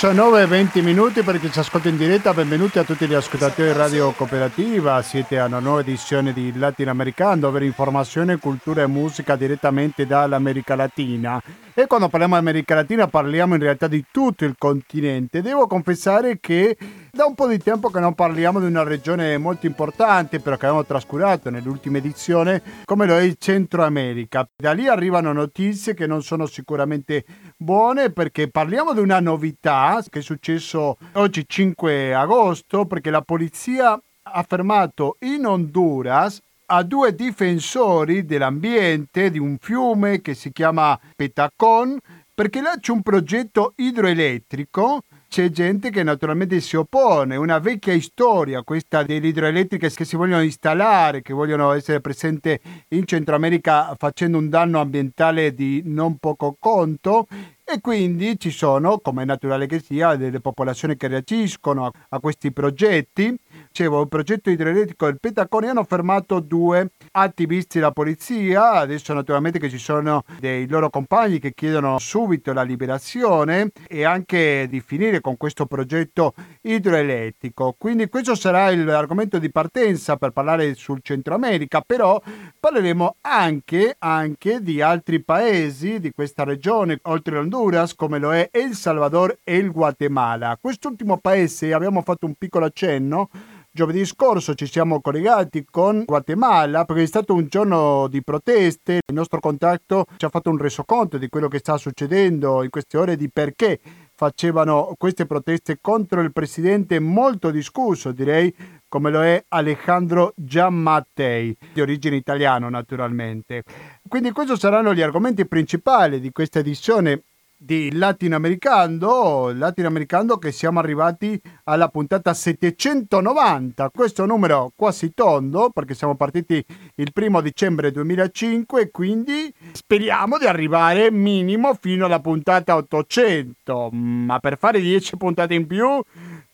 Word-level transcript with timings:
19 0.00 0.42
e 0.42 0.46
20 0.46 0.80
minuti 0.80 1.22
per 1.24 1.40
chi 1.40 1.50
ci 1.50 1.58
ascolta 1.58 1.88
in 1.88 1.96
diretta, 1.96 2.32
benvenuti 2.32 2.78
a 2.78 2.84
tutti 2.84 3.08
gli 3.08 3.14
ascoltatori 3.14 3.72
di 3.72 3.76
Radio 3.76 4.12
Cooperativa, 4.12 5.02
siete 5.02 5.40
a 5.40 5.46
una 5.46 5.58
nuova 5.58 5.80
edizione 5.80 6.32
di 6.32 6.56
Latinoamericano 6.56 7.40
dove 7.40 7.64
informazione, 7.64 8.36
cultura 8.36 8.82
e 8.82 8.86
musica 8.86 9.34
direttamente 9.34 10.06
dall'America 10.06 10.76
Latina 10.76 11.42
e 11.82 11.86
quando 11.86 12.08
parliamo 12.08 12.34
di 12.34 12.40
America 12.40 12.74
Latina 12.74 13.06
parliamo 13.06 13.54
in 13.54 13.60
realtà 13.60 13.86
di 13.86 14.04
tutto 14.10 14.44
il 14.44 14.56
continente. 14.58 15.42
Devo 15.42 15.68
confessare 15.68 16.40
che 16.40 16.76
da 17.12 17.24
un 17.24 17.36
po' 17.36 17.46
di 17.46 17.58
tempo 17.58 17.88
che 17.90 18.00
non 18.00 18.16
parliamo 18.16 18.58
di 18.58 18.66
una 18.66 18.82
regione 18.82 19.38
molto 19.38 19.66
importante, 19.66 20.40
però 20.40 20.56
che 20.56 20.66
abbiamo 20.66 20.84
trascurato 20.84 21.50
nell'ultima 21.50 21.98
edizione, 21.98 22.62
come 22.84 23.06
lo 23.06 23.16
è 23.16 23.22
il 23.22 23.36
Centro 23.38 23.84
America. 23.84 24.48
Da 24.56 24.72
lì 24.72 24.88
arrivano 24.88 25.32
notizie 25.32 25.94
che 25.94 26.08
non 26.08 26.24
sono 26.24 26.46
sicuramente 26.46 27.24
buone 27.56 28.10
perché 28.10 28.50
parliamo 28.50 28.92
di 28.92 28.98
una 28.98 29.20
novità 29.20 30.02
che 30.10 30.18
è 30.18 30.22
successo 30.22 30.98
oggi 31.12 31.44
5 31.46 32.12
agosto 32.12 32.86
perché 32.86 33.10
la 33.10 33.22
polizia 33.22 33.96
ha 34.30 34.42
fermato 34.42 35.16
in 35.20 35.46
Honduras 35.46 36.42
a 36.70 36.82
due 36.82 37.14
difensori 37.14 38.24
dell'ambiente 38.24 39.30
di 39.30 39.38
un 39.38 39.56
fiume 39.58 40.20
che 40.20 40.34
si 40.34 40.52
chiama 40.52 40.98
Petacon 41.16 41.98
perché 42.34 42.60
là 42.60 42.76
c'è 42.78 42.92
un 42.92 43.02
progetto 43.02 43.72
idroelettrico 43.76 45.02
c'è 45.28 45.50
gente 45.50 45.90
che 45.90 46.02
naturalmente 46.02 46.58
si 46.60 46.76
oppone, 46.76 47.36
una 47.36 47.58
vecchia 47.58 47.98
storia 48.00 48.62
questa 48.62 49.02
delle 49.02 49.28
idroelettriche 49.28 49.90
che 49.90 50.04
si 50.06 50.16
vogliono 50.16 50.42
installare, 50.42 51.20
che 51.20 51.34
vogliono 51.34 51.72
essere 51.72 52.00
presenti 52.00 52.58
in 52.88 53.04
Centro 53.06 53.34
America 53.34 53.94
facendo 53.98 54.38
un 54.38 54.48
danno 54.48 54.80
ambientale 54.80 55.52
di 55.52 55.82
non 55.84 56.16
poco 56.16 56.56
conto 56.58 57.26
e 57.62 57.82
quindi 57.82 58.38
ci 58.40 58.50
sono, 58.50 58.98
come 59.00 59.22
è 59.22 59.26
naturale 59.26 59.66
che 59.66 59.80
sia, 59.80 60.16
delle 60.16 60.40
popolazioni 60.40 60.96
che 60.96 61.08
reagiscono 61.08 61.84
a, 61.84 61.92
a 62.08 62.20
questi 62.20 62.50
progetti. 62.50 63.38
Dicevo, 63.78 64.00
il 64.00 64.08
progetto 64.08 64.50
idroelettrico 64.50 65.04
del 65.04 65.20
Petacone 65.20 65.68
hanno 65.68 65.84
fermato 65.84 66.40
due 66.40 66.90
attivisti 67.12 67.78
della 67.78 67.92
polizia, 67.92 68.72
adesso 68.72 69.14
naturalmente 69.14 69.60
che 69.60 69.70
ci 69.70 69.78
sono 69.78 70.24
dei 70.40 70.66
loro 70.66 70.90
compagni 70.90 71.38
che 71.38 71.54
chiedono 71.54 71.96
subito 72.00 72.52
la 72.52 72.62
liberazione 72.62 73.70
e 73.86 74.02
anche 74.02 74.66
di 74.68 74.80
finire 74.80 75.20
con 75.20 75.36
questo 75.36 75.66
progetto 75.66 76.34
idroelettrico. 76.62 77.76
Quindi 77.78 78.08
questo 78.08 78.34
sarà 78.34 78.74
l'argomento 78.74 79.38
di 79.38 79.48
partenza 79.48 80.16
per 80.16 80.32
parlare 80.32 80.74
sul 80.74 80.98
Centro 81.00 81.36
America, 81.36 81.80
però 81.80 82.20
parleremo 82.58 83.18
anche, 83.20 83.94
anche 83.96 84.60
di 84.60 84.82
altri 84.82 85.22
paesi 85.22 86.00
di 86.00 86.10
questa 86.10 86.42
regione, 86.42 86.98
oltre 87.02 87.36
all'Honduras 87.36 87.56
Honduras 87.58 87.94
come 87.94 88.18
lo 88.18 88.34
è 88.34 88.48
El 88.50 88.74
Salvador 88.74 89.38
e 89.44 89.56
il 89.56 89.70
Guatemala. 89.70 90.58
Quest'ultimo 90.60 91.18
paese 91.18 91.72
abbiamo 91.72 92.02
fatto 92.02 92.26
un 92.26 92.34
piccolo 92.34 92.64
accenno. 92.64 93.30
Giovedì 93.70 94.04
scorso 94.06 94.54
ci 94.54 94.66
siamo 94.66 95.00
collegati 95.02 95.64
con 95.70 96.02
Guatemala 96.04 96.86
perché 96.86 97.02
è 97.02 97.06
stato 97.06 97.34
un 97.34 97.46
giorno 97.48 98.08
di 98.08 98.22
proteste. 98.24 99.00
Il 99.06 99.14
nostro 99.14 99.40
contatto 99.40 100.06
ci 100.16 100.24
ha 100.24 100.30
fatto 100.30 100.48
un 100.50 100.56
resoconto 100.56 101.18
di 101.18 101.28
quello 101.28 101.48
che 101.48 101.58
sta 101.58 101.76
succedendo 101.76 102.62
in 102.62 102.70
queste 102.70 102.96
ore, 102.96 103.14
di 103.14 103.30
perché 103.30 103.78
facevano 104.14 104.94
queste 104.96 105.26
proteste 105.26 105.78
contro 105.80 106.22
il 106.22 106.32
presidente 106.32 106.98
molto 106.98 107.50
discusso, 107.50 108.10
direi, 108.10 108.52
come 108.88 109.10
lo 109.10 109.22
è 109.22 109.44
Alejandro 109.48 110.32
Giammattei, 110.34 111.56
di 111.72 111.80
origine 111.80 112.16
italiana 112.16 112.68
naturalmente. 112.70 113.62
Quindi 114.08 114.32
questi 114.32 114.56
saranno 114.58 114.94
gli 114.94 115.02
argomenti 115.02 115.46
principali 115.46 116.20
di 116.20 116.32
questa 116.32 116.58
edizione 116.58 117.22
di 117.60 117.90
Latinoamericano, 117.92 119.50
Latinoamericano 119.52 120.36
che 120.36 120.52
siamo 120.52 120.78
arrivati 120.78 121.40
alla 121.64 121.88
puntata 121.88 122.32
790, 122.32 123.90
questo 123.90 124.24
numero 124.26 124.72
quasi 124.76 125.12
tondo 125.12 125.70
perché 125.70 125.94
siamo 125.94 126.14
partiti 126.14 126.64
il 126.94 127.12
primo 127.12 127.40
dicembre 127.40 127.90
2005 127.90 128.80
e 128.80 128.90
quindi 128.92 129.52
speriamo 129.72 130.38
di 130.38 130.46
arrivare 130.46 131.10
minimo 131.10 131.74
fino 131.74 132.06
alla 132.06 132.20
puntata 132.20 132.76
800, 132.76 133.90
ma 133.90 134.38
per 134.38 134.56
fare 134.56 134.80
10 134.80 135.16
puntate 135.16 135.54
in 135.54 135.66
più 135.66 136.00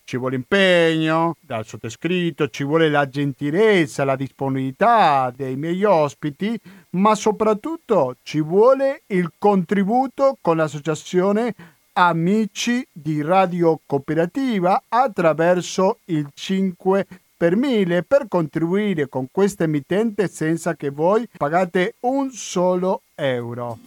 ci 0.05 0.17
vuole 0.17 0.35
impegno 0.35 1.35
dal 1.39 1.65
sottoscritto, 1.65 2.49
ci 2.49 2.63
vuole 2.63 2.89
la 2.89 3.09
gentilezza, 3.09 4.03
la 4.03 4.15
disponibilità 4.15 5.33
dei 5.35 5.55
miei 5.55 5.83
ospiti, 5.83 6.57
ma 6.95 7.15
soprattutto 7.15 8.15
ci 8.23 8.41
vuole 8.41 9.03
il 9.07 9.31
contributo 9.37 10.37
con 10.41 10.57
l'associazione 10.57 11.53
Amici 11.93 12.85
di 12.91 13.21
Radio 13.21 13.79
Cooperativa 13.85 14.83
attraverso 14.89 15.99
il 16.05 16.27
5 16.33 17.05
per 17.37 17.55
1000 17.55 18.03
per 18.03 18.27
contribuire 18.27 19.07
con 19.07 19.27
questa 19.31 19.63
emittente 19.63 20.27
senza 20.27 20.75
che 20.75 20.89
voi 20.89 21.27
pagate 21.37 21.95
un 22.01 22.31
solo 22.31 23.01
euro. 23.15 23.77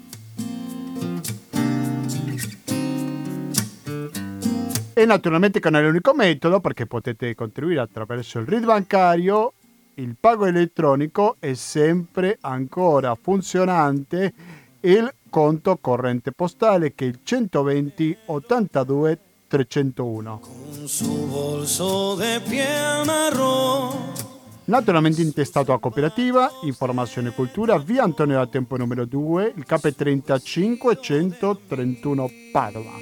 E 4.94 5.04
naturalmente 5.04 5.60
che 5.60 5.70
non 5.70 5.80
è 5.80 5.84
l'unico 5.84 6.12
metodo 6.12 6.60
perché 6.60 6.86
potete 6.86 7.34
contribuire 7.34 7.80
attraverso 7.80 8.38
il 8.40 8.46
RID 8.46 8.64
bancario, 8.64 9.52
il 9.98 10.16
pago 10.18 10.46
elettronico 10.46 11.36
è 11.38 11.54
sempre 11.54 12.38
ancora 12.40 13.16
funzionante 13.20 14.32
il 14.80 15.12
conto 15.28 15.76
corrente 15.78 16.32
postale 16.32 16.94
che 16.94 17.04
è 17.04 17.08
il 17.08 17.18
120 17.22 18.16
82 18.26 19.18
301. 19.48 20.40
Naturalmente 24.64 25.22
intestato 25.22 25.72
a 25.72 25.80
cooperativa, 25.80 26.50
informazione 26.62 27.30
e 27.30 27.32
cultura, 27.32 27.78
via 27.78 28.02
Antonio 28.02 28.36
da 28.36 28.46
Tempo 28.46 28.76
numero 28.76 29.06
2, 29.06 29.54
il 29.56 29.64
KP 29.64 29.94
35 29.94 30.98
131 31.00 32.30
Padova. 32.52 32.92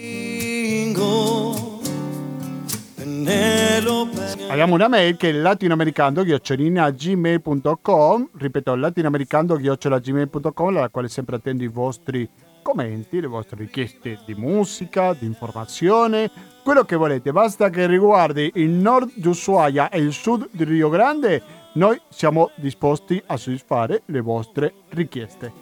Abbiamo 4.49 4.75
una 4.75 4.89
mail 4.89 5.17
che 5.17 5.31
è 5.31 5.33
latinoamericando-gmail.com 5.33 8.29
ripeto 8.39 8.75
latinoamericando-gmail.com 8.75 10.77
alla 10.77 10.89
quale 10.89 11.09
sempre 11.09 11.37
attendo 11.37 11.65
i 11.65 11.69
vostri 11.69 12.29
commenti, 12.63 13.21
le 13.21 13.27
vostre 13.27 13.59
richieste 13.59 14.19
di 14.25 14.35
musica, 14.35 15.13
di 15.13 15.27
informazione, 15.27 16.31
quello 16.65 16.85
che 16.85 16.97
volete, 16.97 17.31
basta 17.31 17.71
che 17.71 17.87
riguardi 17.87 18.51
il 18.55 18.71
nord 18.71 19.13
di 19.15 19.29
Ushuaia 19.29 19.89
e 19.89 19.99
il 19.99 20.13
sud 20.13 20.49
di 20.51 20.65
Rio 20.65 20.89
Grande, 20.89 21.41
noi 21.75 22.01
siamo 22.09 22.51
disposti 22.57 23.23
a 23.27 23.37
soddisfare 23.37 24.03
le 24.07 24.21
vostre 24.21 24.73
richieste. 24.89 25.53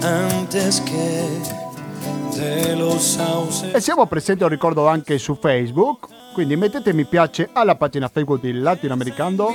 Antes 0.00 0.82
che 0.82 1.63
e 3.72 3.80
siamo 3.80 4.06
presenti, 4.06 4.42
lo 4.42 4.48
ricordo, 4.48 4.88
anche 4.88 5.18
su 5.18 5.36
Facebook, 5.36 6.08
quindi 6.32 6.56
mettete 6.56 6.92
mi 6.92 7.04
piace 7.04 7.48
alla 7.52 7.76
pagina 7.76 8.08
Facebook 8.08 8.40
di 8.40 8.52
Latinoamericano. 8.52 9.48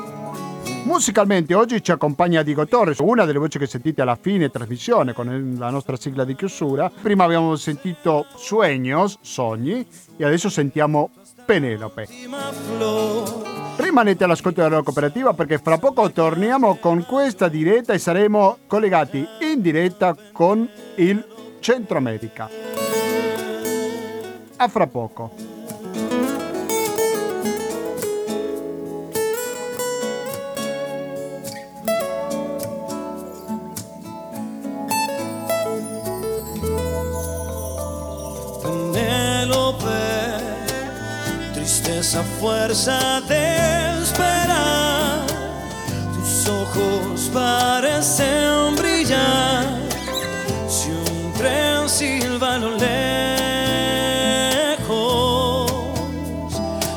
Musicalmente 0.87 1.53
oggi 1.53 1.83
ci 1.83 1.91
accompagna 1.91 2.45
Diego 2.45 2.65
Torres, 2.65 3.01
una 3.01 3.25
delle 3.25 3.41
voci 3.41 3.59
che 3.59 3.67
sentite 3.67 4.03
alla 4.03 4.15
fine 4.15 4.51
trasmissione 4.51 5.13
con 5.13 5.57
la 5.59 5.69
nostra 5.69 5.97
sigla 5.97 6.25
di 6.25 6.37
chiusura. 6.37 6.89
Prima 7.03 7.25
abbiamo 7.25 7.57
sentito 7.57 8.27
Sueños, 8.37 9.17
Sogni, 9.21 9.85
e 10.17 10.25
adesso 10.25 10.49
sentiamo 10.49 11.11
Penelope. 11.45 12.07
Rimanete 13.79 14.23
all'ascolto 14.23 14.63
della 14.63 14.83
cooperativa 14.83 15.35
perché 15.35 15.59
fra 15.59 15.77
poco 15.77 16.13
torniamo 16.13 16.77
con 16.77 17.05
questa 17.05 17.49
diretta 17.49 17.93
e 17.93 17.99
saremo 17.99 18.59
collegati 18.69 19.27
in 19.41 19.61
diretta 19.61 20.17
con 20.31 20.69
il 20.95 21.27
Centro 21.59 21.99
America. 21.99 22.49
A 24.59 24.69
fra 24.69 24.87
poco. 24.87 25.56
Esa 41.89 42.23
fuerza 42.41 43.21
de 43.29 44.03
esperar. 44.03 45.27
Tus 46.15 46.49
ojos 46.49 47.31
parecen 47.33 48.56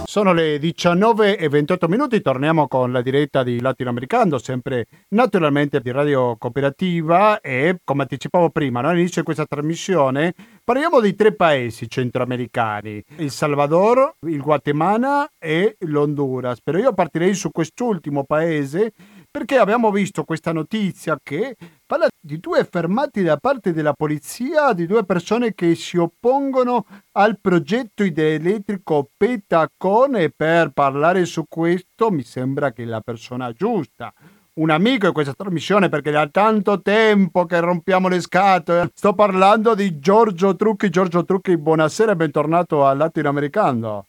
Sono 0.10 0.34
le 0.34 0.58
19 0.58 1.38
e 1.38 1.50
28 1.50 1.88
minuti, 1.88 2.20
torniamo 2.20 2.68
con 2.68 2.92
la 2.92 3.04
diretta 3.04 3.44
di 3.44 3.62
Latinoamericano, 3.62 4.40
sempre 4.40 4.88
naturalmente 5.10 5.80
di 5.82 5.92
Radio 5.92 6.36
Cooperativa 6.36 7.40
e 7.42 7.82
come 7.84 8.02
anticipavo 8.02 8.50
prima, 8.50 8.82
no? 8.82 8.90
all'inizio 8.90 9.22
di 9.22 9.26
questa 9.26 9.46
trasmissione 9.46 10.34
parliamo 10.64 11.00
di 11.00 11.14
tre 11.14 11.36
paesi 11.36 11.88
centroamericani, 11.88 13.04
il 13.18 13.30
Salvador, 13.30 14.16
il 14.22 14.42
Guatemala 14.42 15.30
e 15.38 15.76
l'Honduras, 15.82 16.60
però 16.64 16.80
io 16.80 16.94
partirei 16.96 17.36
su 17.36 17.52
quest'ultimo 17.52 18.24
paese 18.24 18.94
perché 19.30 19.58
abbiamo 19.58 19.92
visto 19.92 20.24
questa 20.24 20.52
notizia 20.52 21.20
che 21.22 21.56
parla 21.90 22.08
di 22.22 22.40
due 22.40 22.64
fermati 22.66 23.24
da 23.24 23.38
parte 23.38 23.74
della 23.74 23.94
polizia, 23.94 24.74
di 24.74 24.86
due 24.86 25.06
persone 25.06 25.56
che 25.56 25.74
si 25.74 25.98
oppongono 25.98 26.86
al 27.14 27.40
progetto 27.42 28.04
idroelettrico 28.04 29.10
Petacon 29.18 30.18
e 30.18 30.30
per 30.30 30.70
parlare 30.70 31.26
su 31.26 31.46
questo 31.50 32.12
mi 32.12 32.22
sembra 32.22 32.74
che 32.74 32.86
la 32.86 33.02
persona 33.02 33.52
giusta 33.54 34.14
un 34.60 34.70
amico 34.70 35.08
in 35.08 35.14
questa 35.14 35.34
trasmissione 35.34 35.90
perché 35.90 36.12
da 36.12 36.28
tanto 36.28 36.80
tempo 36.80 37.48
che 37.48 37.60
rompiamo 37.60 38.08
le 38.08 38.22
scatole. 38.22 38.92
Sto 38.94 39.14
parlando 39.14 39.74
di 39.74 39.98
Giorgio 39.98 40.56
Trucchi. 40.56 40.92
Giorgio 40.92 41.26
Trucchi, 41.26 41.58
buonasera 41.58 42.12
e 42.12 42.16
bentornato 42.16 42.86
al 42.86 42.98
Latinoamericano. 42.98 44.06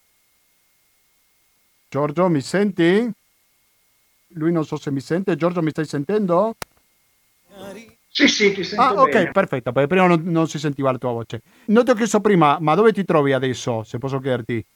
Giorgio, 1.89 2.29
mi 2.29 2.43
senti? 2.43 3.11
Lui 4.35 4.53
non 4.53 4.67
so 4.67 4.77
se 4.77 4.91
mi 4.91 5.01
sente. 5.01 5.37
Giorgio, 5.37 5.63
mi 5.63 5.71
stai 5.71 5.87
sentendo? 5.87 6.57
Sì, 8.13 8.27
sì, 8.27 8.53
ti 8.53 8.65
sento 8.65 8.83
Ah, 8.83 8.93
ok, 8.95 9.11
bene. 9.11 9.31
perfetto, 9.31 9.73
perché 9.73 9.89
prima 9.89 10.07
non, 10.07 10.23
non 10.25 10.49
si 10.49 10.59
sentiva 10.59 10.91
la 10.91 10.99
tua 10.99 11.13
voce. 11.13 11.43
Non 11.67 11.85
ti 11.85 11.93
ho 11.93 11.95
chiesto 11.95 12.21
prima, 12.21 12.59
ma 12.61 12.75
dove 12.75 12.93
ti 12.93 13.05
trovi 13.05 13.33
adesso, 13.33 13.85
se 13.85 13.99
posso 13.99 14.19
chiederti? 14.19 14.67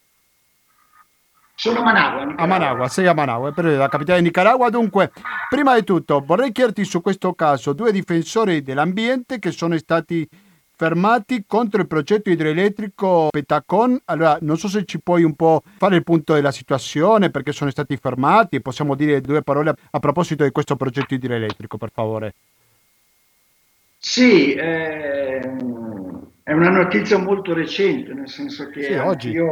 Sono 1.57 1.81
a 1.81 1.83
Managua. 1.83 2.35
A. 2.37 2.47
Managua, 2.47 2.89
sei 2.89 3.07
a 3.07 3.15
Managua, 3.15 3.53
per 3.53 3.65
la 3.65 3.89
capitale 3.89 4.19
di 4.19 4.27
Nicaragua. 4.27 4.71
Dunque, 4.71 5.13
prima 5.49 5.75
di 5.75 5.85
tutto, 5.85 6.23
vorrei 6.25 6.53
chiederti 6.53 6.85
su 6.85 7.01
questo 7.01 7.33
caso 7.35 7.73
due 7.73 7.93
difensori 7.93 8.63
dell'ambiente 8.63 9.39
che 9.39 9.51
sono 9.51 9.77
stati 9.79 10.29
fermati 10.77 11.45
contro 11.47 11.81
il 11.81 11.87
progetto 11.87 12.31
idroelettrico 12.31 13.29
Petacon. 13.31 14.01
Allora, 14.07 14.39
non 14.41 14.59
so 14.59 14.69
se 14.69 14.85
ci 14.85 15.01
puoi 15.01 15.23
un 15.23 15.35
po' 15.35 15.63
fare 15.77 15.97
il 15.97 16.03
punto 16.03 16.35
della 16.35 16.51
situazione, 16.51 17.31
perché 17.31 17.53
sono 17.53 17.71
stati 17.71 17.97
fermati, 17.97 18.57
e 18.57 18.61
possiamo 18.61 18.95
dire 18.97 19.21
due 19.21 19.43
parole 19.43 19.75
a 19.91 19.99
proposito 20.01 20.43
di 20.43 20.51
questo 20.51 20.75
progetto 20.75 21.15
idroelettrico, 21.15 21.79
per 21.79 21.91
favore. 21.93 22.35
Sì, 24.07 24.53
ehm, 24.53 26.27
è 26.43 26.53
una 26.53 26.69
notizia 26.69 27.17
molto 27.17 27.55
recente, 27.55 28.13
nel 28.13 28.29
senso 28.29 28.69
che 28.69 28.83
Sì, 28.83 28.93
oggi. 28.93 29.31
io 29.31 29.51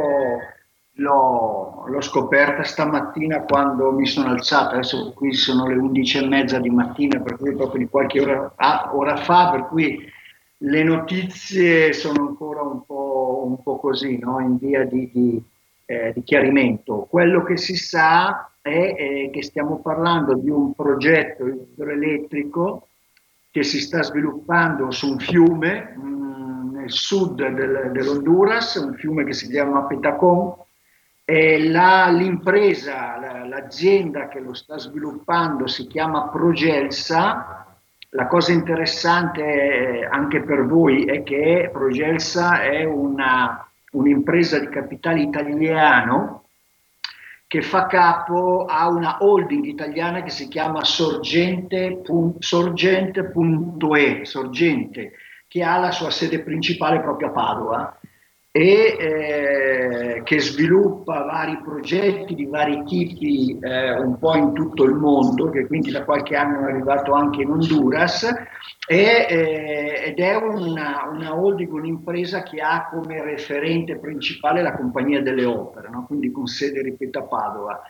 l'ho, 0.97 1.85
l'ho 1.87 2.01
scoperta 2.01 2.61
stamattina 2.61 3.41
quando 3.41 3.91
mi 3.91 4.05
sono 4.05 4.29
alzata, 4.29 4.73
adesso 4.73 5.11
qui 5.13 5.33
sono 5.33 5.65
le 5.67 5.73
11 5.73 6.19
e 6.19 6.27
mezza 6.27 6.59
di 6.59 6.69
mattina, 6.69 7.19
per 7.19 7.37
cui 7.37 7.55
proprio 7.55 7.79
di 7.79 7.89
qualche 7.89 8.21
ora, 8.21 8.53
ah, 8.55 8.91
ora 8.93 9.15
fa, 9.17 9.49
per 9.49 9.65
cui 9.69 10.07
le 10.57 10.83
notizie 10.83 11.91
sono 11.91 12.27
ancora 12.27 12.61
un 12.61 12.85
po', 12.85 13.41
un 13.47 13.61
po' 13.63 13.77
così, 13.77 14.19
no? 14.19 14.39
In 14.39 14.57
via 14.59 14.85
di, 14.85 15.09
di, 15.11 15.43
eh, 15.85 16.13
di 16.13 16.21
chiarimento. 16.21 17.07
Quello 17.09 17.41
che 17.43 17.57
si 17.57 17.75
sa 17.75 18.51
è 18.61 18.69
eh, 18.69 19.29
che 19.33 19.41
stiamo 19.41 19.79
parlando 19.79 20.35
di 20.35 20.51
un 20.51 20.75
progetto 20.75 21.47
idroelettrico 21.47 22.87
che 23.53 23.61
si 23.61 23.81
sta 23.81 24.01
sviluppando 24.01 24.89
su 24.89 25.11
un 25.11 25.19
fiume 25.19 25.93
mh, 25.95 26.71
nel 26.73 26.91
sud 26.91 27.47
del, 27.49 27.91
dell'Honduras, 27.91 28.73
un 28.77 28.95
fiume 28.95 29.25
che 29.25 29.33
si 29.33 29.47
chiama 29.47 29.83
Petacon. 29.83 30.55
E 31.23 31.69
la, 31.69 32.09
l'impresa, 32.09 33.15
la, 33.19 33.45
l'azienda 33.45 34.27
che 34.27 34.39
lo 34.39 34.55
sta 34.55 34.79
sviluppando 34.79 35.67
si 35.67 35.85
chiama 35.85 36.29
Progelsa. 36.29 37.67
La 38.09 38.25
cosa 38.25 38.51
interessante 38.53 39.43
eh, 39.43 40.05
anche 40.05 40.41
per 40.41 40.65
voi 40.65 41.05
è 41.05 41.21
che 41.21 41.69
Progelsa 41.71 42.63
è 42.63 42.83
una, 42.85 43.69
un'impresa 43.91 44.57
di 44.57 44.67
capitale 44.67 45.21
italiano 45.21 46.42
che 47.53 47.61
fa 47.61 47.85
capo 47.85 48.65
a 48.65 48.87
una 48.87 49.17
holding 49.19 49.65
italiana 49.65 50.23
che 50.23 50.31
si 50.31 50.47
chiama 50.47 50.83
Sorgente, 50.83 52.01
Sorgente.e, 52.39 54.25
Sorgente, 54.25 55.11
che 55.47 55.61
ha 55.61 55.77
la 55.77 55.91
sua 55.91 56.09
sede 56.09 56.39
principale 56.39 56.99
proprio 56.99 57.27
a 57.27 57.29
Padova 57.29 57.99
e 58.55 58.97
eh, 58.99 60.21
che 60.23 60.39
sviluppa 60.39 61.23
vari 61.23 61.59
progetti 61.63 62.35
di 62.35 62.45
vari 62.45 62.83
tipi 62.83 63.57
eh, 63.59 63.99
un 63.99 64.19
po' 64.19 64.35
in 64.35 64.53
tutto 64.53 64.83
il 64.83 64.93
mondo, 64.93 65.49
che 65.49 65.65
quindi 65.65 65.89
da 65.89 66.03
qualche 66.03 66.35
anno 66.35 66.59
è 66.59 66.69
arrivato 66.69 67.13
anche 67.13 67.41
in 67.41 67.49
Honduras, 67.49 68.31
e, 68.87 69.25
eh, 69.27 70.03
ed 70.05 70.19
è 70.19 70.35
una, 70.35 71.09
una 71.11 71.35
holding, 71.35 71.73
un'impresa 71.73 72.43
che 72.43 72.61
ha 72.61 72.89
come 72.91 73.23
referente 73.23 73.97
principale 73.97 74.61
la 74.61 74.75
Compagnia 74.75 75.23
delle 75.23 75.45
Opere, 75.45 75.89
no? 75.89 76.05
quindi 76.05 76.31
con 76.31 76.45
sede, 76.45 76.83
ripeto, 76.83 77.17
a 77.17 77.23
Padova. 77.23 77.81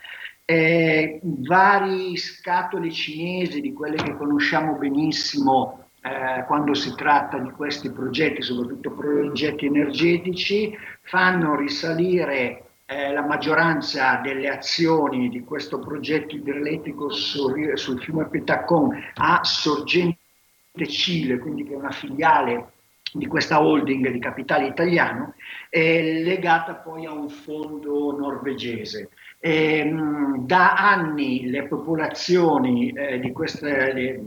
Vari 0.46 2.16
scatole 2.16 2.90
cinesi 2.90 3.60
di 3.60 3.74
quelle 3.74 3.96
che 3.96 4.16
conosciamo 4.16 4.78
benissimo 4.78 5.83
eh, 6.04 6.44
quando 6.46 6.74
si 6.74 6.94
tratta 6.96 7.38
di 7.38 7.50
questi 7.52 7.90
progetti, 7.90 8.42
soprattutto 8.42 8.92
progetti 8.92 9.68
energetici, 9.68 10.78
fanno 11.02 11.56
risalire 11.56 12.64
eh, 12.86 13.14
la 13.14 13.22
maggioranza 13.22 14.20
delle 14.22 14.50
azioni 14.50 15.30
di 15.30 15.42
questo 15.46 15.80
progetto 15.80 16.36
idroelettrico 16.36 17.10
sul, 17.10 17.78
sul 17.78 18.02
fiume 18.02 18.28
Petacon 18.28 18.90
a 19.16 19.40
Sorgente 19.44 20.18
Cile, 20.88 21.38
quindi 21.38 21.64
che 21.64 21.72
è 21.74 21.78
una 21.78 21.92
filiale 21.92 22.72
di 23.14 23.26
questa 23.28 23.62
holding 23.62 24.10
di 24.10 24.20
capitale 24.20 24.68
italiano, 24.68 25.36
è 25.70 26.02
legata 26.02 26.76
poi 26.76 27.06
a 27.06 27.14
un 27.14 27.30
fondo 27.30 28.12
norvegese. 28.18 29.10
E, 29.40 29.84
mh, 29.86 30.46
da 30.46 30.74
anni 30.74 31.50
le 31.50 31.64
popolazioni 31.68 32.92
eh, 32.92 33.20
di 33.20 33.32
queste, 33.32 33.94
le, 33.94 34.22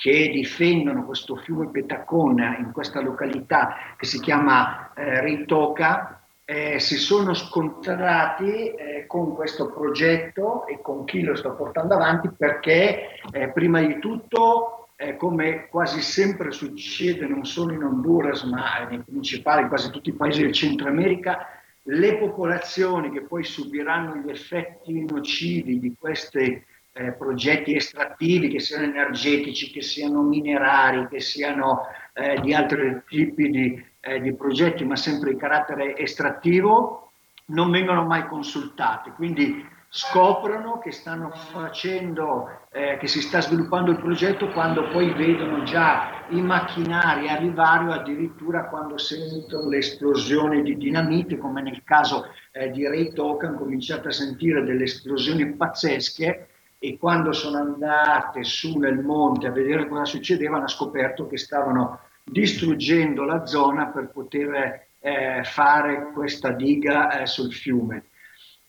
che 0.00 0.30
difendono 0.30 1.04
questo 1.04 1.36
fiume 1.36 1.68
Petacona 1.68 2.56
in 2.56 2.72
questa 2.72 3.02
località 3.02 3.76
che 3.98 4.06
si 4.06 4.18
chiama 4.18 4.94
eh, 4.94 5.20
Ritoca, 5.20 6.22
eh, 6.46 6.80
si 6.80 6.96
sono 6.96 7.34
scontrati 7.34 8.70
eh, 8.70 9.04
con 9.06 9.34
questo 9.34 9.70
progetto 9.70 10.66
e 10.66 10.80
con 10.80 11.04
chi 11.04 11.20
lo 11.20 11.36
sta 11.36 11.50
portando 11.50 11.92
avanti 11.92 12.30
perché 12.34 13.20
eh, 13.30 13.50
prima 13.50 13.82
di 13.82 13.98
tutto, 13.98 14.88
eh, 14.96 15.16
come 15.16 15.68
quasi 15.68 16.00
sempre 16.00 16.50
succede 16.50 17.26
non 17.26 17.44
solo 17.44 17.74
in 17.74 17.82
Honduras 17.82 18.44
ma 18.44 18.86
nei 18.88 19.02
principali, 19.02 19.68
quasi 19.68 19.90
tutti 19.90 20.08
i 20.08 20.14
paesi 20.14 20.40
del 20.40 20.52
Centro 20.52 20.88
America, 20.88 21.46
le 21.82 22.16
popolazioni 22.16 23.10
che 23.10 23.20
poi 23.20 23.44
subiranno 23.44 24.16
gli 24.16 24.30
effetti 24.30 25.04
nocivi 25.04 25.78
di 25.78 25.94
questi 25.98 26.68
eh, 26.92 27.12
progetti 27.12 27.74
estrattivi, 27.74 28.48
che 28.48 28.60
siano 28.60 28.84
energetici, 28.84 29.70
che 29.70 29.82
siano 29.82 30.22
minerari, 30.22 31.06
che 31.08 31.20
siano 31.20 31.82
eh, 32.12 32.40
di 32.40 32.52
altri 32.52 33.02
tipi 33.06 33.48
di, 33.48 33.84
eh, 34.00 34.20
di, 34.20 34.34
progetti, 34.34 34.84
ma 34.84 34.96
sempre 34.96 35.32
di 35.32 35.38
carattere 35.38 35.96
estrattivo, 35.96 37.12
non 37.46 37.70
vengono 37.70 38.04
mai 38.04 38.26
consultati. 38.26 39.10
Quindi 39.10 39.66
scoprono 39.92 40.78
che 40.78 40.92
stanno 40.92 41.30
facendo, 41.30 42.66
eh, 42.70 42.96
che 42.98 43.08
si 43.08 43.20
sta 43.20 43.40
sviluppando 43.40 43.90
il 43.90 43.98
progetto 43.98 44.48
quando 44.50 44.88
poi 44.88 45.12
vedono 45.12 45.64
già 45.64 46.26
i 46.28 46.40
macchinari 46.40 47.28
arrivare 47.28 47.86
o 47.86 47.92
addirittura 47.92 48.68
quando 48.68 48.98
sentono 48.98 49.68
le 49.68 49.78
esplosioni 49.78 50.62
di 50.62 50.76
dinamite, 50.76 51.38
come 51.38 51.60
nel 51.60 51.82
caso 51.82 52.26
eh, 52.52 52.70
di 52.70 52.86
Ray 52.86 53.12
Talk, 53.12 53.42
hanno 53.42 53.58
cominciato 53.58 54.06
a 54.06 54.12
sentire 54.12 54.62
delle 54.62 54.84
esplosioni 54.84 55.54
pazzesche 55.54 56.49
e 56.82 56.96
quando 56.96 57.32
sono 57.32 57.58
andate 57.58 58.42
su 58.42 58.78
nel 58.78 58.98
monte 59.00 59.46
a 59.46 59.52
vedere 59.52 59.86
cosa 59.86 60.06
succedeva 60.06 60.56
hanno 60.56 60.66
scoperto 60.66 61.26
che 61.26 61.36
stavano 61.36 62.00
distruggendo 62.24 63.24
la 63.24 63.44
zona 63.44 63.88
per 63.88 64.08
poter 64.08 64.88
eh, 64.98 65.42
fare 65.44 66.10
questa 66.14 66.52
diga 66.52 67.20
eh, 67.20 67.26
sul 67.26 67.52
fiume. 67.52 68.06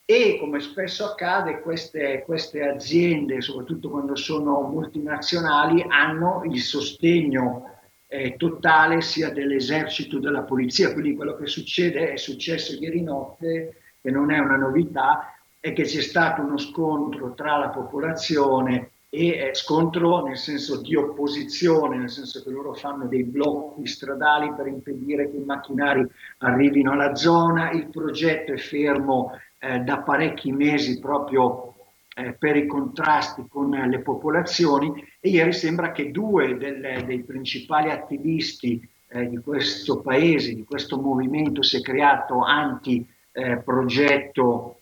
E 0.03 0.37
come 0.41 0.59
spesso 0.59 1.05
accade, 1.05 1.61
queste, 1.61 2.23
queste 2.25 2.67
aziende, 2.67 3.39
soprattutto 3.39 3.89
quando 3.89 4.17
sono 4.17 4.59
multinazionali, 4.63 5.85
hanno 5.87 6.41
il 6.43 6.59
sostegno 6.59 7.79
eh, 8.07 8.35
totale 8.35 8.99
sia 8.99 9.29
dell'esercito 9.29 10.19
che 10.19 10.23
della 10.23 10.41
polizia. 10.41 10.91
Quindi 10.91 11.15
quello 11.15 11.37
che 11.37 11.45
succede 11.45 12.11
è 12.11 12.17
successo 12.17 12.73
ieri 12.73 13.01
notte, 13.01 13.77
che 14.01 14.11
non 14.11 14.31
è 14.31 14.39
una 14.39 14.57
novità, 14.57 15.33
è 15.61 15.71
che 15.73 15.83
c'è 15.83 16.01
stato 16.01 16.41
uno 16.41 16.57
scontro 16.57 17.35
tra 17.35 17.55
la 17.55 17.69
popolazione 17.69 18.93
e 19.09 19.27
eh, 19.27 19.51
scontro 19.53 20.25
nel 20.25 20.37
senso 20.37 20.81
di 20.81 20.95
opposizione, 20.95 21.97
nel 21.97 22.09
senso 22.09 22.41
che 22.41 22.49
loro 22.49 22.73
fanno 22.73 23.05
dei 23.05 23.23
blocchi 23.23 23.85
stradali 23.85 24.51
per 24.55 24.65
impedire 24.65 25.29
che 25.29 25.37
i 25.37 25.43
macchinari 25.43 26.03
arrivino 26.39 26.93
alla 26.93 27.13
zona, 27.13 27.69
il 27.71 27.89
progetto 27.89 28.53
è 28.53 28.57
fermo 28.57 29.39
eh, 29.59 29.81
da 29.81 29.99
parecchi 29.99 30.51
mesi 30.51 30.97
proprio 30.99 31.75
eh, 32.15 32.33
per 32.33 32.55
i 32.55 32.65
contrasti 32.65 33.45
con 33.47 33.69
le 33.69 33.99
popolazioni. 33.99 34.91
E 35.19 35.29
ieri 35.29 35.53
sembra 35.53 35.91
che 35.91 36.09
due 36.09 36.57
delle, 36.57 37.03
dei 37.05 37.21
principali 37.21 37.91
attivisti 37.91 38.81
eh, 39.09 39.29
di 39.29 39.37
questo 39.37 40.01
paese, 40.01 40.55
di 40.55 40.63
questo 40.63 40.99
movimento 40.99 41.61
si 41.61 41.77
è 41.77 41.81
creato 41.81 42.39
anti-progetto 42.39 44.77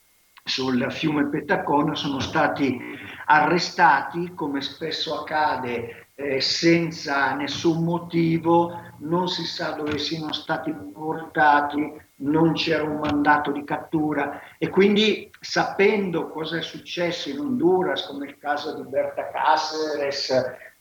sul 0.49 0.91
fiume 0.91 1.27
Petacon 1.27 1.95
sono 1.95 2.19
stati 2.19 2.77
arrestati, 3.25 4.33
come 4.33 4.61
spesso 4.61 5.21
accade, 5.21 6.07
eh, 6.15 6.41
senza 6.41 7.33
nessun 7.35 7.83
motivo, 7.83 8.77
non 8.99 9.29
si 9.29 9.45
sa 9.45 9.71
dove 9.71 9.97
siano 9.97 10.33
stati 10.33 10.73
portati, 10.73 11.93
non 12.17 12.53
c'era 12.53 12.83
un 12.83 12.97
mandato 12.97 13.51
di 13.51 13.63
cattura. 13.63 14.41
E 14.57 14.69
quindi 14.69 15.29
sapendo 15.39 16.27
cosa 16.29 16.57
è 16.57 16.61
successo 16.61 17.29
in 17.29 17.39
Honduras, 17.39 18.07
come 18.07 18.25
il 18.25 18.37
caso 18.37 18.75
di 18.75 18.89
Berta 18.89 19.29
Cáceres, 19.29 20.29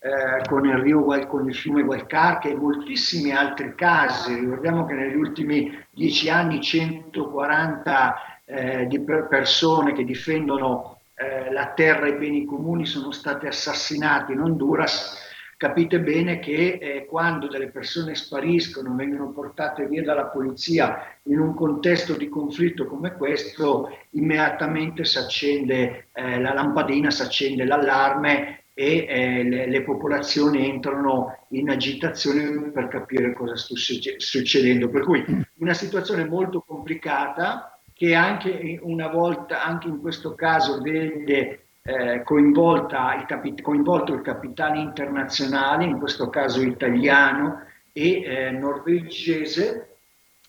eh, 0.00 0.48
con, 0.48 0.64
il 0.64 0.78
Rio, 0.78 1.04
con 1.26 1.48
il 1.48 1.54
fiume 1.54 1.82
Gualcarque 1.82 2.50
e 2.50 2.56
moltissimi 2.56 3.32
altri 3.32 3.75
casi, 3.75 4.34
ricordiamo 4.34 4.87
che 4.87 4.94
negli 4.94 5.16
ultimi 5.16 5.87
dieci 5.90 6.30
anni 6.30 6.60
140 6.60 8.38
eh, 8.49 8.87
di 8.87 9.00
persone 9.00 9.93
che 9.93 10.05
difendono 10.05 11.00
eh, 11.14 11.52
la 11.52 11.73
terra 11.75 12.07
e 12.07 12.11
i 12.11 12.17
beni 12.17 12.45
comuni 12.45 12.87
sono 12.87 13.11
state 13.11 13.47
assassinate 13.47 14.33
in 14.33 14.40
Honduras, 14.40 15.26
capite 15.59 16.00
bene 16.00 16.38
che 16.38 16.78
eh, 16.81 17.05
quando 17.07 17.49
delle 17.49 17.71
persone 17.71 18.14
spariscono, 18.14 18.95
vengono 18.95 19.33
portate 19.33 19.87
via 19.87 20.02
dalla 20.02 20.26
polizia 20.26 21.19
in 21.25 21.40
un 21.40 21.55
contesto 21.55 22.14
di 22.14 22.28
conflitto 22.28 22.87
come 22.87 23.12
questo, 23.17 23.90
immediatamente 24.11 25.05
si 25.05 25.19
accende 25.19 26.09
eh, 26.12 26.40
la 26.40 26.55
lampadina, 26.55 27.11
si 27.11 27.23
accende 27.23 27.64
l'allarme 27.64 28.67
e 28.73 29.07
eh, 29.09 29.43
le, 29.43 29.67
le, 29.67 29.83
popolazioni 29.83 30.71
entrano 30.71 31.47
in 31.50 31.69
agitazione 31.69 32.71
per 32.71 32.87
capire 32.87 33.33
cosa 33.33 33.57
sta 33.57 33.75
succedendo. 33.75 34.88
Per 34.88 35.02
cui 35.02 35.25
una 35.57 35.75
situazione 35.75 36.25
molto 36.25 36.61
complicata 36.61 37.77
che 37.99 38.14
anche 38.14 38.78
una 38.81 39.09
volta, 39.09 39.64
anche 39.64 39.88
in 39.88 40.00
questo 40.00 40.37
caso, 40.37 40.81
vede 40.81 41.64
eh, 41.83 42.23
il 42.23 43.25
capi- 43.26 43.61
coinvolto 43.61 44.14
il 44.14 44.21
capitale 44.21 44.78
internazionale, 44.78 45.83
in 45.85 45.99
questo 45.99 46.31
caso 46.31 46.62
italiano 46.62 47.64
e 47.93 48.23
eh, 48.23 48.50
norvegese, 48.52 49.97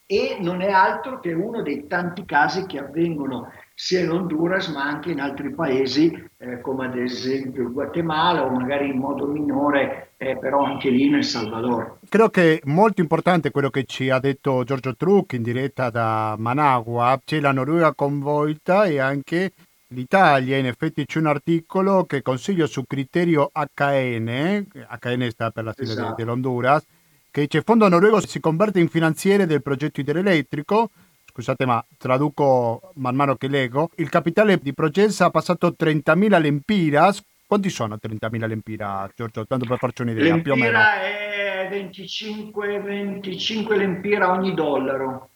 e 0.05 0.37
non 0.39 0.61
è 0.61 0.69
altro 0.69 1.19
che 1.19 1.33
uno 1.33 1.63
dei 1.63 1.87
tanti 1.87 2.23
casi 2.23 2.67
che 2.67 2.77
avvengono 2.77 3.51
sia 3.81 4.01
in 4.01 4.09
Honduras 4.09 4.67
ma 4.67 4.83
anche 4.83 5.11
in 5.11 5.21
altri 5.21 5.51
paesi 5.53 6.11
eh, 6.37 6.59
come 6.59 6.87
ad 6.87 6.97
esempio 6.97 7.61
il 7.61 7.71
Guatemala 7.71 8.43
o 8.43 8.49
magari 8.49 8.89
in 8.89 8.97
modo 8.97 9.25
minore 9.25 10.11
eh, 10.17 10.37
però 10.37 10.65
anche 10.65 10.89
lì 10.89 11.09
nel 11.09 11.23
Salvador. 11.23 11.99
Credo 12.09 12.29
che 12.29 12.59
molto 12.65 12.99
importante 12.99 13.51
quello 13.51 13.69
che 13.69 13.85
ci 13.85 14.09
ha 14.09 14.19
detto 14.19 14.65
Giorgio 14.65 14.97
Trucchi 14.97 15.37
in 15.37 15.43
diretta 15.43 15.89
da 15.89 16.35
Managua, 16.37 17.21
c'è 17.23 17.39
la 17.39 17.53
Norvegia 17.53 17.93
coinvolta 17.93 18.83
e 18.83 18.99
anche 18.99 19.53
l'Italia, 19.87 20.57
in 20.57 20.65
effetti 20.65 21.05
c'è 21.05 21.19
un 21.19 21.27
articolo 21.27 22.03
che 22.03 22.21
consiglio 22.21 22.67
su 22.67 22.83
criterio 22.85 23.49
HN, 23.53 24.65
HN 25.01 25.29
sta 25.29 25.51
per 25.51 25.63
la 25.63 25.73
sigla 25.73 25.91
esatto. 25.93 26.15
dell'Honduras, 26.15 26.83
che 27.31 27.41
dice 27.41 27.61
Fondo 27.61 27.87
Noruego 27.87 28.19
si 28.19 28.41
converte 28.41 28.81
in 28.81 28.89
finanziere 28.89 29.45
del 29.45 29.61
progetto 29.61 30.01
idroelettrico, 30.01 30.89
scusate 31.29 31.65
ma 31.65 31.83
traduco 31.97 32.91
man 32.95 33.15
mano 33.15 33.35
che 33.35 33.47
leggo, 33.47 33.89
il 33.97 34.09
capitale 34.09 34.57
di 34.57 34.73
Progensa 34.73 35.25
ha 35.25 35.29
passato 35.29 35.75
30.000 35.77 36.41
lempiras, 36.41 37.23
quanti 37.45 37.69
sono 37.69 37.97
30.000 38.01 38.47
lempira, 38.47 39.09
Giorgio? 39.15 39.45
Tanto 39.45 39.65
per 39.65 39.77
farci 39.77 40.01
un'idea, 40.01 40.23
lempira 40.23 40.55
più 40.55 40.63
o 40.63 40.65
meno. 40.65 40.79
è 40.79 41.67
25, 41.69 42.79
25 42.79 43.77
lempira 43.77 44.31
ogni 44.31 44.53
dollaro. 44.53 45.29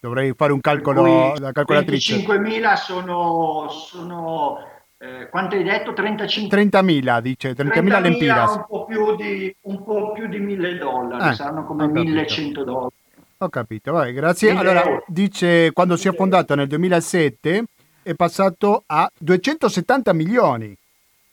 Dovrei 0.00 0.32
fare 0.34 0.52
un 0.52 0.60
calcolo 0.60 1.34
da 1.38 1.52
calcolatrice. 1.52 2.16
25.000 2.16 2.74
sono, 2.74 3.68
sono 3.68 4.58
eh, 4.98 5.28
quanto 5.28 5.56
hai 5.56 5.62
detto? 5.64 5.92
35? 5.92 6.64
30.000 6.64 7.20
dice, 7.20 7.50
30.000 7.52 7.70
30 7.70 8.00
lempiras. 8.00 8.54
Un 8.54 8.64
po' 8.68 8.84
più 8.84 9.16
di, 9.16 9.54
un 9.62 9.84
po 9.84 10.12
più 10.12 10.28
di 10.28 10.38
1.000 10.38 10.78
dollari, 10.78 11.30
eh, 11.30 11.34
saranno 11.34 11.64
come 11.64 11.86
1.100 11.86 12.62
dollari. 12.62 12.94
Ho 13.38 13.48
capito, 13.50 13.92
vai, 13.92 14.12
grazie. 14.12 14.50
Allora, 14.50 14.82
dice, 15.06 15.72
quando 15.72 15.96
si 15.96 16.08
è 16.08 16.14
fondato 16.14 16.54
nel 16.54 16.66
2007 16.68 17.64
è 18.02 18.14
passato 18.14 18.84
a 18.86 19.10
270 19.18 20.12
milioni. 20.14 20.74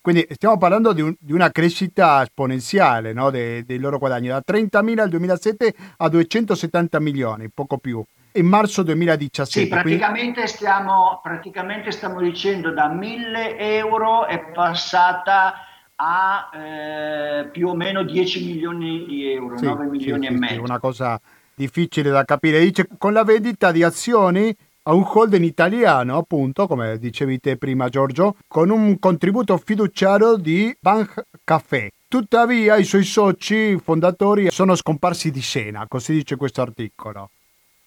Quindi 0.02 0.28
stiamo 0.32 0.58
parlando 0.58 0.92
di, 0.92 1.02
un, 1.02 1.16
di 1.18 1.32
una 1.32 1.50
crescita 1.50 2.22
esponenziale 2.22 3.14
no? 3.14 3.30
dei, 3.30 3.64
dei 3.64 3.80
loro 3.80 4.00
guadagni, 4.00 4.28
da 4.28 4.44
30.000 4.46 5.00
al 5.00 5.10
2007 5.10 5.74
a 5.98 6.10
270 6.10 7.00
milioni, 7.00 7.50
poco 7.50 7.78
più 7.78 8.04
in 8.34 8.48
marzo 8.48 8.84
2017. 8.84 9.60
Sì, 9.60 9.68
praticamente, 9.68 10.32
quindi... 10.34 10.50
stiamo, 10.50 11.20
praticamente 11.24 11.92
stiamo 11.92 12.20
dicendo 12.20 12.72
da 12.72 12.90
1000 12.90 13.58
euro 13.58 14.26
è 14.26 14.40
passata 14.52 15.54
a 15.96 16.50
eh, 16.54 17.46
più 17.52 17.70
o 17.70 17.76
meno 17.76 18.04
10 18.04 18.46
milioni 18.46 19.06
di 19.06 19.32
euro, 19.32 19.58
sì, 19.58 19.66
9 19.66 19.86
milioni 19.86 20.28
sì, 20.28 20.34
e 20.34 20.38
mezzo. 20.38 20.62
una 20.62 20.80
cosa 20.80 21.20
difficile 21.56 22.10
da 22.10 22.24
capire. 22.26 22.60
Dice 22.60 22.88
con 22.98 23.14
la 23.14 23.24
vendita 23.24 23.72
di 23.72 23.84
azioni 23.84 24.56
a 24.84 24.94
un 24.94 25.04
holding 25.06 25.46
italiano, 25.46 26.18
appunto, 26.18 26.68
come 26.68 26.98
dicevi 26.98 27.40
te 27.40 27.58
prima 27.58 27.90
Giorgio, 27.90 28.36
con 28.48 28.70
un 28.70 29.00
contributo 29.00 29.58
fiduciario 29.58 30.36
di 30.36 30.76
Bank 30.80 31.26
Café. 31.44 31.92
Tuttavia 32.08 32.76
i 32.76 32.84
suoi 32.84 33.04
soci 33.04 33.78
fondatori 33.78 34.52
sono 34.52 34.76
scomparsi 34.76 35.32
di 35.32 35.42
scena, 35.42 35.86
così 35.88 36.14
dice 36.14 36.36
questo 36.36 36.62
articolo. 36.62 37.30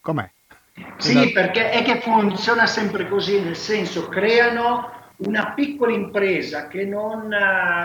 Com'è? 0.00 0.28
Sì, 0.96 1.32
perché 1.32 1.70
è 1.70 1.82
che 1.82 2.00
funziona 2.00 2.66
sempre 2.66 3.08
così, 3.08 3.40
nel 3.40 3.56
senso 3.56 4.08
creano 4.08 4.90
una 5.18 5.52
piccola 5.52 5.92
impresa 5.92 6.66
che 6.66 6.84
non, 6.84 7.34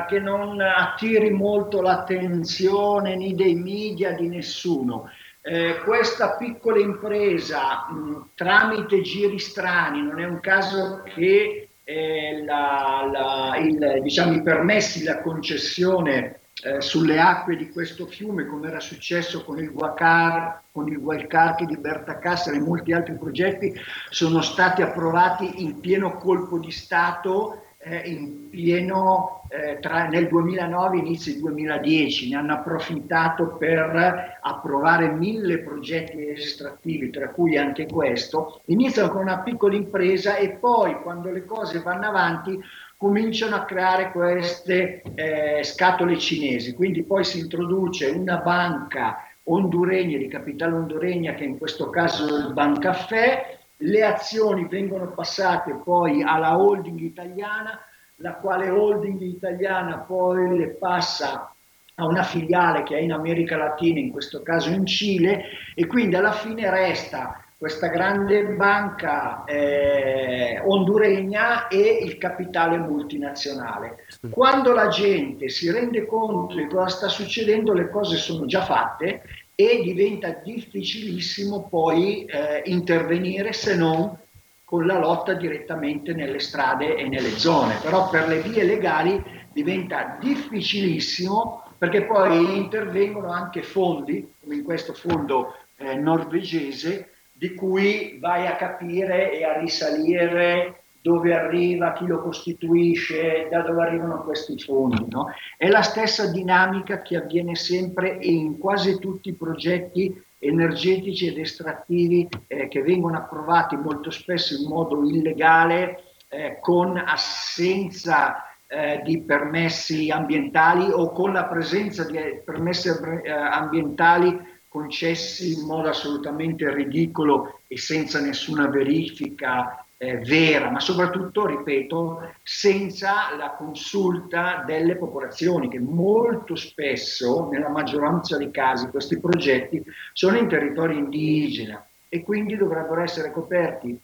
che 0.08 0.20
non 0.20 0.60
attiri 0.60 1.30
molto 1.30 1.82
l'attenzione 1.82 3.16
né 3.16 3.34
dei 3.34 3.56
media, 3.56 4.14
di 4.14 4.28
nessuno. 4.28 5.10
Eh, 5.44 5.82
questa 5.84 6.36
piccola 6.36 6.80
impresa 6.80 7.90
mh, 7.90 8.30
tramite 8.36 9.02
giri 9.02 9.40
strani, 9.40 10.04
non 10.04 10.20
è 10.20 10.26
un 10.26 10.40
caso 10.40 11.02
che 11.04 11.70
eh, 11.84 12.44
la, 12.44 13.10
la, 13.12 13.58
il, 13.58 14.02
diciamo, 14.04 14.34
i 14.34 14.44
permessi, 14.44 15.04
la 15.04 15.20
concessione 15.22 16.42
eh, 16.64 16.80
sulle 16.80 17.20
acque 17.20 17.56
di 17.56 17.72
questo 17.72 18.06
fiume, 18.06 18.46
come 18.46 18.68
era 18.68 18.80
successo 18.80 19.44
con 19.44 19.58
il 19.58 19.72
Guacar, 19.72 20.62
con 20.72 20.88
il 20.88 21.00
Gualcarchi 21.00 21.66
di 21.66 21.78
Berta 21.78 22.20
Cassera 22.20 22.56
e 22.56 22.60
molti 22.60 22.94
altri 22.94 23.18
progetti, 23.18 23.74
sono 24.12 24.42
stati 24.42 24.84
approvati 24.84 25.64
in 25.64 25.80
pieno 25.80 26.18
colpo 26.18 26.60
di 26.60 26.70
Stato 26.70 27.64
eh, 27.84 28.10
in 28.10 28.50
pieno 28.50 29.44
eh, 29.50 29.80
tra, 29.80 30.08
nel 30.08 30.28
2009 30.28 30.98
inizio 30.98 31.38
2010, 31.40 32.30
ne 32.30 32.36
hanno 32.38 32.54
approfittato 32.54 33.56
per 33.58 34.40
approvare 34.42 35.12
mille 35.12 35.60
progetti 35.60 36.30
estrattivi, 36.30 37.10
tra 37.10 37.30
cui 37.30 37.58
anche 37.58 37.88
questo, 37.88 38.62
iniziano 38.66 39.10
con 39.10 39.22
una 39.22 39.40
piccola 39.40 39.76
impresa 39.76 40.36
e 40.36 40.52
poi 40.52 41.02
quando 41.02 41.32
le 41.32 41.46
cose 41.46 41.82
vanno 41.82 42.08
avanti 42.08 42.60
cominciano 42.98 43.56
a 43.56 43.66
creare 43.66 44.12
queste 44.12 45.02
eh, 45.16 45.64
scatole 45.64 46.18
cinesi, 46.20 46.74
quindi 46.74 47.04
poi 47.04 47.24
si 47.24 47.40
introduce 47.40 48.10
una 48.10 48.38
banca 48.38 49.26
honduregna, 49.44 50.18
di 50.18 50.28
capitale 50.28 50.76
honduregna, 50.76 51.34
che 51.34 51.44
in 51.44 51.58
questo 51.58 51.90
caso 51.90 52.28
è 52.28 52.48
il 52.48 52.54
Bancaffè, 52.54 53.58
le 53.82 54.04
azioni 54.04 54.68
vengono 54.68 55.12
passate 55.12 55.80
poi 55.84 56.24
alla 56.24 56.58
holding 56.58 57.00
italiana, 57.00 57.80
la 58.18 58.34
quale 58.34 58.70
holding 58.70 59.20
italiana 59.22 60.00
poi 60.00 60.58
le 60.58 60.70
passa 60.70 61.54
a 61.96 62.06
una 62.06 62.24
filiale 62.24 62.84
che 62.84 62.98
è 62.98 63.00
in 63.00 63.12
America 63.12 63.58
Latina, 63.58 64.00
in 64.00 64.12
questo 64.12 64.42
caso 64.42 64.70
in 64.70 64.86
Cile, 64.86 65.44
e 65.76 65.86
quindi 65.88 66.16
alla 66.16 66.32
fine 66.32 66.70
resta 66.70 67.44
questa 67.58 67.88
grande 67.88 68.44
banca 68.56 69.44
eh, 69.44 70.60
honduregna 70.66 71.68
e 71.68 72.00
il 72.02 72.18
capitale 72.18 72.78
multinazionale. 72.78 74.06
Quando 74.32 74.74
la 74.74 74.88
gente 74.88 75.48
si 75.50 75.70
rende 75.70 76.08
conto 76.08 76.56
di 76.56 76.66
cosa 76.66 76.88
sta 76.88 77.08
succedendo, 77.08 77.74
le 77.74 77.90
cose 77.90 78.16
sono 78.18 78.48
già 78.48 78.64
fatte 78.64 79.22
e 79.70 79.82
diventa 79.84 80.42
difficilissimo 80.44 81.68
poi 81.70 82.26
eh, 82.26 82.64
intervenire 82.66 83.54
se 83.54 83.76
non 83.76 84.18
con 84.64 84.86
la 84.86 84.98
lotta 84.98 85.34
direttamente 85.34 86.14
nelle 86.14 86.40
strade 86.40 86.96
e 86.96 87.08
nelle 87.08 87.38
zone. 87.38 87.76
Però 87.82 88.10
per 88.10 88.28
le 88.28 88.42
vie 88.42 88.64
legali 88.64 89.22
diventa 89.52 90.18
difficilissimo 90.20 91.64
perché 91.78 92.04
poi 92.04 92.58
intervengono 92.58 93.32
anche 93.32 93.64
fondi, 93.64 94.34
come 94.40 94.56
in 94.56 94.64
questo 94.64 94.94
fondo 94.94 95.56
eh, 95.78 95.96
norvegese, 95.96 97.10
di 97.34 97.56
cui 97.56 98.18
vai 98.20 98.46
a 98.46 98.56
capire 98.56 99.32
e 99.32 99.44
a 99.44 99.58
risalire 99.60 100.81
dove 101.02 101.34
arriva, 101.34 101.94
chi 101.94 102.06
lo 102.06 102.22
costituisce, 102.22 103.48
da 103.50 103.62
dove 103.62 103.82
arrivano 103.82 104.24
questi 104.24 104.58
fondi. 104.60 105.06
No? 105.10 105.28
È 105.58 105.68
la 105.68 105.82
stessa 105.82 106.32
dinamica 106.32 107.02
che 107.02 107.18
avviene 107.18 107.56
sempre 107.56 108.18
in 108.22 108.58
quasi 108.58 109.00
tutti 109.00 109.30
i 109.30 109.36
progetti 109.36 110.24
energetici 110.38 111.28
ed 111.28 111.38
estrattivi 111.38 112.28
eh, 112.48 112.68
che 112.68 112.82
vengono 112.82 113.18
approvati 113.18 113.76
molto 113.76 114.10
spesso 114.10 114.56
in 114.56 114.68
modo 114.68 115.04
illegale, 115.04 116.04
eh, 116.30 116.58
con 116.62 116.98
assenza 116.98 118.46
eh, 118.68 119.02
di 119.04 119.22
permessi 119.22 120.10
ambientali 120.10 120.90
o 120.90 121.12
con 121.12 121.34
la 121.34 121.46
presenza 121.46 122.06
di 122.06 122.18
permessi 122.46 122.88
eh, 122.88 123.30
ambientali 123.30 124.50
concessi 124.68 125.60
in 125.60 125.66
modo 125.66 125.90
assolutamente 125.90 126.74
ridicolo 126.74 127.60
e 127.68 127.78
senza 127.78 128.22
nessuna 128.22 128.68
verifica 128.70 129.86
eh, 130.04 130.18
vera, 130.18 130.72
ma 130.72 130.80
soprattutto, 130.80 131.46
ripeto, 131.46 132.34
senza 132.42 133.36
la 133.38 133.52
consulta 133.52 134.64
delle 134.66 134.96
popolazioni, 134.96 135.70
che 135.70 135.80
molto 135.80 136.56
spesso, 136.56 137.48
nella 137.52 137.70
maggioranza 137.70 138.36
dei 138.36 138.50
casi, 138.50 138.88
questi 138.88 139.20
progetti 139.20 139.80
sono 140.14 140.38
in 140.38 140.48
territorio 140.48 140.98
indigena 140.98 141.86
e 142.10 142.24
quindi 142.24 142.58
dovrebbero 142.58 143.02
essere 143.02 143.32
coperti 143.32 143.96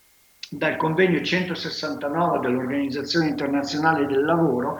dal 0.51 0.77
convegno 0.77 1.20
169 1.20 2.39
dell'Organizzazione 2.42 3.30
Internazionale 3.30 4.06
del 4.06 4.24
Lavoro 4.24 4.80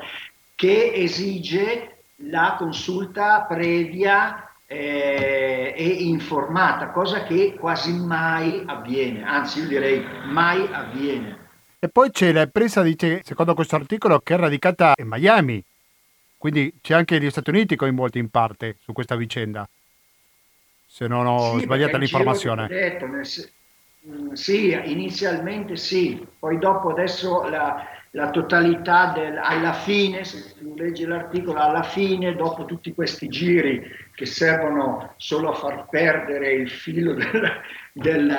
che 0.54 0.92
esige 0.94 2.04
la 2.18 2.56
consulta 2.60 3.42
previa 3.42 4.47
eh, 4.68 5.74
e 5.76 5.86
informata, 5.86 6.90
cosa 6.90 7.24
che 7.24 7.56
quasi 7.58 7.94
mai 7.94 8.64
avviene, 8.66 9.24
anzi 9.24 9.62
io 9.62 9.68
direi 9.68 10.06
mai 10.26 10.68
avviene. 10.72 11.46
E 11.80 11.88
poi 11.88 12.12
c'è 12.12 12.32
la 12.32 12.48
presa, 12.48 12.82
dice, 12.82 13.22
secondo 13.24 13.54
questo 13.54 13.76
articolo, 13.76 14.20
che 14.20 14.34
è 14.34 14.38
radicata 14.38 14.94
in 14.98 15.08
Miami, 15.08 15.64
quindi 16.38 16.74
c'è 16.82 16.94
anche 16.94 17.20
gli 17.20 17.30
Stati 17.30 17.50
Uniti 17.50 17.76
coinvolti 17.76 18.20
in 18.20 18.30
parte 18.30 18.78
su 18.82 18.92
questa 18.92 19.16
vicenda, 19.16 19.68
se 20.86 21.08
non 21.08 21.26
ho 21.26 21.58
sì, 21.58 21.64
sbagliato 21.64 21.98
l'informazione. 21.98 22.68
Detto, 22.68 23.06
nel, 23.06 23.26
mm, 24.08 24.32
sì, 24.34 24.72
inizialmente 24.72 25.76
sì, 25.76 26.26
poi 26.40 26.58
dopo 26.58 26.90
adesso 26.90 27.48
la, 27.50 27.86
la 28.12 28.30
totalità 28.30 29.12
del, 29.14 29.38
alla 29.38 29.74
fine, 29.74 30.24
se 30.24 30.54
tu 30.58 30.74
leggi 30.76 31.06
l'articolo, 31.06 31.60
alla 31.60 31.84
fine, 31.84 32.36
dopo 32.36 32.66
tutti 32.66 32.94
questi 32.94 33.28
giri 33.28 33.82
che 34.16 34.26
servono 34.26 35.14
solo 35.18 35.52
a 35.52 35.54
far 35.54 35.88
perdere 35.90 36.52
il 36.54 36.70
filo 36.70 37.14
del, 37.14 37.52
del, 37.94 38.36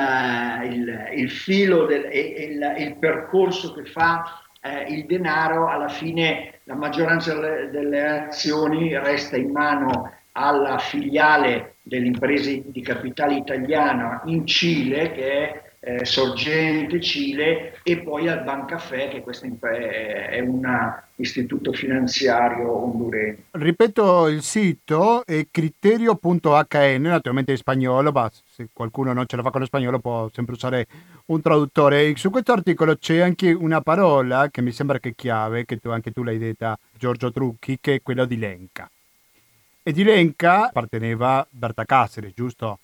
il, 0.64 1.08
il 1.14 1.30
filo 1.30 1.86
del, 1.86 2.04
il, 2.12 2.74
il, 2.78 2.96
percorso 2.98 3.72
che 3.74 3.84
fa 3.84 4.42
eh, 4.60 4.92
il 4.92 5.06
denaro, 5.06 5.68
alla 5.68 5.88
fine 5.88 6.60
la 6.64 6.74
maggioranza 6.74 7.34
delle 7.34 8.26
azioni 8.26 8.98
resta 8.98 9.36
in 9.36 9.50
mano 9.52 10.12
alla 10.32 10.78
filiale 10.78 11.76
dell'impresa 11.88 12.50
di 12.64 12.82
capitale 12.82 13.36
italiana 13.36 14.22
in 14.26 14.46
Cile, 14.46 15.10
che 15.12 15.30
è 15.30 15.68
eh, 15.80 16.04
Sorgente 16.04 17.00
Cile 17.00 17.78
e 17.82 17.98
poi 18.00 18.28
al 18.28 18.42
Bancafè 18.42 19.08
che 19.08 19.22
è 19.22 20.40
un 20.40 20.62
istituto 21.16 21.72
finanziario 21.72 22.70
hondureno. 22.82 23.36
Ripeto 23.52 24.28
il 24.28 24.42
sito 24.42 25.24
è 25.24 25.46
criterio.hn, 25.50 27.02
naturalmente 27.02 27.52
in 27.52 27.56
spagnolo, 27.56 28.10
ma 28.10 28.30
se 28.32 28.68
qualcuno 28.72 29.12
non 29.12 29.26
ce 29.26 29.36
la 29.36 29.42
fa 29.42 29.50
con 29.50 29.60
lo 29.60 29.66
spagnolo 29.66 29.98
può 29.98 30.28
sempre 30.32 30.54
usare 30.54 30.86
un 31.26 31.40
traduttore. 31.40 32.14
Su 32.16 32.30
questo 32.30 32.52
articolo 32.52 32.96
c'è 32.96 33.20
anche 33.20 33.52
una 33.52 33.80
parola 33.80 34.48
che 34.50 34.62
mi 34.62 34.72
sembra 34.72 34.98
che 34.98 35.10
è 35.10 35.14
chiave, 35.14 35.64
che 35.64 35.78
tu, 35.78 35.90
anche 35.90 36.10
tu 36.10 36.22
l'hai 36.22 36.38
detta 36.38 36.78
Giorgio 36.96 37.30
Trucchi, 37.30 37.78
che 37.80 37.94
è 37.94 38.02
quella 38.02 38.24
di 38.24 38.38
Lenca. 38.38 38.90
E 39.88 39.92
di 39.92 40.04
Lenca 40.04 40.66
apparteneva 40.66 41.46
Berta 41.48 41.86
Caceres, 41.86 42.34
giusto? 42.34 42.80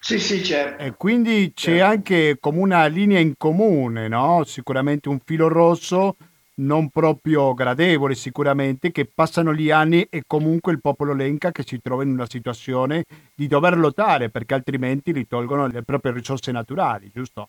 Sì, 0.00 0.18
sì, 0.18 0.42
certo. 0.42 0.82
E 0.82 0.94
quindi 0.96 1.52
c'è 1.54 1.76
certo. 1.76 1.84
anche 1.84 2.36
come 2.40 2.58
una 2.58 2.86
linea 2.86 3.20
in 3.20 3.34
comune, 3.38 4.08
no? 4.08 4.42
Sicuramente 4.42 5.08
un 5.08 5.20
filo 5.24 5.46
rosso 5.46 6.16
non 6.54 6.90
proprio 6.90 7.54
gradevole 7.54 8.16
sicuramente, 8.16 8.90
che 8.90 9.04
passano 9.04 9.54
gli 9.54 9.70
anni 9.70 10.04
e 10.10 10.24
comunque 10.26 10.72
il 10.72 10.80
popolo 10.80 11.14
lenca 11.14 11.52
che 11.52 11.62
si 11.64 11.80
trova 11.80 12.02
in 12.02 12.10
una 12.10 12.28
situazione 12.28 13.04
di 13.32 13.46
dover 13.46 13.78
lottare 13.78 14.30
perché 14.30 14.54
altrimenti 14.54 15.14
gli 15.14 15.28
tolgono 15.28 15.68
le 15.68 15.84
proprie 15.84 16.10
risorse 16.10 16.50
naturali, 16.50 17.08
giusto? 17.14 17.48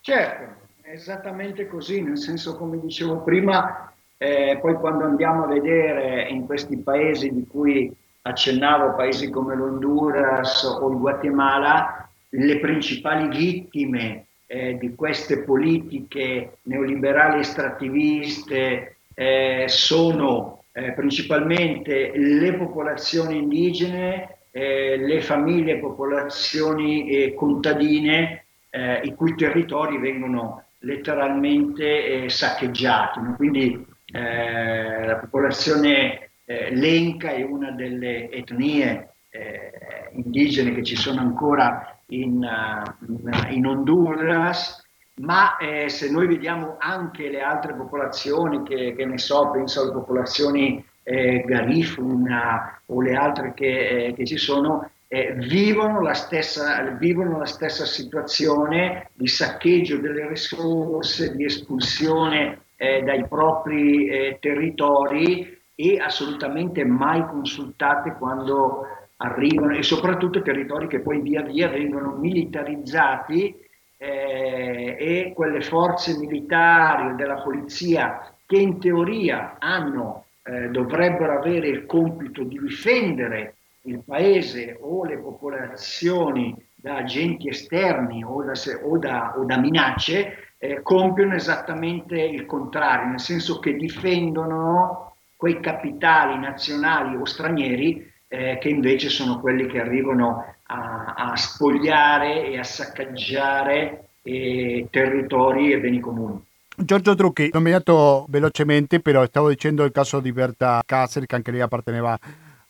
Certo, 0.00 0.66
esattamente 0.82 1.68
così, 1.68 2.02
nel 2.02 2.18
senso 2.18 2.56
come 2.56 2.80
dicevo 2.80 3.22
prima, 3.22 3.92
eh, 4.18 4.58
poi 4.60 4.74
quando 4.74 5.04
andiamo 5.04 5.44
a 5.44 5.46
vedere 5.46 6.28
in 6.28 6.44
questi 6.44 6.76
paesi 6.78 7.32
di 7.32 7.46
cui 7.46 7.90
accennavo 8.22 8.94
paesi 8.94 9.30
come 9.30 9.54
l'Honduras 9.54 10.64
o 10.64 10.90
il 10.90 10.98
Guatemala, 10.98 12.08
le 12.30 12.58
principali 12.58 13.28
vittime 13.28 14.26
eh, 14.46 14.76
di 14.76 14.94
queste 14.94 15.44
politiche 15.44 16.58
neoliberali 16.62 17.40
estrattiviste 17.40 18.96
eh, 19.14 19.64
sono 19.68 20.64
eh, 20.72 20.92
principalmente 20.92 22.12
le 22.14 22.54
popolazioni 22.54 23.38
indigene, 23.38 24.38
eh, 24.50 24.96
le 24.96 25.20
famiglie 25.20 25.78
popolazioni 25.78 27.08
eh, 27.08 27.34
contadine, 27.34 28.42
i 28.70 29.14
cui 29.14 29.34
territori 29.34 29.96
vengono 29.98 30.62
letteralmente 30.80 32.28
saccheggiati. 32.28 33.18
No? 33.18 33.34
Quindi 33.34 33.86
la 34.10 35.16
popolazione 35.16 36.30
eh, 36.44 36.74
l'Enca 36.74 37.30
è 37.30 37.42
una 37.42 37.72
delle 37.72 38.30
etnie 38.30 39.16
eh, 39.28 39.70
indigene 40.12 40.74
che 40.74 40.82
ci 40.82 40.96
sono 40.96 41.20
ancora 41.20 42.00
in, 42.06 42.42
uh, 42.42 43.52
in 43.52 43.66
Honduras, 43.66 44.82
ma 45.16 45.58
eh, 45.58 45.90
se 45.90 46.10
noi 46.10 46.26
vediamo 46.26 46.76
anche 46.78 47.28
le 47.28 47.42
altre 47.42 47.74
popolazioni, 47.74 48.62
che, 48.62 48.94
che 48.96 49.04
ne 49.04 49.18
so, 49.18 49.50
penso 49.50 49.82
alle 49.82 49.92
popolazioni 49.92 50.82
eh, 51.02 51.42
Garifuna 51.46 52.80
o 52.86 53.02
le 53.02 53.14
altre 53.14 53.52
che, 53.52 54.06
eh, 54.06 54.14
che 54.14 54.24
ci 54.24 54.38
sono, 54.38 54.90
eh, 55.08 55.34
vivono, 55.34 56.00
la 56.00 56.14
stessa, 56.14 56.82
vivono 56.92 57.38
la 57.38 57.46
stessa 57.46 57.84
situazione 57.84 59.10
di 59.12 59.26
saccheggio 59.26 59.98
delle 59.98 60.28
risorse, 60.28 61.34
di 61.34 61.44
espulsione 61.44 62.62
eh, 62.80 63.02
dai 63.02 63.26
propri 63.26 64.06
eh, 64.06 64.38
territori 64.40 65.60
e 65.74 65.98
assolutamente 65.98 66.84
mai 66.84 67.26
consultate 67.26 68.14
quando 68.16 68.86
arrivano 69.16 69.76
e 69.76 69.82
soprattutto 69.82 70.42
territori 70.42 70.86
che 70.86 71.00
poi 71.00 71.20
via 71.20 71.42
via 71.42 71.68
vengono 71.68 72.12
militarizzati 72.12 73.54
eh, 73.96 74.96
e 74.96 75.32
quelle 75.34 75.60
forze 75.60 76.16
militari 76.16 77.16
della 77.16 77.42
polizia 77.42 78.32
che 78.46 78.56
in 78.56 78.78
teoria 78.78 79.56
hanno, 79.58 80.26
eh, 80.44 80.68
dovrebbero 80.68 81.36
avere 81.36 81.66
il 81.66 81.84
compito 81.84 82.44
di 82.44 82.58
difendere 82.58 83.54
il 83.82 84.02
paese 84.04 84.78
o 84.80 85.04
le 85.04 85.18
popolazioni 85.18 86.54
da 86.74 86.98
agenti 86.98 87.48
esterni 87.48 88.22
o 88.22 88.42
da, 88.44 88.52
o 88.84 88.98
da, 88.98 89.34
o 89.36 89.44
da 89.44 89.58
minacce, 89.58 90.47
eh, 90.58 90.82
compiono 90.82 91.34
esattamente 91.34 92.20
il 92.20 92.44
contrario, 92.44 93.10
nel 93.10 93.20
senso 93.20 93.58
che 93.60 93.76
difendono 93.76 95.14
quei 95.36 95.60
capitali 95.60 96.38
nazionali 96.38 97.16
o 97.16 97.24
stranieri 97.24 98.10
eh, 98.26 98.58
che 98.60 98.68
invece 98.68 99.08
sono 99.08 99.40
quelli 99.40 99.66
che 99.66 99.80
arrivano 99.80 100.44
a, 100.66 101.14
a 101.16 101.36
spogliare 101.36 102.48
e 102.48 102.58
a 102.58 102.64
saccaggiare 102.64 104.08
eh, 104.22 104.88
territori 104.90 105.72
e 105.72 105.78
beni 105.78 106.00
comuni. 106.00 106.44
Giorgio 106.76 107.14
Trucchi, 107.14 107.50
nominato 107.52 108.26
velocemente, 108.28 109.00
però 109.00 109.24
stavo 109.24 109.48
dicendo 109.48 109.84
il 109.84 109.92
caso 109.92 110.20
di 110.20 110.32
Berta 110.32 110.82
Kasser, 110.84 111.26
che 111.26 111.34
anche 111.34 111.50
lei 111.50 111.60
apparteneva 111.60 112.16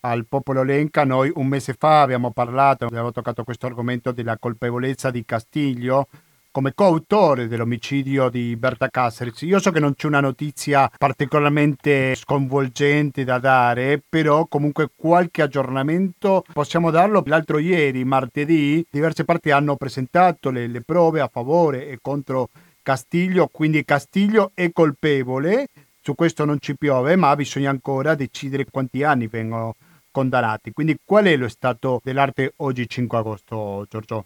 al 0.00 0.26
popolo 0.26 0.62
Lenca. 0.62 1.04
Noi 1.04 1.30
un 1.34 1.46
mese 1.46 1.74
fa 1.74 2.02
abbiamo 2.02 2.30
parlato, 2.30 2.86
abbiamo 2.86 3.12
toccato 3.12 3.44
questo 3.44 3.66
argomento 3.66 4.12
della 4.12 4.38
colpevolezza 4.38 5.10
di 5.10 5.24
Castiglio 5.24 6.06
come 6.50 6.72
coautore 6.74 7.46
dell'omicidio 7.46 8.28
di 8.28 8.56
Berta 8.56 8.88
Cáceres. 8.88 9.42
Io 9.42 9.58
so 9.58 9.70
che 9.70 9.80
non 9.80 9.94
c'è 9.94 10.06
una 10.06 10.20
notizia 10.20 10.90
particolarmente 10.96 12.14
sconvolgente 12.14 13.24
da 13.24 13.38
dare, 13.38 14.02
però 14.08 14.46
comunque 14.46 14.90
qualche 14.94 15.42
aggiornamento 15.42 16.44
possiamo 16.52 16.90
darlo. 16.90 17.22
L'altro 17.26 17.58
ieri, 17.58 18.04
martedì, 18.04 18.84
diverse 18.90 19.24
parti 19.24 19.50
hanno 19.50 19.76
presentato 19.76 20.50
le, 20.50 20.66
le 20.66 20.80
prove 20.82 21.20
a 21.20 21.28
favore 21.32 21.88
e 21.88 21.98
contro 22.00 22.48
Castiglio, 22.82 23.48
quindi 23.48 23.84
Castiglio 23.84 24.52
è 24.54 24.72
colpevole. 24.72 25.68
Su 26.00 26.14
questo 26.14 26.44
non 26.46 26.58
ci 26.58 26.76
piove, 26.76 27.16
ma 27.16 27.36
bisogna 27.36 27.68
ancora 27.68 28.14
decidere 28.14 28.64
quanti 28.70 29.02
anni 29.02 29.26
vengono 29.26 29.74
condannati. 30.10 30.72
Quindi 30.72 30.98
qual 31.04 31.26
è 31.26 31.36
lo 31.36 31.48
stato 31.48 32.00
dell'arte 32.02 32.54
oggi 32.56 32.88
5 32.88 33.18
agosto, 33.18 33.86
Giorgio? 33.88 34.24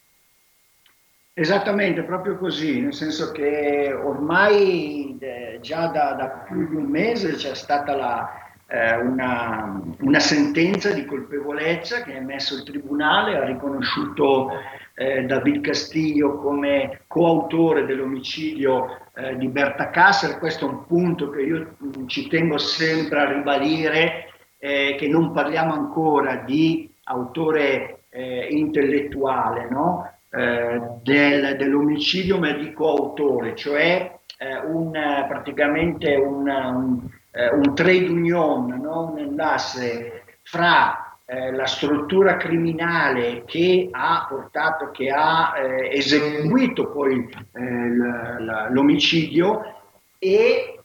Esattamente, 1.35 2.03
proprio 2.03 2.37
così, 2.37 2.83
nel 2.83 2.93
senso 2.93 3.33
che 3.33 3.91
ormai 3.91 5.17
eh, 5.19 5.59
già 5.63 5.87
da, 5.87 6.13
da, 6.13 6.29
più 6.47 6.69
di 6.69 6.75
un 6.75 6.85
mese 6.85 7.33
c'è 7.37 7.55
stata 7.55 7.97
la, 7.97 8.31
eh, 8.67 8.97
una, 8.97 9.81
una, 10.01 10.21
sentenza 10.21 10.93
di 10.93 11.07
colpevolezza 11.07 12.03
che 12.03 12.13
ha 12.13 12.17
emesso 12.17 12.57
il 12.57 12.65
Tribunale, 12.65 13.39
ha 13.39 13.45
riconosciuto 13.45 14.51
eh, 14.95 15.23
David 15.23 15.63
Castillo 15.63 16.37
come 16.37 17.01
coautore 17.07 17.87
dell'omicidio 17.87 18.99
eh, 19.15 19.35
di 19.39 19.49
Berta 19.49 19.89
Kasser, 19.89 20.39
questo 20.39 20.67
è 20.67 20.69
un 20.69 20.87
punto 20.87 21.31
che 21.31 21.41
io 21.41 21.77
mh, 21.79 22.07
ci 22.09 22.29
tengo 22.29 22.59
sempre 22.59 23.21
a 23.21 23.33
ribadire, 23.33 24.35
eh, 24.59 24.97
che 24.99 25.09
non 25.09 25.33
parliamo 25.33 25.73
ancora 25.73 26.37
di 26.45 26.93
autore 27.05 28.05
eh, 28.11 28.49
intellettuale, 28.51 29.67
no? 29.71 30.13
Eh, 30.35 30.81
del, 31.03 31.59
dell'omicidio 31.59 32.39
ma 32.39 32.53
di 32.53 32.73
coautore, 32.73 33.55
cioè 33.55 34.19
eh, 34.39 34.57
un, 34.65 34.93
praticamente 35.29 36.15
un, 36.15 36.49
un, 36.49 37.01
eh, 37.31 37.51
un, 37.51 37.75
trade 37.75 38.09
union, 38.09 38.81
no? 38.81 39.13
un 39.15 39.39
asse 39.39 40.39
fra 40.41 41.19
eh, 41.27 41.53
la 41.53 41.67
struttura 41.67 42.39
criminale 42.39 43.45
che 43.45 43.91
ha 43.91 44.25
portato, 44.27 44.91
che 44.91 45.11
ha 45.11 45.53
eseguito 45.91 46.91
poi 46.91 47.29
l'omicidio 48.71 49.83
e 50.19 50.81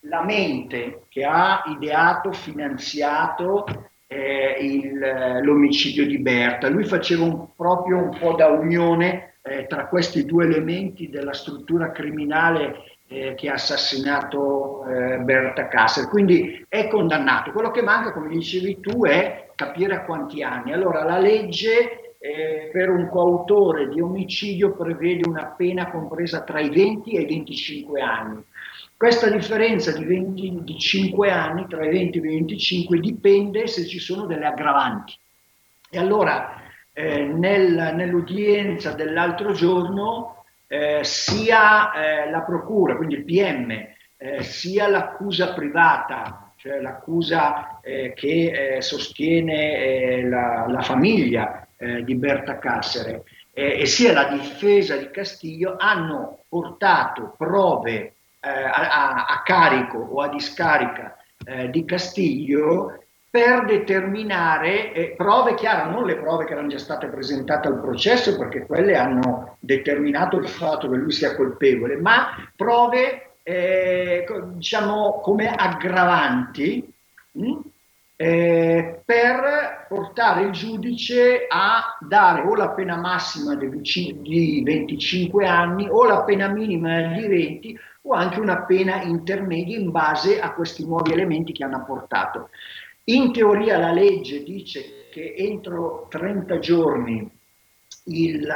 la 0.00 0.24
mente 0.24 1.02
che 1.08 1.22
ha 1.22 1.62
ideato, 1.66 2.32
finanziato 2.32 3.89
eh, 4.12 4.56
il, 4.60 5.40
l'omicidio 5.42 6.04
di 6.04 6.18
Berta. 6.18 6.68
Lui 6.68 6.84
faceva 6.84 7.22
un, 7.22 7.46
proprio 7.54 7.98
un 7.98 8.18
po' 8.18 8.32
da 8.32 8.48
unione 8.48 9.34
eh, 9.42 9.66
tra 9.68 9.86
questi 9.86 10.24
due 10.24 10.46
elementi 10.46 11.08
della 11.08 11.32
struttura 11.32 11.92
criminale 11.92 12.98
eh, 13.06 13.34
che 13.36 13.48
ha 13.48 13.54
assassinato 13.54 14.84
eh, 14.84 15.18
Berta 15.18 15.68
Kasser. 15.68 16.08
Quindi 16.08 16.64
è 16.68 16.88
condannato. 16.88 17.52
Quello 17.52 17.70
che 17.70 17.82
manca, 17.82 18.12
come 18.12 18.28
dicevi 18.30 18.80
tu, 18.80 19.04
è 19.04 19.50
capire 19.54 19.94
a 19.94 20.04
quanti 20.04 20.42
anni. 20.42 20.72
Allora, 20.72 21.04
la 21.04 21.18
legge 21.18 22.16
eh, 22.18 22.68
per 22.72 22.90
un 22.90 23.08
coautore 23.08 23.88
di 23.90 24.00
omicidio 24.00 24.72
prevede 24.72 25.28
una 25.28 25.54
pena 25.56 25.88
compresa 25.88 26.42
tra 26.42 26.58
i 26.58 26.68
20 26.68 27.12
e 27.12 27.20
i 27.20 27.26
25 27.26 28.00
anni. 28.00 28.42
Questa 29.00 29.30
differenza 29.30 29.92
di, 29.92 30.04
20, 30.04 30.58
di 30.62 30.78
5 30.78 31.30
anni, 31.30 31.66
tra 31.66 31.86
i 31.86 31.88
20 31.88 32.18
e 32.18 32.20
i 32.20 32.22
25, 32.22 33.00
dipende 33.00 33.66
se 33.66 33.86
ci 33.86 33.98
sono 33.98 34.26
delle 34.26 34.44
aggravanti. 34.44 35.16
E 35.88 35.98
allora, 35.98 36.60
eh, 36.92 37.24
nel, 37.24 37.94
nell'udienza 37.94 38.92
dell'altro 38.92 39.52
giorno, 39.52 40.44
eh, 40.66 41.00
sia 41.02 41.92
eh, 41.92 42.30
la 42.30 42.42
procura, 42.42 42.94
quindi 42.94 43.14
il 43.14 43.24
PM, 43.24 43.70
eh, 43.70 44.42
sia 44.42 44.86
l'accusa 44.86 45.54
privata, 45.54 46.52
cioè 46.56 46.78
l'accusa 46.82 47.80
eh, 47.80 48.12
che 48.14 48.74
eh, 48.76 48.82
sostiene 48.82 50.28
la, 50.28 50.66
la, 50.68 50.82
famiglia 50.82 51.66
di 52.04 52.14
Berta 52.16 52.58
Cassere, 52.58 53.22
e 53.54 53.86
sia 53.86 54.12
la 54.12 54.24
difesa 54.24 54.96
di 54.96 55.10
Castiglio 55.10 55.76
hanno 55.78 56.44
portato 56.50 57.34
prove 57.38 58.16
a, 58.48 59.26
a, 59.26 59.42
carico 59.44 59.98
o 59.98 60.20
a 60.22 60.28
discarica 60.28 61.16
eh, 61.44 61.70
di 61.70 61.84
Castiglio 61.84 63.04
per 63.30 63.64
determinare 63.64 64.92
eh, 64.92 65.14
prove 65.16 65.54
chiare, 65.54 65.88
non 65.88 66.04
le 66.04 66.16
prove 66.16 66.44
che 66.44 66.52
erano 66.52 66.66
già 66.66 66.78
state 66.78 67.06
presentate 67.06 67.68
al 67.68 67.80
processo, 67.80 68.36
perché 68.36 68.66
quelle 68.66 68.96
hanno 68.96 69.56
determinato 69.60 70.36
il 70.36 70.48
fatto 70.48 70.90
che 70.90 70.96
lui 70.96 71.12
sia 71.12 71.36
colpevole, 71.36 71.96
ma 71.96 72.34
prove 72.56 73.34
eh, 73.44 74.26
diciamo 74.54 75.20
come 75.20 75.48
aggravanti 75.48 76.92
mh, 77.32 77.46
hm, 77.46 77.60
eh, 78.16 79.00
per 79.04 79.86
portare 79.88 80.42
il 80.42 80.50
giudice 80.50 81.46
a 81.48 81.96
dare 82.00 82.42
o 82.42 82.54
la 82.54 82.70
pena 82.70 82.96
massima 82.96 83.54
di 83.54 84.62
25 84.62 85.46
anni 85.46 85.88
o 85.88 86.04
la 86.04 86.22
pena 86.24 86.48
minima 86.48 87.00
di 87.00 87.26
20 87.26 87.78
o 88.02 88.12
anche 88.14 88.40
una 88.40 88.64
pena 88.64 89.02
intermedia 89.02 89.78
in 89.78 89.90
base 89.90 90.40
a 90.40 90.52
questi 90.52 90.84
nuovi 90.84 91.12
elementi 91.12 91.52
che 91.52 91.64
hanno 91.64 91.76
apportato. 91.76 92.50
In 93.04 93.32
teoria 93.32 93.78
la 93.78 93.92
legge 93.92 94.42
dice 94.42 95.08
che 95.10 95.34
entro 95.36 96.06
30 96.08 96.58
giorni 96.58 97.38
il, 98.04 98.46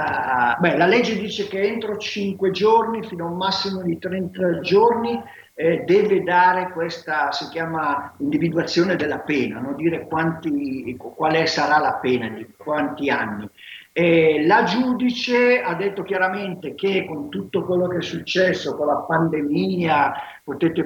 beh, 0.59 0.77
la 0.77 0.87
legge 0.87 1.19
dice 1.19 1.47
che 1.47 1.61
entro 1.63 1.97
5 1.97 2.51
giorni 2.51 3.03
fino 3.07 3.27
a 3.27 3.31
un 3.31 3.37
massimo 3.37 3.83
di 3.83 3.99
30 3.99 4.61
giorni 4.61 5.21
eh, 5.55 5.85
deve 5.85 6.23
dare 6.23 6.73
questa, 6.73 7.31
si 7.31 7.49
chiama 7.49 8.15
individuazione 8.19 8.97
della 8.97 9.21
pena, 9.21 9.61
no? 9.61 9.75
dire 9.75 10.07
quanti, 10.07 10.97
quale 10.97 11.47
sarà 11.47 11.79
la 11.79 11.95
pena, 11.95 12.29
di 12.29 12.47
quanti 12.57 13.11
anni. 13.11 13.49
Eh, 13.97 14.45
la 14.45 14.65
giudice 14.65 15.63
ha 15.63 15.73
detto 15.75 16.03
chiaramente 16.03 16.75
che 16.75 17.05
con 17.07 17.31
tutto 17.31 17.65
quello 17.65 17.87
che 17.87 17.99
è 17.99 18.03
successo, 18.03 18.75
con 18.75 18.89
la 18.89 18.97
pandemia, 18.97 20.15
potete 20.43 20.85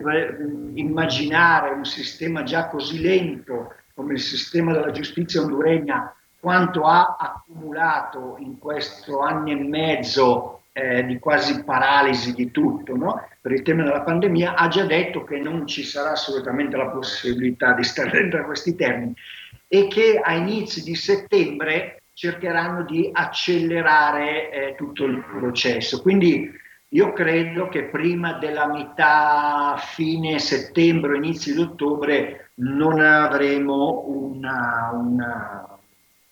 immaginare 0.74 1.70
un 1.70 1.86
sistema 1.86 2.42
già 2.42 2.68
così 2.68 3.00
lento 3.00 3.72
come 3.94 4.12
il 4.12 4.20
sistema 4.20 4.72
della 4.72 4.90
giustizia 4.90 5.40
honduregna, 5.40 6.14
quanto 6.38 6.82
ha 6.82 7.16
accumulato 7.18 8.36
in 8.40 8.58
questo 8.58 9.20
anno 9.20 9.48
e 9.48 9.54
mezzo 9.54 10.64
eh, 10.72 11.02
di 11.06 11.18
quasi 11.18 11.64
paralisi 11.64 12.34
di 12.34 12.50
tutto 12.50 12.94
no? 12.94 13.26
per 13.40 13.52
il 13.52 13.62
tema 13.62 13.84
della 13.84 14.02
pandemia, 14.02 14.54
ha 14.54 14.68
già 14.68 14.84
detto 14.84 15.24
che 15.24 15.38
non 15.38 15.66
ci 15.66 15.82
sarà 15.82 16.10
assolutamente 16.10 16.76
la 16.76 16.88
possibilità 16.88 17.72
di 17.72 17.84
stare 17.84 18.10
dentro 18.20 18.40
a 18.40 18.44
questi 18.44 18.74
termini 18.76 19.14
e 19.66 19.88
che 19.88 20.20
a 20.22 20.34
inizi 20.34 20.82
di 20.82 20.94
settembre 20.94 21.97
cercheranno 22.18 22.82
di 22.82 23.08
accelerare 23.12 24.50
eh, 24.50 24.74
tutto 24.74 25.04
il 25.04 25.22
processo. 25.22 26.02
Quindi 26.02 26.50
io 26.88 27.12
credo 27.12 27.68
che 27.68 27.84
prima 27.84 28.32
della 28.38 28.66
metà, 28.66 29.76
fine 29.78 30.40
settembre, 30.40 31.16
inizio 31.16 31.54
di 31.54 31.60
ottobre, 31.60 32.50
non 32.54 32.98
avremo 32.98 34.02
una, 34.08 34.90
una, 34.94 35.78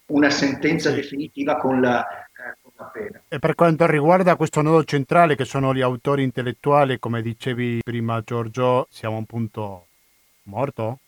una 0.07 0.31
sentenza 0.31 0.91
definitiva 0.91 1.57
con 1.57 1.81
la, 1.81 2.05
eh, 2.05 2.57
con 2.61 2.73
la 2.75 2.85
pena. 2.87 3.21
E 3.29 3.39
per 3.39 3.55
quanto 3.55 3.87
riguarda 3.87 4.35
questo 4.35 4.63
nodo 4.63 4.83
centrale, 4.83 5.37
che 5.37 5.45
sono 5.45 5.73
gli 5.73 5.83
autori 5.83 6.25
intellettuali, 6.25 6.99
come 6.99 7.23
dicevi 7.23 7.83
prima 7.85 8.21
Giorgio, 8.23 8.89
siamo 8.91 9.15
a 9.15 9.19
un 9.19 9.27
punto 9.27 9.87
morto? 10.47 10.99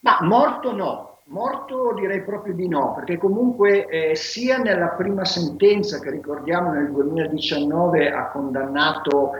Ma 0.00 0.18
morto 0.20 0.72
no, 0.72 1.17
Morto 1.30 1.92
direi 1.92 2.22
proprio 2.22 2.54
di 2.54 2.68
no, 2.68 2.94
perché 2.94 3.18
comunque 3.18 3.86
eh, 3.86 4.14
sia 4.14 4.56
nella 4.56 4.88
prima 4.88 5.26
sentenza 5.26 5.98
che 6.00 6.10
ricordiamo 6.10 6.72
nel 6.72 6.90
2019 6.90 8.10
ha 8.10 8.30
condannato 8.30 9.32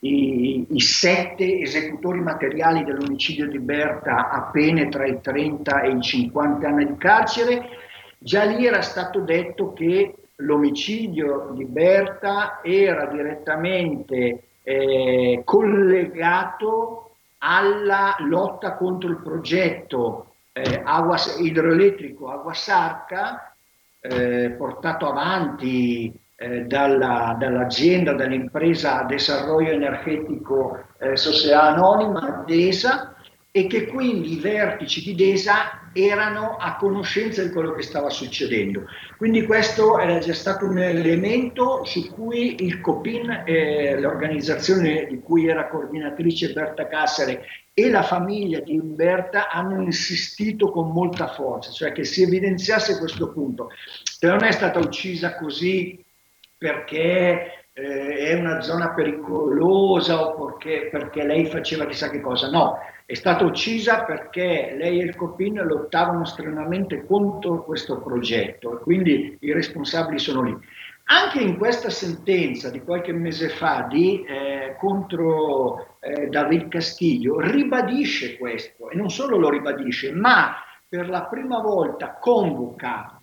i, 0.00 0.66
i, 0.68 0.80
sette 0.80 1.60
esecutori 1.60 2.18
materiali 2.18 2.82
dell'omicidio 2.82 3.46
di 3.46 3.60
Berta 3.60 4.30
a 4.30 4.50
pene 4.50 4.88
tra 4.88 5.06
i 5.06 5.20
30 5.20 5.82
e 5.82 5.90
i 5.90 6.00
50 6.00 6.66
anni 6.66 6.86
di 6.86 6.96
carcere, 6.96 7.68
già 8.18 8.42
lì 8.42 8.66
era 8.66 8.82
stato 8.82 9.20
detto 9.20 9.72
che 9.72 10.14
l'omicidio 10.36 11.52
di 11.54 11.64
Berta 11.66 12.58
era 12.64 13.06
direttamente 13.06 14.42
eh, 14.64 15.42
collegato 15.44 17.10
alla 17.38 18.16
lotta 18.18 18.74
contro 18.74 19.08
il 19.08 19.18
progetto 19.18 20.24
eh, 20.62 20.82
agua, 20.84 21.16
idroelettrico 21.38 22.28
Agua 22.30 22.54
Sarca, 22.54 23.54
eh, 24.00 24.54
portato 24.56 25.08
avanti 25.08 26.12
eh, 26.36 26.62
dalla, 26.62 27.36
dall'azienda, 27.38 28.12
dall'impresa 28.12 29.02
Desarrollo 29.02 29.70
Energetico 29.70 30.84
eh, 30.98 31.16
Società 31.16 31.74
Anonima, 31.74 32.42
DESA, 32.46 33.14
e 33.50 33.66
che 33.66 33.86
quindi 33.86 34.32
i 34.32 34.40
vertici 34.40 35.02
di 35.02 35.14
DESA 35.14 35.90
erano 35.92 36.56
a 36.56 36.76
conoscenza 36.76 37.42
di 37.42 37.50
quello 37.50 37.72
che 37.72 37.82
stava 37.82 38.10
succedendo. 38.10 38.84
Quindi 39.16 39.44
questo 39.46 39.98
era 39.98 40.18
già 40.18 40.34
stato 40.34 40.66
un 40.66 40.78
elemento 40.78 41.84
su 41.84 42.12
cui 42.12 42.62
il 42.62 42.80
COPIN, 42.80 43.44
eh, 43.46 43.98
l'organizzazione 43.98 45.06
di 45.06 45.18
cui 45.20 45.48
era 45.48 45.68
coordinatrice 45.68 46.52
Berta 46.52 46.86
Cassere 46.86 47.46
e 47.72 47.90
la 47.90 48.02
famiglia 48.02 48.60
di 48.60 48.76
Umberta 48.76 49.48
hanno 49.50 49.80
insistito 49.82 50.70
con 50.70 50.90
molta 50.90 51.28
forza, 51.28 51.70
cioè 51.70 51.92
che 51.92 52.04
si 52.04 52.22
evidenziasse 52.22 52.98
questo 52.98 53.32
punto, 53.32 53.70
che 54.18 54.26
non 54.26 54.44
è 54.44 54.52
stata 54.52 54.78
uccisa 54.78 55.36
così 55.36 56.04
perché 56.56 57.57
eh, 57.78 58.30
è 58.30 58.34
una 58.34 58.60
zona 58.60 58.90
pericolosa 58.90 60.20
o 60.20 60.46
perché, 60.46 60.88
perché, 60.90 61.24
lei 61.24 61.46
faceva 61.46 61.86
chissà 61.86 62.10
che 62.10 62.20
cosa. 62.20 62.50
No, 62.50 62.78
è 63.06 63.14
stata 63.14 63.44
uccisa 63.44 64.02
perché 64.02 64.74
lei 64.76 65.00
e 65.00 65.04
il 65.04 65.14
Copin 65.14 65.62
lottavano 65.64 66.24
strenuamente 66.24 67.06
contro 67.06 67.62
questo 67.62 68.00
progetto 68.00 68.74
e 68.74 68.82
quindi 68.82 69.36
i 69.40 69.52
responsabili 69.52 70.18
sono 70.18 70.42
lì. 70.42 70.56
Anche 71.10 71.40
in 71.40 71.56
questa 71.56 71.88
sentenza 71.88 72.68
di 72.68 72.82
qualche 72.82 73.12
mese 73.12 73.48
fa 73.48 73.86
di, 73.88 74.24
eh, 74.24 74.76
contro 74.78 75.96
eh, 76.00 76.26
David 76.26 76.68
Castillo 76.68 77.40
ribadisce 77.40 78.36
questo 78.36 78.90
e 78.90 78.96
non 78.96 79.08
solo 79.08 79.38
lo 79.38 79.48
ribadisce, 79.48 80.12
ma 80.12 80.56
per 80.86 81.08
la 81.08 81.22
prima 81.22 81.60
volta 81.60 82.18
convoca 82.20 83.18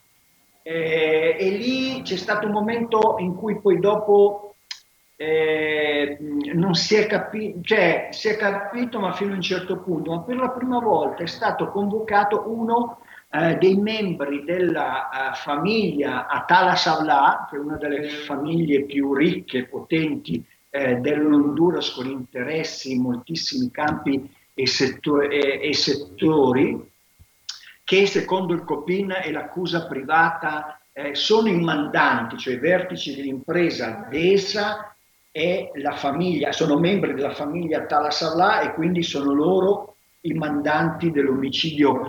eh, 0.67 1.37
e 1.39 1.49
lì 1.51 2.01
c'è 2.01 2.15
stato 2.15 2.47
un 2.47 2.53
momento 2.53 3.17
in 3.19 3.35
cui 3.35 3.61
poi 3.61 3.79
dopo 3.79 4.44
eh, 5.17 6.17
non 6.53 6.73
si 6.75 6.95
è 6.95 7.07
capito, 7.07 7.59
cioè 7.61 8.09
si 8.11 8.27
è 8.27 8.35
capito 8.35 8.99
ma 8.99 9.13
fino 9.13 9.31
a 9.31 9.35
un 9.35 9.41
certo 9.41 9.77
punto, 9.79 10.11
ma 10.11 10.21
per 10.21 10.35
la 10.35 10.49
prima 10.49 10.79
volta 10.79 11.23
è 11.23 11.27
stato 11.27 11.69
convocato 11.69 12.43
uno 12.47 12.99
eh, 13.29 13.55
dei 13.55 13.75
membri 13.75 14.43
della 14.43 15.09
uh, 15.11 15.35
famiglia 15.35 16.27
Atala 16.27 16.75
Savla, 16.75 17.47
che 17.49 17.55
è 17.55 17.59
una 17.59 17.77
delle 17.77 18.07
famiglie 18.07 18.83
più 18.83 19.13
ricche 19.13 19.59
e 19.59 19.65
potenti 19.65 20.43
eh, 20.69 20.95
dell'Honduras 20.95 21.91
con 21.91 22.07
interessi 22.07 22.91
in 22.91 23.01
moltissimi 23.01 23.71
campi 23.71 24.29
e, 24.53 24.67
settori, 24.67 25.37
e, 25.37 25.69
e 25.69 25.73
settori 25.73 26.91
che 27.83 28.07
secondo 28.07 28.53
il 28.53 28.63
COPIN 28.63 29.15
e 29.23 29.31
l'accusa 29.31 29.85
privata 29.85 30.81
eh, 30.91 31.13
sono 31.13 31.49
i 31.49 31.59
mandanti, 31.59 32.37
cioè 32.37 32.55
i 32.55 32.59
vertici 32.59 33.15
dell'impresa 33.15 34.07
DESA 34.09 34.94
e 35.37 35.69
la 35.75 35.91
famiglia, 35.97 36.53
sono 36.53 36.79
membri 36.79 37.13
della 37.13 37.33
famiglia 37.33 37.85
Talasavla 37.85 38.61
e 38.61 38.73
quindi 38.73 39.03
sono 39.03 39.33
loro 39.33 39.97
i 40.21 40.31
mandanti 40.31 41.11
dell'omicidio 41.11 42.03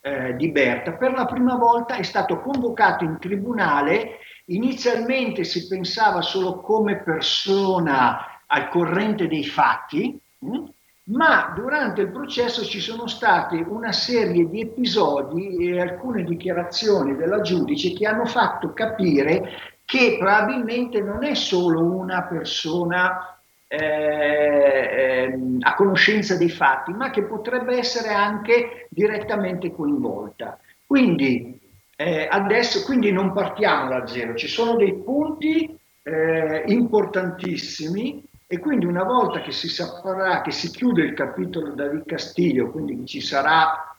eh, 0.00 0.34
di 0.34 0.50
Berta, 0.50 0.94
per 0.94 1.12
la 1.12 1.26
prima 1.26 1.54
volta 1.54 1.94
è 1.94 2.02
stato 2.02 2.40
convocato 2.40 3.04
in 3.04 3.18
tribunale, 3.20 4.18
inizialmente 4.46 5.44
si 5.44 5.68
pensava 5.68 6.22
solo 6.22 6.60
come 6.60 7.00
persona 7.04 8.42
al 8.46 8.68
corrente 8.68 9.28
dei 9.28 9.46
fatti, 9.46 10.18
mh? 10.38 10.48
Hm? 10.48 10.64
ma 11.04 11.52
durante 11.54 12.02
il 12.02 12.10
processo 12.10 12.64
ci 12.64 12.80
sono 12.80 13.06
state 13.06 13.56
una 13.56 13.92
serie 13.92 14.48
di 14.48 14.60
episodi 14.60 15.56
e 15.56 15.80
alcune 15.80 16.22
dichiarazioni 16.22 17.16
della 17.16 17.40
giudice 17.40 17.92
che 17.92 18.06
hanno 18.06 18.24
fatto 18.24 18.72
capire 18.72 19.71
che 19.92 20.16
probabilmente 20.18 21.02
non 21.02 21.22
è 21.22 21.34
solo 21.34 21.82
una 21.82 22.22
persona 22.22 23.38
eh, 23.68 25.28
ehm, 25.28 25.58
a 25.60 25.74
conoscenza 25.74 26.34
dei 26.38 26.48
fatti, 26.48 26.94
ma 26.94 27.10
che 27.10 27.24
potrebbe 27.24 27.76
essere 27.76 28.08
anche 28.08 28.86
direttamente 28.88 29.70
coinvolta. 29.70 30.58
Quindi 30.86 31.60
eh, 31.94 32.26
adesso 32.26 32.84
quindi 32.84 33.12
non 33.12 33.34
partiamo 33.34 33.90
da 33.90 34.06
zero, 34.06 34.34
ci 34.34 34.48
sono 34.48 34.76
dei 34.76 34.94
punti 34.94 35.78
eh, 36.04 36.62
importantissimi 36.68 38.24
e 38.46 38.58
quindi 38.60 38.86
una 38.86 39.04
volta 39.04 39.42
che 39.42 39.52
si 39.52 39.68
saprà 39.68 40.40
che 40.40 40.52
si 40.52 40.70
chiude 40.70 41.02
il 41.02 41.12
capitolo 41.12 41.74
David 41.74 42.06
Castiglio, 42.06 42.70
quindi 42.70 43.04
ci 43.04 43.20
sarà 43.20 43.94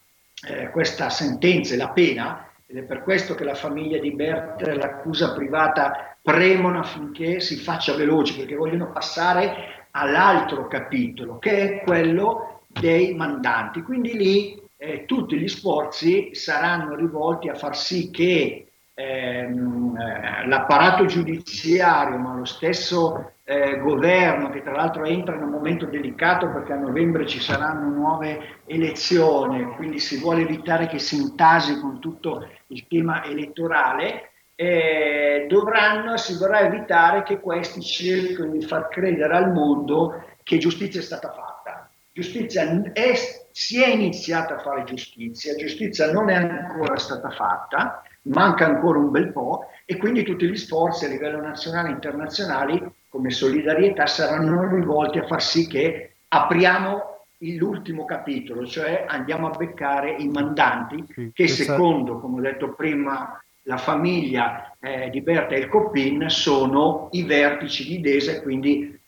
eh, 0.47 0.71
questa 0.71 1.11
sentenza 1.11 1.75
e 1.75 1.77
la 1.77 1.89
pena, 1.89 2.47
ed 2.73 2.79
è 2.79 2.83
per 2.87 3.03
questo 3.03 3.35
che 3.35 3.43
la 3.43 3.53
famiglia 3.53 3.99
di 3.99 4.11
Berta 4.13 4.65
e 4.65 4.73
l'accusa 4.73 5.33
privata 5.33 6.17
premono 6.19 6.79
affinché 6.79 7.39
si 7.39 7.57
faccia 7.57 7.93
veloce 7.93 8.35
perché 8.35 8.55
vogliono 8.55 8.91
passare 8.91 9.87
all'altro 9.91 10.67
capitolo 10.67 11.37
che 11.37 11.51
è 11.51 11.83
quello 11.83 12.63
dei 12.67 13.13
mandanti. 13.13 13.83
Quindi 13.83 14.17
lì 14.17 14.59
eh, 14.75 15.05
tutti 15.05 15.37
gli 15.37 15.47
sforzi 15.47 16.33
saranno 16.33 16.95
rivolti 16.95 17.47
a 17.47 17.53
far 17.53 17.77
sì 17.77 18.09
che 18.09 18.72
ehm, 18.93 19.95
eh, 19.97 20.47
l'apparato 20.47 21.05
giudiziario, 21.05 22.17
ma 22.17 22.35
lo 22.35 22.45
stesso 22.45 23.33
eh, 23.43 23.77
governo, 23.79 24.49
che 24.49 24.61
tra 24.61 24.71
l'altro 24.71 25.03
entra 25.03 25.35
in 25.35 25.43
un 25.43 25.49
momento 25.49 25.85
delicato 25.85 26.49
perché 26.49 26.73
a 26.73 26.77
novembre 26.77 27.25
ci 27.25 27.39
saranno 27.39 27.89
nuove 27.89 28.61
elezioni, 28.65 29.63
quindi 29.75 29.99
si 29.99 30.19
vuole 30.19 30.41
evitare 30.41 30.87
che 30.87 30.99
si 30.99 31.19
intasi 31.19 31.79
con 31.79 31.99
tutto 31.99 32.47
il 32.67 32.87
tema 32.87 33.23
elettorale, 33.25 34.31
eh, 34.55 35.45
dovranno, 35.49 36.15
si 36.17 36.37
dovrà 36.37 36.61
evitare 36.61 37.23
che 37.23 37.39
questi 37.39 37.81
cerchino 37.81 38.47
di 38.47 38.61
far 38.61 38.87
credere 38.87 39.35
al 39.35 39.51
mondo 39.51 40.23
che 40.43 40.57
giustizia 40.57 40.99
è 40.99 41.03
stata 41.03 41.31
fatta. 41.31 41.89
Giustizia 42.11 42.91
è, 42.93 43.13
si 43.51 43.81
è 43.81 43.87
iniziata 43.87 44.55
a 44.55 44.59
fare 44.59 44.83
giustizia, 44.83 45.55
giustizia 45.55 46.11
non 46.11 46.29
è 46.29 46.35
ancora 46.35 46.95
stata 46.97 47.31
fatta, 47.31 48.03
manca 48.23 48.65
ancora 48.65 48.99
un 48.99 49.11
bel 49.11 49.31
po' 49.31 49.67
e 49.85 49.97
quindi 49.97 50.23
tutti 50.23 50.47
gli 50.47 50.55
sforzi 50.55 51.05
a 51.05 51.09
livello 51.09 51.41
nazionale 51.41 51.89
e 51.89 51.93
internazionale 51.93 52.91
come 53.09 53.29
solidarietà 53.29 54.07
saranno 54.07 54.67
rivolti 54.73 55.19
a 55.19 55.27
far 55.27 55.41
sì 55.41 55.67
che 55.67 56.15
apriamo 56.27 57.11
l'ultimo 57.57 58.05
capitolo, 58.05 58.65
cioè 58.65 59.05
andiamo 59.07 59.47
a 59.47 59.55
beccare 59.55 60.15
i 60.17 60.27
mandanti 60.29 61.03
sì, 61.13 61.31
che 61.33 61.47
secondo, 61.47 62.19
come 62.19 62.39
ho 62.39 62.41
detto 62.41 62.73
prima, 62.73 63.39
la 63.63 63.77
famiglia 63.77 64.75
eh, 64.79 65.09
di 65.09 65.21
Berta 65.21 65.55
e 65.55 65.59
il 65.59 65.69
Coppin 65.69 66.29
sono 66.29 67.09
i 67.11 67.23
vertici 67.23 67.85
di 67.85 68.01
Desa 68.01 68.31
e 68.31 68.41
quindi 68.41 68.99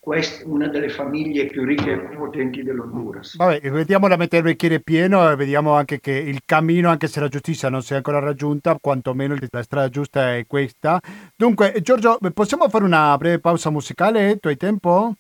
una 0.44 0.68
delle 0.68 0.89
famiglie 0.89 1.48
più 1.48 1.63
ricche 1.65 1.94
e 1.94 1.98
potenti 1.98 2.62
dell'Honduras. 2.62 3.38
Vabbè, 3.38 3.60
vediamo 3.72 4.08
da 4.08 4.18
mettere 4.18 4.44
il 4.44 4.54
bicchiere 4.54 4.80
pieno 4.80 5.30
e 5.30 5.36
vediamo 5.36 5.74
anche 5.74 6.00
che 6.00 6.12
il 6.12 6.41
cammino, 6.46 6.89
anche 6.89 7.08
se 7.08 7.20
la 7.20 7.28
giustizia 7.28 7.70
non 7.70 7.82
si 7.82 7.94
è 7.94 7.96
ancora 7.96 8.20
raggiunta, 8.20 8.78
quantomeno 8.80 9.36
la 9.50 9.63
strada 9.63 9.89
giusta 9.89 10.36
è 10.36 10.46
questa. 10.46 11.02
Dunque, 11.36 11.74
Giorgio, 11.82 12.20
possiamo 12.34 12.70
fare 12.70 12.84
una 12.84 13.18
breve 13.18 13.39
pausa 13.39 13.72
musicale? 13.72 14.38
Tu 14.38 14.48
hai 14.48 14.58
tempo? 14.58 15.13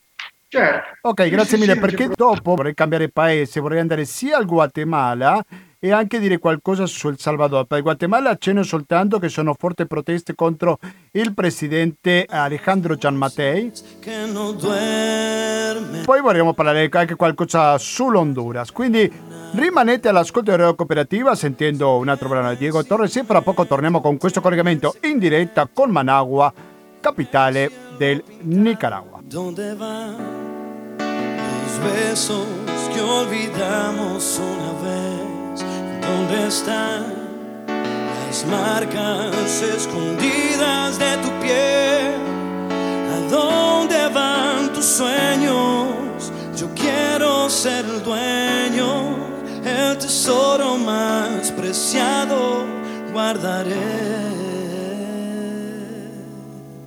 Certo. 0.47 1.09
Ok, 1.09 1.27
grazie 1.29 1.57
sì, 1.57 1.63
mille, 1.63 1.73
sì, 1.73 1.79
perché 1.79 2.09
dopo 2.15 2.55
vorrei 2.55 2.73
cambiare 2.73 3.09
paese, 3.09 3.59
vorrei 3.59 3.79
andare 3.79 4.05
sia 4.05 4.37
al 4.37 4.45
Guatemala 4.45 5.43
e 5.85 5.91
anche 5.91 6.19
dire 6.19 6.39
qualcosa 6.39 6.87
su 6.87 7.09
El 7.09 7.19
Salvador. 7.19 7.65
Per 7.65 7.77
il 7.77 7.83
Guatemala 7.83 8.31
accenno 8.31 8.63
soltanto 8.63 9.19
che 9.19 9.29
sono 9.29 9.53
forti 9.55 9.85
proteste 9.85 10.33
contro 10.33 10.79
il 11.11 11.35
presidente 11.35 12.25
Alejandro 12.27 12.95
Gianmatei. 12.95 13.71
Poi 16.03 16.21
vorremmo 16.21 16.53
parlare 16.55 16.89
anche 16.91 17.13
qualcosa 17.13 17.77
sull'Honduras. 17.77 18.71
Quindi 18.71 19.11
rimanete 19.53 20.07
all'ascolto 20.07 20.49
di 20.49 20.57
Radio 20.57 20.73
Cooperativa 20.73 21.35
sentendo 21.35 21.97
un 21.97 22.09
altro 22.09 22.29
brano 22.29 22.49
di 22.49 22.57
Diego 22.57 22.83
Torres 22.83 23.15
e 23.17 23.23
fra 23.23 23.43
poco 23.43 23.67
torniamo 23.67 24.01
con 24.01 24.17
questo 24.17 24.41
collegamento 24.41 24.95
in 25.01 25.19
diretta 25.19 25.69
con 25.71 25.91
Managua, 25.91 26.51
capitale 26.99 27.69
del 27.95 28.23
Nicaragua. 28.41 29.19
¿Dónde 29.21 29.75
van 29.75 30.17
los 30.97 31.93
besos 31.93 32.47
que 32.91 33.01
olvidamos 33.01 34.39
una 34.39 34.81
vez? 34.81 35.34
¿Dónde 36.07 36.47
están 36.47 37.03
las 37.67 38.45
marcas 38.45 39.61
escondidas 39.61 40.99
de 40.99 41.17
tu 41.17 41.29
piel? 41.41 42.15
¿A 43.13 43.29
dónde 43.29 44.07
van 44.13 44.71
tus 44.73 44.85
sueños? 44.85 46.31
Yo 46.55 46.67
quiero 46.75 47.49
ser 47.49 47.85
el 47.85 48.03
dueño, 48.03 49.15
el 49.63 49.97
tesoro 49.97 50.77
más 50.77 51.51
preciado 51.51 52.65
guardaré. 53.11 54.35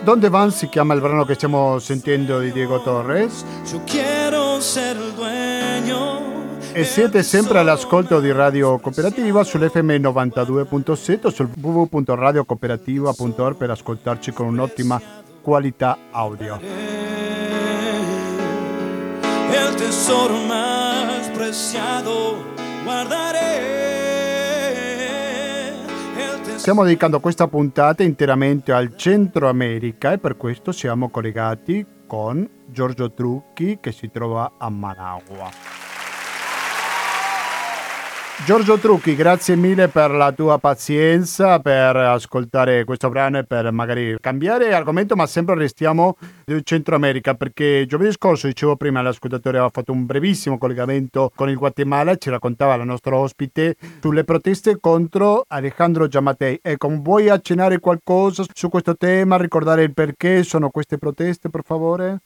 Donde 0.04 0.28
Van 0.30 0.52
si 0.52 0.68
chiama 0.70 0.94
il 0.94 1.00
brano 1.00 1.24
che 1.24 1.34
stiamo 1.34 1.78
sentendo 1.80 2.38
di 2.38 2.50
Diego 2.52 2.80
Torres. 2.80 3.44
Yo 3.70 3.80
quiero 3.84 4.60
ser 4.60 4.96
el 4.96 5.14
dueño 5.14 6.37
e 6.72 6.84
siete 6.84 7.22
sempre 7.22 7.58
all'ascolto 7.58 8.20
di 8.20 8.30
Radio 8.32 8.78
Cooperativa 8.78 9.42
sull'FM 9.42 9.90
92.7 9.90 11.26
o 11.26 11.30
sul 11.30 11.50
www.radiocooperativa.org 11.60 13.56
per 13.56 13.70
ascoltarci 13.70 14.32
con 14.32 14.46
un'ottima 14.46 15.00
qualità 15.40 15.96
audio. 16.10 16.60
El 19.50 19.74
tesoro 19.76 20.36
más 20.46 21.28
preciado 21.30 22.36
guardaré. 22.84 23.76
Stiamo 26.56 26.84
dedicando 26.84 27.20
questa 27.20 27.48
puntata 27.48 28.02
interamente 28.02 28.72
al 28.72 28.94
Centro 28.96 29.48
America 29.48 30.12
e 30.12 30.18
per 30.18 30.36
questo 30.36 30.72
siamo 30.72 31.08
collegati 31.08 31.86
con 32.06 32.48
Giorgio 32.66 33.12
Trucchi 33.12 33.78
che 33.80 33.92
si 33.92 34.10
trova 34.10 34.52
a 34.58 34.68
Managua. 34.68 35.77
Giorgio 38.46 38.78
Trucchi, 38.78 39.14
grazie 39.14 39.56
mille 39.56 39.88
per 39.88 40.10
la 40.10 40.32
tua 40.32 40.58
pazienza, 40.58 41.58
per 41.60 41.96
ascoltare 41.96 42.84
questo 42.84 43.10
brano 43.10 43.38
e 43.38 43.44
per 43.44 43.70
magari 43.72 44.16
cambiare 44.20 44.72
argomento, 44.72 45.16
ma 45.16 45.26
sempre 45.26 45.54
restiamo 45.54 46.16
in 46.46 46.60
Centro 46.64 46.94
America 46.94 47.34
perché 47.34 47.84
giovedì 47.86 48.12
scorso, 48.12 48.46
dicevo 48.46 48.76
prima, 48.76 49.02
l'ascoltatore 49.02 49.58
aveva 49.58 49.70
fatto 49.72 49.92
un 49.92 50.06
brevissimo 50.06 50.56
collegamento 50.56 51.30
con 51.34 51.50
il 51.50 51.56
Guatemala, 51.56 52.16
ci 52.16 52.30
raccontava 52.30 52.76
la 52.76 52.84
nostra 52.84 53.16
ospite 53.16 53.76
sulle 54.00 54.24
proteste 54.24 54.78
contro 54.80 55.44
Alejandro 55.46 56.08
Giammatei. 56.08 56.58
Ecco, 56.62 56.88
vuoi 57.02 57.28
accennare 57.28 57.80
qualcosa 57.80 58.44
su 58.50 58.70
questo 58.70 58.96
tema, 58.96 59.36
ricordare 59.36 59.82
il 59.82 59.92
perché 59.92 60.42
sono 60.42 60.70
queste 60.70 60.96
proteste, 60.96 61.50
per 61.50 61.62
favore? 61.64 62.20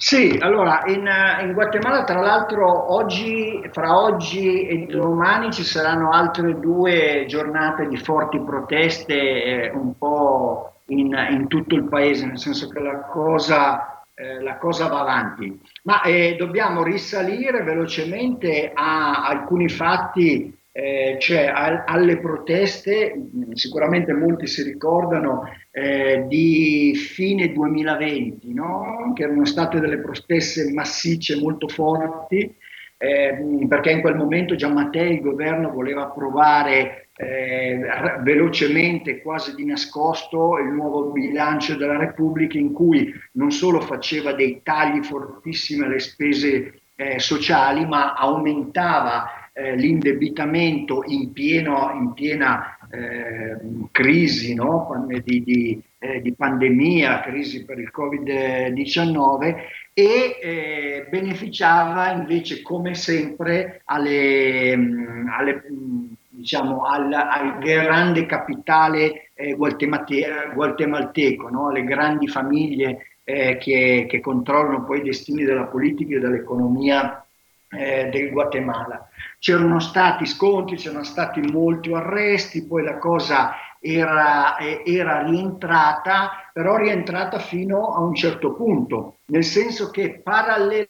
Sì, 0.00 0.38
allora 0.40 0.84
in, 0.86 1.10
in, 1.40 1.52
Guatemala 1.54 2.04
tra 2.04 2.20
l'altro 2.20 2.94
oggi, 2.94 3.68
fra 3.72 3.98
oggi 3.98 4.68
e 4.68 4.86
domani 4.86 5.50
ci 5.50 5.64
saranno 5.64 6.10
altre 6.12 6.60
due 6.60 7.24
giornate 7.26 7.88
di 7.88 7.96
forti 7.96 8.38
proteste 8.40 9.14
eh, 9.14 9.70
un 9.70 9.98
po' 9.98 10.82
in, 10.86 11.12
in, 11.30 11.48
tutto 11.48 11.74
il 11.74 11.88
paese, 11.88 12.26
nel 12.26 12.38
senso 12.38 12.68
che 12.68 12.78
la 12.78 13.00
cosa, 13.00 14.04
eh, 14.14 14.40
la 14.40 14.56
cosa 14.58 14.86
va 14.86 15.00
avanti. 15.00 15.60
Ma 15.82 16.00
eh, 16.02 16.36
dobbiamo 16.38 16.84
risalire 16.84 17.64
velocemente 17.64 18.70
a 18.72 19.24
alcuni 19.26 19.68
fatti 19.68 20.57
eh, 20.78 21.16
cioè 21.18 21.46
al, 21.46 21.82
alle 21.86 22.18
proteste, 22.18 23.12
sicuramente 23.54 24.12
molti 24.12 24.46
si 24.46 24.62
ricordano 24.62 25.42
eh, 25.72 26.24
di 26.28 26.94
fine 26.94 27.52
2020, 27.52 28.54
no? 28.54 29.12
che 29.12 29.24
erano 29.24 29.44
state 29.44 29.80
delle 29.80 29.98
proteste 29.98 30.70
massicce 30.72 31.34
molto 31.34 31.66
forti, 31.66 32.54
eh, 32.96 33.66
perché 33.68 33.90
in 33.90 34.00
quel 34.00 34.14
momento 34.14 34.54
già 34.54 34.68
Mattei 34.68 35.14
il 35.14 35.20
governo 35.20 35.72
voleva 35.72 36.04
approvare 36.04 37.08
eh, 37.16 37.80
velocemente, 38.22 39.20
quasi 39.20 39.56
di 39.56 39.64
nascosto, 39.64 40.58
il 40.58 40.68
nuovo 40.68 41.10
bilancio 41.10 41.74
della 41.74 41.98
Repubblica 41.98 42.56
in 42.56 42.72
cui 42.72 43.12
non 43.32 43.50
solo 43.50 43.80
faceva 43.80 44.32
dei 44.32 44.60
tagli 44.62 45.02
fortissimi 45.02 45.84
alle 45.84 45.98
spese 45.98 46.82
eh, 46.94 47.18
sociali, 47.18 47.84
ma 47.84 48.14
aumentava 48.14 49.37
eh, 49.58 49.74
l'indebitamento 49.74 51.02
in, 51.06 51.32
pieno, 51.32 51.90
in 51.92 52.12
piena 52.12 52.78
eh, 52.90 53.56
crisi 53.90 54.54
no? 54.54 55.04
di, 55.24 55.42
di, 55.42 55.82
eh, 55.98 56.20
di, 56.20 56.32
pandemia, 56.32 57.20
crisi 57.22 57.64
per 57.64 57.80
il 57.80 57.90
Covid-19 57.92 59.56
e 59.92 60.38
eh, 60.40 61.06
beneficiava 61.10 62.12
invece 62.12 62.62
come 62.62 62.94
sempre 62.94 63.82
alle, 63.86 64.76
mm, 64.76 65.26
alle 65.28 65.64
mm, 65.68 66.06
diciamo, 66.28 66.84
al, 66.84 67.12
al, 67.12 67.58
grande 67.58 68.26
capitale 68.26 69.30
eh, 69.34 69.54
guatemalteco, 69.54 71.48
no? 71.48 71.68
alle 71.70 71.82
grandi 71.82 72.28
famiglie 72.28 73.16
eh, 73.24 73.56
che, 73.58 74.06
che, 74.08 74.20
controllano 74.20 74.84
poi 74.84 75.00
i 75.00 75.02
destini 75.02 75.42
della 75.42 75.66
politica 75.66 76.14
e 76.16 76.20
dell'economia 76.20 77.24
eh, 77.70 78.08
del 78.10 78.30
Guatemala. 78.30 79.08
C'erano 79.38 79.80
stati 79.80 80.26
scontri, 80.26 80.76
c'erano 80.76 81.04
stati 81.04 81.40
molti 81.40 81.92
arresti, 81.92 82.66
poi 82.66 82.82
la 82.82 82.98
cosa 82.98 83.54
era, 83.80 84.56
eh, 84.56 84.82
era 84.84 85.22
rientrata, 85.22 86.50
però 86.52 86.76
rientrata 86.76 87.38
fino 87.38 87.94
a 87.94 88.00
un 88.00 88.14
certo 88.14 88.54
punto, 88.54 89.18
nel 89.26 89.44
senso 89.44 89.90
che 89.90 90.20
parallelamente 90.22 90.88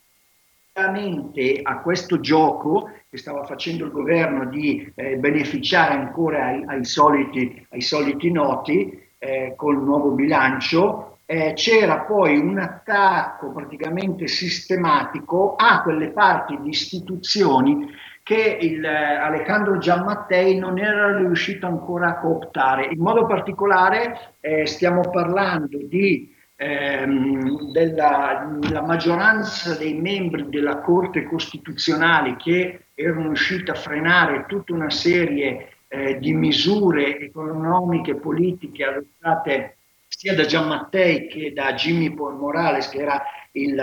a 1.63 1.81
questo 1.81 2.21
gioco 2.21 2.91
che 3.11 3.17
stava 3.19 3.45
facendo 3.45 3.85
il 3.85 3.91
governo 3.91 4.47
di 4.47 4.91
eh, 4.95 5.17
beneficiare 5.17 5.95
ancora 5.95 6.47
ai, 6.47 6.63
ai, 6.67 6.85
soliti, 6.85 7.67
ai 7.71 7.81
soliti 7.81 8.31
noti 8.31 9.07
eh, 9.19 9.55
col 9.57 9.83
nuovo 9.83 10.11
bilancio, 10.11 11.18
eh, 11.31 11.53
c'era 11.53 12.01
poi 12.05 12.39
un 12.39 12.59
attacco 12.59 13.53
praticamente 13.53 14.27
sistematico 14.27 15.57
a 15.57 15.83
quelle 15.83 16.09
parti 16.09 16.59
di 16.63 16.71
istituzioni 16.71 17.87
che 18.23 18.57
il, 18.59 18.83
eh, 18.83 19.17
Alejandro 19.17 19.77
Giammattei 19.77 20.57
non 20.57 20.79
era 20.79 21.15
riuscito 21.19 21.67
ancora 21.67 22.09
a 22.09 22.19
cooptare. 22.19 22.87
In 22.87 23.01
modo 23.01 23.27
particolare 23.27 24.37
eh, 24.41 24.65
stiamo 24.65 25.03
parlando 25.11 25.77
di, 25.83 26.35
ehm, 26.57 27.73
della 27.73 28.83
maggioranza 28.83 29.77
dei 29.77 30.01
membri 30.01 30.49
della 30.49 30.79
Corte 30.79 31.25
Costituzionale 31.25 32.37
che 32.37 32.87
erano 32.95 33.25
riusciti 33.25 33.71
a 33.71 33.75
frenare 33.75 34.47
tutta 34.49 34.73
una 34.73 34.89
serie 34.89 35.73
eh, 35.89 36.19
di 36.19 36.33
misure 36.33 37.19
economiche 37.19 38.13
e 38.13 38.17
politiche 38.17 38.85
adottate 38.85 39.78
sia 40.19 40.35
da 40.35 40.47
Gian 40.47 40.67
Mattei 40.67 41.29
che 41.29 41.53
da 41.53 41.75
Jimmy 41.75 42.13
Paul 42.13 42.35
Morales, 42.35 42.89
che 42.89 42.99
era 42.99 43.23
il, 43.53 43.81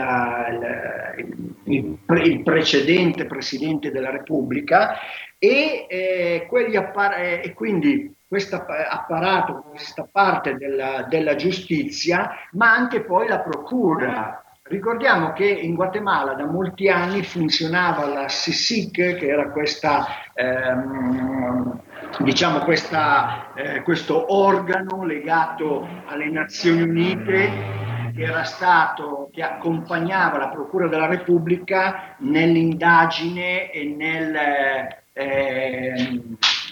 il, 1.63 1.97
il, 2.03 2.43
precedente 2.43 3.25
presidente 3.25 3.89
della 3.89 4.11
Repubblica, 4.11 4.97
e, 5.37 5.85
eh, 5.87 6.45
appar- 6.75 7.17
eh, 7.17 7.41
e 7.41 7.53
quindi 7.53 8.13
questo 8.27 8.57
apparato, 8.57 9.63
questa 9.69 10.09
parte 10.11 10.55
della, 10.57 11.03
della 11.03 11.35
giustizia, 11.35 12.31
ma 12.51 12.69
anche 12.69 13.05
poi 13.05 13.29
la 13.29 13.39
procura. 13.39 14.43
Ricordiamo 14.63 15.31
che 15.31 15.45
in 15.45 15.73
Guatemala 15.73 16.33
da 16.33 16.45
molti 16.45 16.89
anni 16.89 17.23
funzionava 17.23 18.07
la 18.07 18.27
SISIC, 18.27 19.15
che 19.15 19.27
era 19.27 19.51
questa, 19.51 20.05
ehm, 20.33 21.79
diciamo 22.19 22.59
questa, 22.59 23.53
eh, 23.53 23.81
questo 23.81 24.33
organo 24.33 25.03
legato 25.03 25.87
alle 26.05 26.29
Nazioni 26.29 26.81
Unite 26.81 27.83
che 28.15 28.23
era 28.23 28.43
stato, 28.43 29.29
che 29.33 29.43
accompagnava 29.43 30.37
la 30.37 30.47
Procura 30.47 30.87
della 30.87 31.07
Repubblica 31.07 32.15
nell'indagine 32.19 33.69
e 33.71 33.83
nel, 33.83 34.35
eh, 35.11 36.21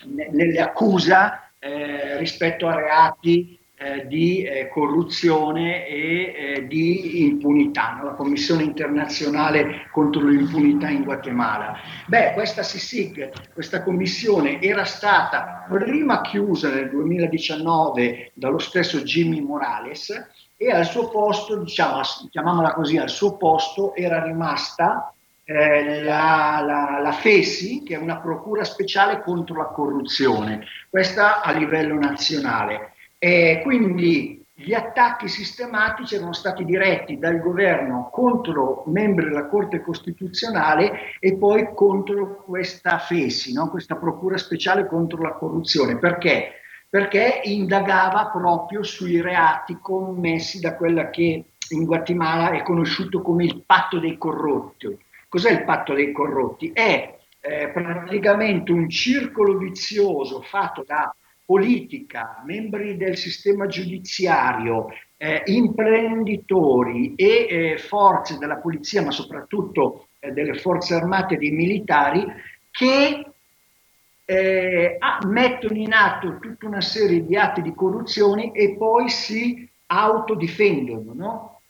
nelle 0.06 0.62
accusa 0.62 1.50
eh, 1.60 2.18
rispetto 2.18 2.68
a 2.68 2.76
reati 2.76 3.60
eh, 3.84 4.08
di 4.08 4.44
eh, 4.44 4.70
corruzione 4.70 5.86
e 5.86 6.34
eh, 6.36 6.68
di 6.68 7.24
impunità, 7.24 7.96
no? 7.98 8.06
la 8.06 8.14
Commissione 8.14 8.64
internazionale 8.64 9.90
contro 9.92 10.26
l'impunità 10.26 10.88
in 10.88 11.04
Guatemala. 11.04 11.76
Beh, 12.08 12.32
questa 12.34 12.64
SISIG, 12.64 13.52
questa 13.54 13.84
commissione 13.84 14.62
era 14.62 14.86
stata 14.86 15.66
prima 15.70 16.22
chiusa 16.22 16.70
nel 16.70 16.90
2019 16.90 18.32
dallo 18.34 18.60
stesso 18.60 19.00
Jimmy 19.00 19.42
Morales 19.42 20.12
e 20.56 20.72
al 20.72 20.86
suo 20.86 21.10
posto, 21.10 21.58
diciamo, 21.58 22.02
chiamiamola 22.30 22.74
così, 22.74 22.98
al 22.98 23.10
suo 23.10 23.36
posto 23.36 23.94
era 23.96 24.24
rimasta 24.24 25.14
eh, 25.44 26.04
la, 26.04 26.64
la, 26.66 27.00
la, 27.02 27.12
FESI, 27.12 27.84
che 27.84 27.96
è 27.96 27.98
una 27.98 28.20
procura 28.20 28.64
speciale 28.64 29.22
contro 29.22 29.58
la 29.58 29.66
corruzione, 29.66 30.66
questa 30.90 31.42
a 31.42 31.52
livello 31.52 31.96
nazionale. 31.96 32.93
E 33.24 33.62
quindi 33.64 34.46
gli 34.54 34.74
attacchi 34.74 35.30
sistematici 35.30 36.16
erano 36.16 36.34
stati 36.34 36.66
diretti 36.66 37.18
dal 37.18 37.40
governo 37.40 38.10
contro 38.12 38.84
membri 38.88 39.30
della 39.30 39.48
Corte 39.48 39.80
Costituzionale 39.82 41.16
e 41.22 41.38
poi 41.38 41.70
contro 41.74 42.44
questa 42.44 42.98
FESI, 42.98 43.54
no? 43.54 43.70
questa 43.70 43.96
Procura 43.96 44.36
Speciale 44.36 44.88
contro 44.88 45.22
la 45.22 45.32
corruzione. 45.36 45.98
Perché? 46.00 46.56
Perché 46.90 47.40
indagava 47.46 48.28
proprio 48.28 48.84
sui 48.84 49.22
reati 49.22 49.78
commessi 49.80 50.60
da 50.60 50.76
quella 50.76 51.10
che 51.10 51.46
in 51.70 51.86
Guatemala 51.86 52.52
è 52.52 52.62
conosciuto 52.62 53.22
come 53.22 53.46
il 53.46 53.64
patto 53.66 54.00
dei 54.00 54.18
corrotti. 54.18 54.98
Cos'è 55.30 55.50
il 55.50 55.64
patto 55.64 55.94
dei 55.94 56.12
corrotti? 56.12 56.72
È 56.74 57.20
eh, 57.40 57.70
praticamente 57.70 58.74
un 58.74 58.90
circolo 58.90 59.58
vizioso 59.58 60.42
fatto 60.42 60.84
da 60.86 61.16
politica, 61.46 62.42
membri 62.46 62.98
del 62.98 63.18
sistema 63.18 63.68
giudiziario, 63.68 64.88
eh, 65.18 65.44
imprenditori 65.46 67.14
e 67.16 67.48
eh, 67.50 67.78
forze 67.78 68.38
della 68.38 68.58
polizia, 68.58 69.02
ma 69.02 69.12
soprattutto 69.12 70.08
eh, 70.20 70.32
delle 70.32 70.56
forze 70.56 70.96
armate 70.96 71.36
e 71.36 71.38
dei 71.38 71.52
militari, 71.52 72.26
che 72.72 73.26
eh, 74.26 74.98
mettono 75.28 75.78
in 75.78 75.94
atto 75.94 76.40
tutta 76.40 76.68
una 76.68 76.82
serie 76.82 77.26
di 77.26 77.36
atti 77.36 77.62
di 77.62 77.74
corruzione 77.74 78.52
e 78.54 78.76
poi 78.78 79.10
si 79.10 79.70
autodifendono. 79.88 81.14
No? 81.14 81.62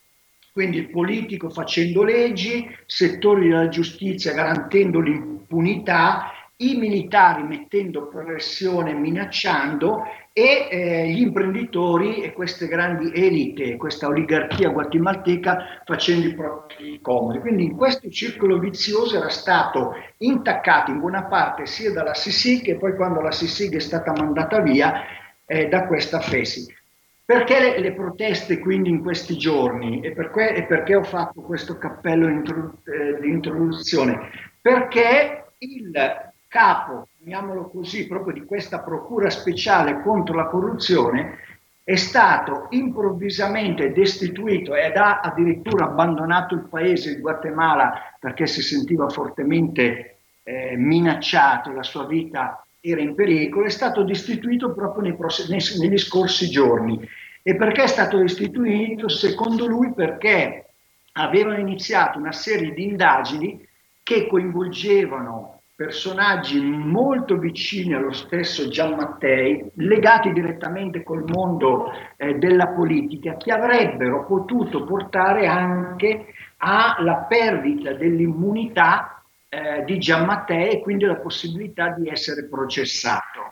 Quindi 0.51 0.77
il 0.77 0.89
politico 0.89 1.49
facendo 1.49 2.03
leggi, 2.03 2.69
settori 2.85 3.49
della 3.49 3.69
giustizia 3.69 4.33
garantendo 4.33 4.99
l'impunità 4.99 6.31
i 6.69 6.75
militari 6.75 7.43
mettendo 7.43 8.07
pressione, 8.07 8.93
minacciando 8.93 10.03
e 10.31 10.67
eh, 10.69 11.07
gli 11.09 11.21
imprenditori 11.21 12.21
e 12.21 12.33
queste 12.33 12.67
grandi 12.67 13.11
elite, 13.13 13.75
questa 13.75 14.07
oligarchia 14.07 14.69
guatemalteca 14.69 15.81
facendo 15.85 16.27
i 16.27 16.33
propri 16.33 16.99
comodi. 17.01 17.39
Quindi 17.39 17.65
in 17.65 17.75
questo 17.75 18.09
circolo 18.09 18.57
vizioso 18.57 19.17
era 19.17 19.29
stato 19.29 19.93
intaccato 20.17 20.91
in 20.91 20.99
buona 20.99 21.25
parte 21.25 21.65
sia 21.65 21.91
dalla 21.91 22.13
SISIG 22.13 22.69
e 22.69 22.75
poi 22.75 22.95
quando 22.95 23.21
la 23.21 23.31
SISIG 23.31 23.75
è 23.75 23.79
stata 23.79 24.11
mandata 24.11 24.59
via 24.61 25.03
eh, 25.45 25.67
da 25.67 25.85
questa 25.85 26.19
FESI. 26.19 26.81
Perché 27.25 27.59
le, 27.59 27.79
le, 27.79 27.93
proteste 27.93 28.59
quindi 28.59 28.89
in 28.89 29.01
questi 29.01 29.37
giorni 29.37 30.01
e, 30.01 30.11
per 30.11 30.29
que, 30.29 30.55
e 30.55 30.65
perché 30.65 30.95
ho 30.95 31.03
fatto 31.03 31.41
questo 31.41 31.77
cappello 31.77 32.27
intro, 32.27 32.79
eh, 32.83 33.19
di 33.21 33.29
introduzione? 33.29 34.29
Perché 34.59 35.45
il 35.59 36.32
capo, 36.53 37.07
chiamiamolo 37.17 37.67
così, 37.69 38.05
proprio 38.05 38.31
di 38.31 38.45
questa 38.45 38.81
procura 38.81 39.31
speciale 39.31 40.03
contro 40.03 40.35
la 40.35 40.45
corruzione 40.45 41.39
è 41.83 41.95
stato 41.95 42.67
improvvisamente 42.69 43.91
destituito 43.91 44.75
ed 44.75 44.95
ha 44.95 45.19
addirittura 45.21 45.85
abbandonato 45.85 46.53
il 46.53 46.67
paese, 46.69 47.09
il 47.09 47.21
Guatemala, 47.21 48.15
perché 48.19 48.45
si 48.45 48.61
sentiva 48.61 49.09
fortemente 49.09 50.17
eh, 50.43 50.75
minacciato, 50.77 51.71
la 51.71 51.81
sua 51.81 52.05
vita 52.05 52.63
era 52.79 53.01
in 53.01 53.15
pericolo, 53.15 53.65
è 53.65 53.71
stato 53.71 54.03
destituito 54.03 54.73
proprio 54.73 55.01
nei 55.01 55.15
pross- 55.15 55.49
nei, 55.49 55.59
negli 55.79 55.97
scorsi 55.97 56.51
giorni. 56.51 57.01
E 57.41 57.55
perché 57.55 57.81
è 57.81 57.87
stato 57.87 58.17
destituito? 58.17 59.09
Secondo 59.09 59.65
lui 59.65 59.91
perché 59.91 60.67
avevano 61.13 61.57
iniziato 61.57 62.19
una 62.19 62.31
serie 62.31 62.73
di 62.73 62.83
indagini 62.83 63.67
che 64.03 64.27
coinvolgevano 64.27 65.53
personaggi 65.83 66.61
molto 66.61 67.37
vicini 67.37 67.93
allo 67.93 68.13
stesso 68.13 68.69
Gian 68.69 68.93
Mattei, 68.93 69.69
legati 69.75 70.31
direttamente 70.31 71.03
col 71.03 71.25
mondo 71.27 71.91
eh, 72.15 72.35
della 72.35 72.67
politica, 72.69 73.35
che 73.35 73.51
avrebbero 73.51 74.25
potuto 74.25 74.85
portare 74.85 75.45
anche 75.45 76.27
alla 76.57 77.25
perdita 77.27 77.91
dell'immunità 77.91 79.21
eh, 79.49 79.83
di 79.83 79.99
Gian 79.99 80.23
Mattei 80.23 80.69
e 80.69 80.79
quindi 80.79 81.03
la 81.03 81.17
possibilità 81.17 81.89
di 81.89 82.07
essere 82.07 82.45
processato. 82.45 83.51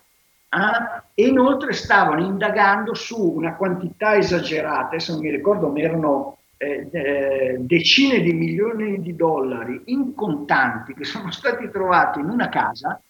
Ah, 0.54 1.04
e 1.14 1.28
inoltre 1.28 1.74
stavano 1.74 2.24
indagando 2.24 2.94
su 2.94 3.22
una 3.22 3.58
quantità 3.58 4.16
esagerata, 4.16 4.88
adesso 4.88 5.12
non 5.12 5.22
mi 5.22 5.32
ricordo, 5.32 5.68
ma 5.68 5.80
erano 5.80 6.38
eh, 6.62 6.88
eh, 6.92 7.56
decine 7.58 8.22
di 8.22 8.34
milioni 8.34 9.02
di 9.02 9.16
dollari 9.16 9.82
in 9.86 10.14
contanti 10.14 10.94
che 10.94 11.06
sono 11.06 11.32
stati 11.32 11.68
trovati 11.72 12.20
in 12.20 12.30
una 12.30 12.50
casa, 12.50 13.02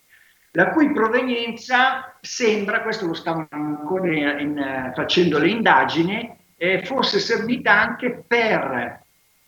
la 0.51 0.69
cui 0.69 0.93
provenienza 0.93 2.17
sembra, 2.21 2.81
questo 2.81 3.07
lo 3.07 3.13
stavano 3.13 3.47
ancora 3.49 4.07
in, 4.07 4.39
in, 4.39 4.91
facendo 4.95 5.37
le 5.37 5.49
indagini, 5.49 6.33
eh, 6.55 6.85
fosse 6.85 7.19
servita 7.19 7.77
anche 7.77 8.23
per 8.25 9.03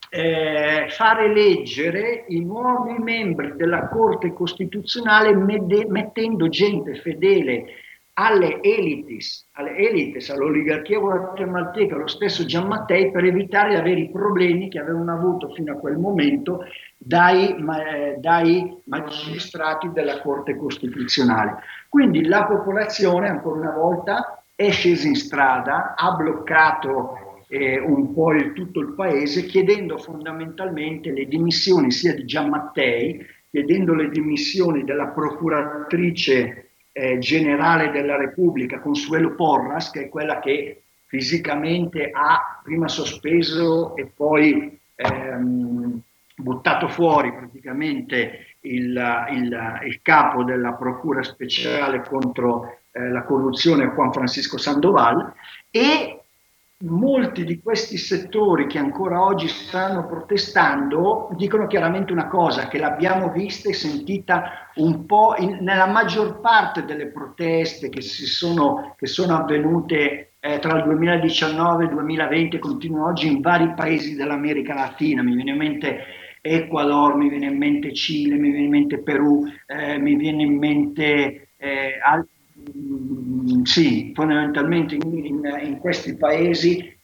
eh, 0.09 0.87
fare 0.89 1.23
eleggere 1.23 2.25
i 2.27 2.43
nuovi 2.43 3.01
membri 3.01 3.53
della 3.55 3.87
Corte 3.87 4.33
Costituzionale 4.33 5.33
mede, 5.33 5.85
mettendo 5.87 6.49
gente 6.49 6.95
fedele 6.95 7.65
alle 8.13 8.61
elites, 8.61 9.49
alle 9.53 9.75
elites, 9.75 10.29
all'oligarchia 10.29 10.99
guatemalteca, 10.99 11.95
lo 11.95 12.07
stesso 12.07 12.45
Giammattei, 12.45 13.11
per 13.11 13.23
evitare 13.25 13.69
di 13.69 13.75
avere 13.75 14.01
i 14.01 14.11
problemi 14.11 14.69
che 14.69 14.79
avevano 14.79 15.11
avuto 15.13 15.49
fino 15.49 15.73
a 15.73 15.77
quel 15.77 15.97
momento 15.97 16.65
dai, 16.97 17.55
eh, 17.55 18.15
dai 18.19 18.81
magistrati 18.85 19.89
della 19.91 20.21
Corte 20.21 20.55
Costituzionale. 20.55 21.57
Quindi 21.89 22.25
la 22.25 22.45
popolazione, 22.45 23.29
ancora 23.29 23.59
una 23.59 23.71
volta, 23.71 24.43
è 24.55 24.69
scesa 24.69 25.07
in 25.07 25.15
strada, 25.15 25.95
ha 25.95 26.11
bloccato 26.11 27.45
eh, 27.47 27.79
un 27.79 28.13
po' 28.13 28.33
il, 28.33 28.53
tutto 28.53 28.79
il 28.79 28.93
paese, 28.93 29.45
chiedendo 29.45 29.97
fondamentalmente 29.97 31.11
le 31.11 31.25
dimissioni 31.25 31.89
sia 31.89 32.13
di 32.13 32.25
Giammattei, 32.25 33.25
chiedendo 33.49 33.95
le 33.95 34.09
dimissioni 34.09 34.83
della 34.83 35.07
procuratrice 35.07 36.62
eh, 36.93 37.17
generale 37.17 37.91
della 37.91 38.15
Repubblica, 38.15 38.79
Consuelo 38.79 39.35
Porras, 39.35 39.89
che 39.89 40.03
è 40.03 40.09
quella 40.09 40.39
che 40.39 40.83
fisicamente 41.07 42.09
ha 42.11 42.61
prima 42.63 42.87
sospeso 42.87 43.95
e 43.95 44.05
poi 44.15 44.79
ehm, 44.95 45.99
buttato 46.35 46.87
fuori 46.87 47.33
praticamente 47.33 48.57
il, 48.61 49.25
il, 49.31 49.81
il, 49.85 49.99
capo 50.01 50.43
della 50.43 50.73
Procura 50.73 51.21
speciale 51.21 52.01
contro 52.01 52.79
eh, 52.91 53.09
la 53.09 53.23
corruzione, 53.23 53.91
Juan 53.93 54.13
Francisco 54.13 54.57
Sandoval, 54.57 55.33
e 55.69 56.22
molti 56.83 57.45
di 57.45 57.59
questi 57.61 57.97
settori 57.97 58.67
che 58.67 58.77
ancora 58.77 59.23
oggi 59.23 59.47
stanno 59.47 60.05
protestando 60.05 61.29
dicono 61.35 61.67
chiaramente 61.67 62.11
una 62.11 62.27
cosa 62.27 62.67
che 62.67 62.77
l'abbiamo 62.77 63.31
vista 63.31 63.69
e 63.69 63.73
sentita 63.73 64.69
un 64.75 65.05
po' 65.05 65.35
in, 65.37 65.59
nella 65.61 65.85
maggior 65.85 66.41
parte 66.41 66.83
delle 66.83 67.07
proteste 67.07 67.89
che, 67.89 68.01
sono, 68.01 68.95
che 68.97 69.07
sono, 69.07 69.37
avvenute 69.37 70.33
eh, 70.39 70.59
tra 70.59 70.77
il 70.77 70.83
2019 70.83 71.83
e 71.83 71.87
il 71.87 71.93
2020 71.93 72.55
e 72.55 72.59
continuano 72.59 73.07
oggi 73.07 73.27
in 73.27 73.39
vari 73.39 73.73
paesi 73.75 74.15
dell'America 74.15 74.73
Latina. 74.73 75.23
Mi 75.23 75.35
viene 75.35 75.51
in 75.51 75.57
mente 75.57 76.05
Ecuador, 76.41 77.15
mi 77.15 77.29
viene 77.29 77.45
in 77.45 77.57
mente 77.57 77.93
Cile, 77.93 78.35
mi 78.35 78.49
viene 78.49 78.65
in 78.65 78.71
mente 78.71 79.01
Perù, 79.01 79.45
eh, 79.67 79.97
mi 79.99 80.15
viene 80.15 80.43
in 80.43 80.57
mente 80.57 81.51
eh, 81.55 81.97
al- 82.03 82.27
sì, 83.63 84.11
fondamentalmente 84.13 84.95
in, 84.95 85.25
in, 85.25 85.59
in, 85.61 85.77
questi 85.79 86.15
paesi, 86.15 86.95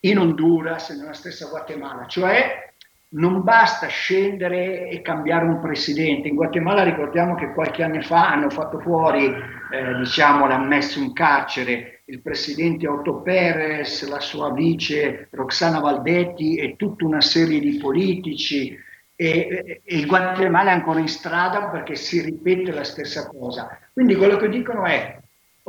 in 0.00 0.18
Honduras 0.18 0.90
e 0.90 0.96
nella 0.96 1.12
stessa 1.12 1.48
Guatemala, 1.48 2.06
cioè 2.06 2.66
non 3.10 3.42
basta 3.42 3.86
scendere 3.86 4.88
e 4.88 5.00
cambiare 5.00 5.46
un 5.46 5.60
presidente. 5.60 6.28
In 6.28 6.34
Guatemala 6.34 6.82
ricordiamo 6.82 7.34
che 7.34 7.52
qualche 7.52 7.82
anno 7.82 8.00
fa 8.02 8.30
hanno 8.30 8.50
fatto 8.50 8.78
fuori, 8.80 9.26
eh, 9.26 9.94
diciamo, 9.98 10.46
l'hanno 10.46 10.66
messo 10.66 10.98
in 10.98 11.12
carcere 11.14 12.02
il 12.04 12.20
presidente 12.20 12.86
Otto 12.86 13.20
Perez, 13.20 14.08
la 14.08 14.20
sua 14.20 14.52
vice 14.52 15.28
Roxana 15.30 15.78
Valdetti 15.78 16.56
e 16.56 16.76
tutta 16.76 17.04
una 17.04 17.20
serie 17.20 17.60
di 17.60 17.76
politici 17.76 18.76
e, 19.20 19.82
e, 19.84 19.96
il 19.96 20.06
Guatemala 20.06 20.70
è 20.70 20.74
ancora 20.74 21.00
in 21.00 21.08
strada 21.08 21.66
perché 21.70 21.96
si 21.96 22.20
ripete 22.20 22.70
la 22.70 22.84
stessa 22.84 23.26
cosa. 23.26 23.76
Quindi 23.92 24.14
quello 24.14 24.36
che 24.36 24.48
dicono 24.48 24.84
è, 24.84 25.17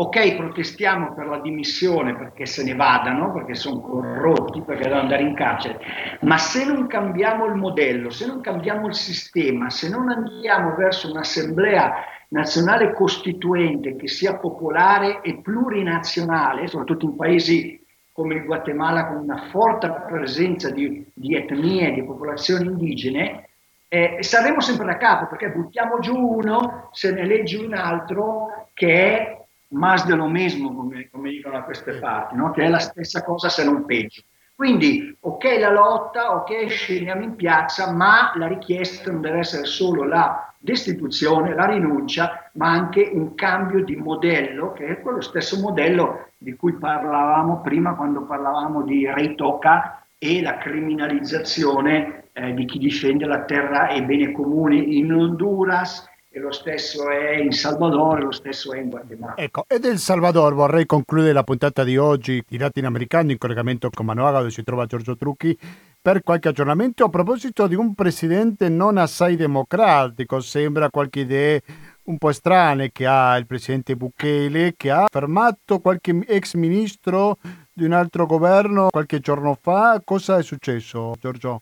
ok, 0.02 0.36
protestiamo 0.38 1.14
per 1.14 1.28
la 1.28 1.40
dimissione 1.40 2.16
perché 2.16 2.46
se 2.46 2.64
ne 2.64 2.74
vadano, 2.74 3.34
perché 3.34 3.54
sono 3.54 3.82
corrotti, 3.82 4.62
perché 4.62 4.84
devono 4.84 5.02
andare 5.02 5.24
in 5.24 5.34
carcere, 5.34 5.78
ma 6.22 6.38
se 6.38 6.64
non 6.66 6.88
cambiamo 6.88 7.46
il 7.48 7.56
modello, 7.56 8.10
se 8.10 8.26
non 8.26 8.40
cambiamo 8.40 8.88
il 8.88 8.96
sistema, 8.96 9.70
se 9.70 9.90
non 9.90 10.10
andiamo 10.10 10.74
verso 10.76 11.12
un'assemblea 11.12 11.96
nazionale 12.30 12.94
costituente 12.94 13.98
che 13.98 14.08
sia 14.08 14.38
popolare 14.38 15.20
e 15.20 15.36
plurinazionale, 15.36 16.68
soprattutto 16.68 17.06
in 17.06 17.16
paesi 17.18 17.86
come 18.14 18.36
il 18.36 18.46
Guatemala 18.46 19.06
con 19.08 19.18
una 19.18 19.48
forte 19.50 19.94
presenza 20.08 20.70
di, 20.70 21.06
di 21.14 21.36
etnie, 21.36 21.92
di 21.92 22.04
popolazioni 22.06 22.68
indigene, 22.68 23.50
eh, 23.90 24.20
saremo 24.22 24.62
sempre 24.62 24.86
da 24.86 24.96
capo 24.96 25.28
perché 25.28 25.50
buttiamo 25.50 26.00
giù 26.00 26.16
uno, 26.16 26.90
se 26.94 27.12
ne 27.12 27.26
leggi 27.26 27.58
un 27.58 27.74
altro 27.74 28.70
che 28.74 29.18
è 29.18 29.39
más 29.70 30.06
de 30.08 30.16
lo 30.16 30.28
mismo, 30.28 30.74
come, 30.74 31.10
come 31.10 31.30
dicono 31.30 31.56
da 31.56 31.64
queste 31.64 31.94
parti, 31.94 32.36
no? 32.36 32.52
che 32.52 32.64
è 32.64 32.70
la 32.70 32.80
stessa 32.80 33.24
cosa 33.24 33.50
se 33.50 33.64
non 33.64 33.86
peggio. 33.86 34.24
Quindi, 34.56 35.16
ok 35.22 35.44
la 35.58 35.72
lotta, 35.72 36.36
ok 36.36 36.68
scendiamo 36.68 37.24
in 37.24 37.36
piazza, 37.36 37.94
ma 37.94 38.34
la 38.36 38.48
richiesta 38.48 39.10
non 39.10 39.22
deve 39.22 39.40
essere 39.40 39.64
solo 39.64 40.04
la 40.04 40.54
destituzione, 40.58 41.54
la 41.54 41.66
rinuncia, 41.66 42.52
ma 42.56 42.70
anche 42.70 43.10
un 43.14 43.36
cambio 43.36 43.84
di 43.86 43.96
modello, 43.96 44.74
che 44.74 44.88
è 44.88 45.02
quello 45.02 45.22
stesso 45.22 45.58
modello 45.62 46.32
di 46.38 46.56
cui 46.56 46.74
parlavamo 46.74 47.62
prima 47.62 47.96
quando 47.96 48.26
parlavamo 48.26 48.82
di 48.84 49.10
Rei 49.10 49.36
Toca 49.36 50.04
e 50.18 50.42
la 50.42 50.58
criminalizzazione 50.58 52.26
eh, 52.34 52.54
di 52.54 52.66
chi 52.66 52.80
difende 52.80 53.26
la 53.26 53.44
terra 53.44 53.88
e 53.88 54.00
i 54.00 54.04
beni 54.04 54.34
comuni 54.34 54.98
in 54.98 55.14
Honduras, 55.14 56.06
e 56.32 56.40
lo 56.40 56.52
stesso 56.52 57.10
è 57.10 57.38
in 57.38 57.52
Salvador, 57.52 58.24
lo 58.24 58.32
stesso 58.32 58.72
è 58.72 58.80
in 58.80 58.90
Guatemala. 58.90 59.36
Ecco, 59.36 59.66
e 59.68 59.80
del 59.80 59.98
Salvador 59.98 60.54
vorrei 60.54 60.86
concludere 60.86 61.34
la 61.34 61.44
puntata 61.44 61.84
di 61.84 61.98
oggi 61.98 62.44
di 62.48 62.58
Latinoamericano 62.58 63.32
in 63.32 63.40
collegamento 63.40 63.90
con 63.90 64.06
Manoaga 64.06 64.40
dove 64.40 64.52
si 64.52 64.64
trova 64.64 64.86
Giorgio 64.86 65.16
Trucchi 65.16 65.58
per 66.02 66.22
qualche 66.22 66.50
aggiornamento 66.50 67.04
a 67.04 67.10
proposito 67.10 67.66
di 67.66 67.76
un 67.76 67.96
presidente 67.96 68.70
non 68.70 68.98
assai 68.98 69.36
democratico, 69.36 70.40
sembra 70.40 70.90
qualche 70.90 71.22
idea 71.22 71.60
un 72.04 72.18
po' 72.18 72.32
strane 72.32 72.92
che 72.92 73.06
ha 73.06 73.36
il 73.36 73.46
presidente 73.46 73.96
Bukele 73.96 74.76
che 74.78 74.92
ha 74.92 75.08
fermato 75.10 75.80
qualche 75.80 76.24
ex 76.28 76.54
ministro 76.54 77.38
di 77.74 77.86
un 77.86 77.92
altro 77.92 78.26
governo 78.28 78.88
qualche 78.90 79.20
giorno 79.20 79.58
fa. 79.60 80.00
Cosa 80.04 80.38
è 80.38 80.44
successo, 80.44 81.16
Giorgio? 81.20 81.62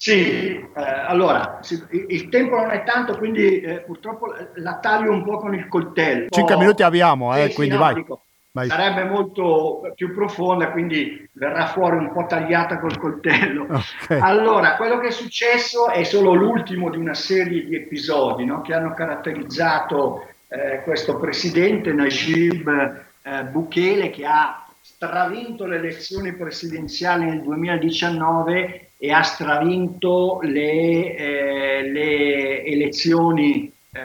Sì, 0.00 0.56
eh, 0.58 0.70
allora, 0.76 1.58
il 1.90 2.28
tempo 2.28 2.54
non 2.54 2.70
è 2.70 2.84
tanto, 2.84 3.18
quindi 3.18 3.60
eh, 3.60 3.80
purtroppo 3.80 4.32
la 4.54 4.78
taglio 4.78 5.10
un 5.10 5.24
po' 5.24 5.38
con 5.38 5.56
il 5.56 5.66
coltello. 5.66 6.28
Cinque 6.30 6.56
minuti 6.56 6.84
abbiamo, 6.84 7.36
eh, 7.36 7.52
quindi 7.52 7.74
vai. 7.74 7.94
Dico, 7.94 8.22
sarebbe 8.52 9.02
molto 9.02 9.92
più 9.96 10.14
profonda, 10.14 10.70
quindi 10.70 11.28
verrà 11.32 11.66
fuori 11.66 11.96
un 11.96 12.12
po' 12.12 12.26
tagliata 12.26 12.78
col 12.78 12.96
coltello. 12.96 13.66
Okay. 14.08 14.20
Allora, 14.20 14.76
quello 14.76 14.98
che 15.00 15.08
è 15.08 15.10
successo 15.10 15.90
è 15.90 16.02
solo 16.04 16.32
l'ultimo 16.32 16.88
di 16.88 16.96
una 16.96 17.14
serie 17.14 17.64
di 17.64 17.74
episodi 17.74 18.44
no, 18.44 18.62
che 18.62 18.72
hanno 18.72 18.94
caratterizzato 18.94 20.26
eh, 20.48 20.82
questo 20.82 21.18
presidente 21.18 21.92
Najib 21.92 23.04
eh, 23.22 23.44
Bukele 23.44 24.08
che 24.08 24.24
ha 24.24 24.66
stravinto 24.80 25.66
le 25.66 25.76
elezioni 25.76 26.32
presidenziali 26.32 27.26
nel 27.26 27.42
2019 27.42 28.87
e 28.98 29.12
ha 29.12 29.22
stravinto 29.22 30.40
le, 30.42 31.14
eh, 31.14 31.82
le 31.88 32.64
elezioni 32.64 33.72
eh, 33.92 34.00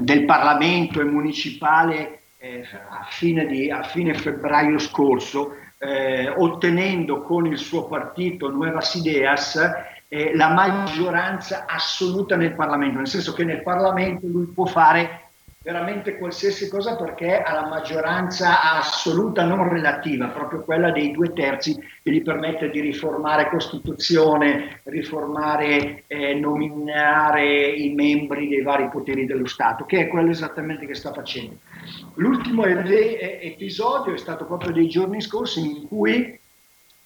del 0.00 0.24
Parlamento 0.24 1.00
e 1.00 1.04
municipale 1.04 2.20
eh, 2.38 2.64
a, 2.88 3.06
fine 3.08 3.46
di, 3.46 3.70
a, 3.70 3.84
fine 3.84 4.14
febbraio 4.14 4.78
scorso, 4.78 5.54
eh, 5.78 6.28
ottenendo 6.28 7.22
con 7.22 7.46
il 7.46 7.58
suo 7.58 7.86
partito 7.86 8.50
Nuevas 8.50 8.94
Ideas 8.94 9.56
eh, 10.08 10.34
la 10.34 10.48
maggioranza 10.48 11.64
assoluta 11.66 12.36
nel 12.36 12.54
Parlamento, 12.54 12.98
nel 12.98 13.08
senso 13.08 13.32
che 13.32 13.44
nel 13.44 13.62
Parlamento 13.62 14.26
lui 14.26 14.46
può 14.46 14.66
fare 14.66 15.25
veramente 15.66 16.16
qualsiasi 16.16 16.68
cosa 16.68 16.94
perché 16.94 17.42
ha 17.42 17.52
la 17.52 17.66
maggioranza 17.66 18.76
assoluta 18.76 19.42
non 19.42 19.68
relativa, 19.68 20.28
proprio 20.28 20.62
quella 20.62 20.92
dei 20.92 21.10
due 21.10 21.32
terzi 21.32 21.76
che 21.76 22.12
gli 22.12 22.22
permette 22.22 22.70
di 22.70 22.78
riformare 22.78 23.48
Costituzione, 23.48 24.82
riformare, 24.84 26.04
eh, 26.06 26.34
nominare 26.34 27.66
i 27.66 27.92
membri 27.94 28.46
dei 28.46 28.62
vari 28.62 28.88
poteri 28.88 29.26
dello 29.26 29.46
Stato, 29.46 29.84
che 29.86 30.02
è 30.02 30.06
quello 30.06 30.30
esattamente 30.30 30.86
che 30.86 30.94
sta 30.94 31.12
facendo. 31.12 31.56
L'ultimo 32.14 32.64
episodio 32.64 34.14
è 34.14 34.18
stato 34.18 34.44
proprio 34.44 34.70
dei 34.70 34.86
giorni 34.86 35.20
scorsi 35.20 35.66
in 35.66 35.88
cui 35.88 36.38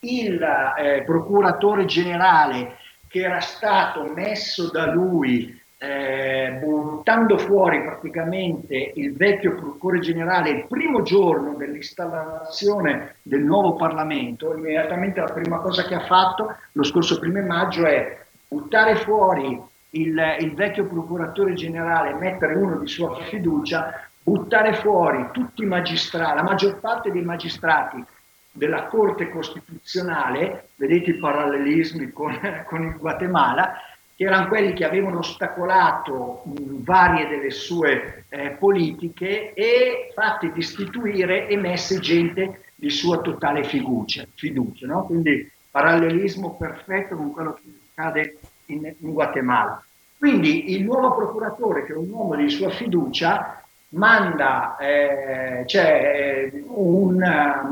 il 0.01 0.75
eh, 0.77 1.03
procuratore 1.07 1.87
generale 1.87 2.77
che 3.09 3.23
era 3.23 3.41
stato 3.41 4.05
messo 4.15 4.71
da 4.71 4.93
lui 4.93 5.60
eh, 5.83 6.59
buttando 6.61 7.39
fuori 7.39 7.81
praticamente 7.81 8.93
il 8.97 9.17
vecchio 9.17 9.53
procuratore 9.55 10.01
generale 10.01 10.51
il 10.51 10.67
primo 10.67 11.01
giorno 11.01 11.55
dell'installazione 11.55 13.15
del 13.23 13.43
nuovo 13.43 13.77
Parlamento, 13.77 14.55
immediatamente 14.55 15.21
la 15.21 15.33
prima 15.33 15.57
cosa 15.61 15.85
che 15.85 15.95
ha 15.95 16.05
fatto 16.05 16.55
lo 16.73 16.83
scorso 16.83 17.19
primo 17.19 17.41
maggio 17.41 17.87
è 17.87 18.19
buttare 18.47 18.97
fuori 18.97 19.59
il, 19.93 20.37
il 20.41 20.55
vecchio 20.55 20.85
procuratore 20.85 21.55
generale, 21.55 22.13
mettere 22.13 22.57
uno 22.57 22.77
di 22.77 22.87
sua 22.87 23.17
fiducia, 23.23 24.07
buttare 24.23 24.75
fuori 24.75 25.29
tutti 25.33 25.63
i 25.63 25.67
magistrati, 25.67 26.37
la 26.37 26.43
maggior 26.43 26.79
parte 26.79 27.11
dei 27.11 27.23
magistrati 27.23 28.05
della 28.53 28.85
Corte 28.85 29.31
Costituzionale, 29.31 30.69
vedete 30.77 31.11
i 31.13 31.19
parallelismi 31.19 32.11
con, 32.11 32.39
con 32.67 32.83
il 32.83 32.99
Guatemala, 32.99 33.73
che 34.21 34.27
erano 34.27 34.49
quelli 34.49 34.75
che 34.75 34.85
avevano 34.85 35.21
ostacolato 35.21 36.43
mh, 36.45 36.83
varie 36.83 37.27
delle 37.27 37.49
sue 37.49 38.27
eh, 38.29 38.51
politiche 38.51 39.55
e 39.55 40.13
fatti 40.13 40.53
destituire 40.53 41.49
e 41.49 41.57
messe 41.57 42.01
gente 42.01 42.65
di 42.75 42.91
sua 42.91 43.23
totale 43.23 43.65
fiducia. 43.65 44.27
fiducia 44.35 44.87
no? 44.87 45.07
Quindi 45.07 45.51
parallelismo 45.71 46.55
perfetto 46.55 47.17
con 47.17 47.33
quello 47.33 47.55
che 47.55 47.63
accade 47.95 48.37
in, 48.67 48.95
in 48.99 49.13
Guatemala. 49.15 49.83
Quindi 50.19 50.75
il 50.75 50.85
nuovo 50.85 51.17
procuratore, 51.17 51.87
che 51.87 51.95
è 51.95 51.97
un 51.97 52.11
uomo 52.11 52.37
di 52.37 52.51
sua 52.51 52.69
fiducia, 52.69 53.65
manda 53.93 54.77
eh, 54.77 55.63
cioè, 55.65 56.53
un 56.67 57.17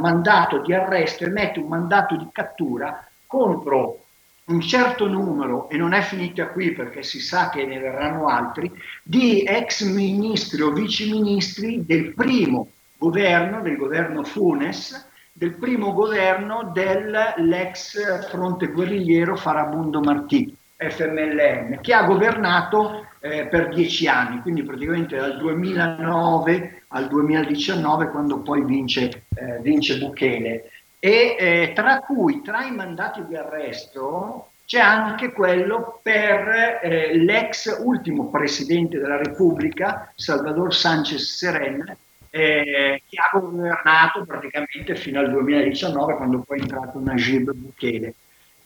mandato 0.01 0.63
di 0.63 0.73
arresto, 0.73 1.25
emette 1.25 1.59
un 1.59 1.69
mandato 1.69 2.17
di 2.17 2.27
cattura 2.33 3.07
contro 3.27 4.05
un 4.49 4.61
certo 4.61 5.07
numero, 5.07 5.69
e 5.69 5.77
non 5.77 5.93
è 5.93 6.01
finita 6.03 6.49
qui 6.49 6.73
perché 6.73 7.03
si 7.03 7.21
sa 7.21 7.51
che 7.51 7.65
ne 7.65 7.79
verranno 7.79 8.29
altri, 8.29 8.71
di 9.03 9.43
ex 9.43 9.85
ministri 9.85 10.63
o 10.63 10.73
viceministri 10.73 11.85
del 11.85 12.15
primo 12.15 12.69
governo, 12.97 13.61
del 13.61 13.77
governo 13.77 14.25
Funes, 14.25 15.07
del 15.33 15.55
primo 15.55 15.93
governo 15.93 16.71
dell'ex 16.73 18.29
fronte 18.29 18.69
guerrigliero 18.69 19.37
Farabundo 19.37 20.01
Martì, 20.01 20.55
FMLN, 20.77 21.79
che 21.81 21.93
ha 21.93 22.05
governato 22.05 23.07
eh, 23.21 23.47
per 23.47 23.69
dieci 23.69 24.07
anni, 24.07 24.41
quindi 24.41 24.63
praticamente 24.63 25.17
dal 25.17 25.37
2009 25.37 26.83
al 26.89 27.09
2019, 27.09 28.09
quando 28.09 28.41
poi 28.41 28.65
vince, 28.65 29.27
eh, 29.35 29.61
vince 29.61 29.99
Bukele 29.99 30.71
e 31.01 31.37
eh, 31.39 31.73
tra 31.75 32.01
cui 32.01 32.43
tra 32.43 32.65
i 32.65 32.73
mandati 32.73 33.25
di 33.27 33.37
arresto 33.37 34.51
c'è 34.65 34.81
anche 34.81 35.33
quello 35.33 36.01
per 36.03 36.81
eh, 36.83 37.17
l'ex 37.17 37.75
ultimo 37.83 38.29
presidente 38.29 38.99
della 38.99 39.17
Repubblica, 39.17 40.13
Salvador 40.15 40.75
Sanchez 40.75 41.37
Serena, 41.37 41.97
eh, 42.31 43.03
che 43.09 43.17
ha 43.17 43.39
governato 43.39 44.25
praticamente 44.27 44.95
fino 44.95 45.21
al 45.21 45.31
2019 45.31 46.17
quando 46.17 46.41
poi 46.41 46.59
è 46.59 46.63
entrato 46.63 46.99
Najib 46.99 47.51
Bukele. 47.53 48.15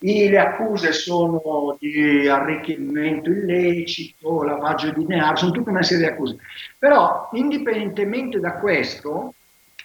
E 0.00 0.28
le 0.28 0.38
accuse 0.40 0.92
sono 0.92 1.76
di 1.78 2.26
arricchimento 2.26 3.30
illecito, 3.30 4.42
lavaggio 4.42 4.90
di 4.90 5.06
denaro, 5.06 5.36
sono 5.36 5.52
tutta 5.52 5.70
una 5.70 5.84
serie 5.84 6.08
di 6.08 6.12
accuse. 6.12 6.38
Però, 6.76 7.28
indipendentemente 7.34 8.40
da 8.40 8.54
questo, 8.54 9.34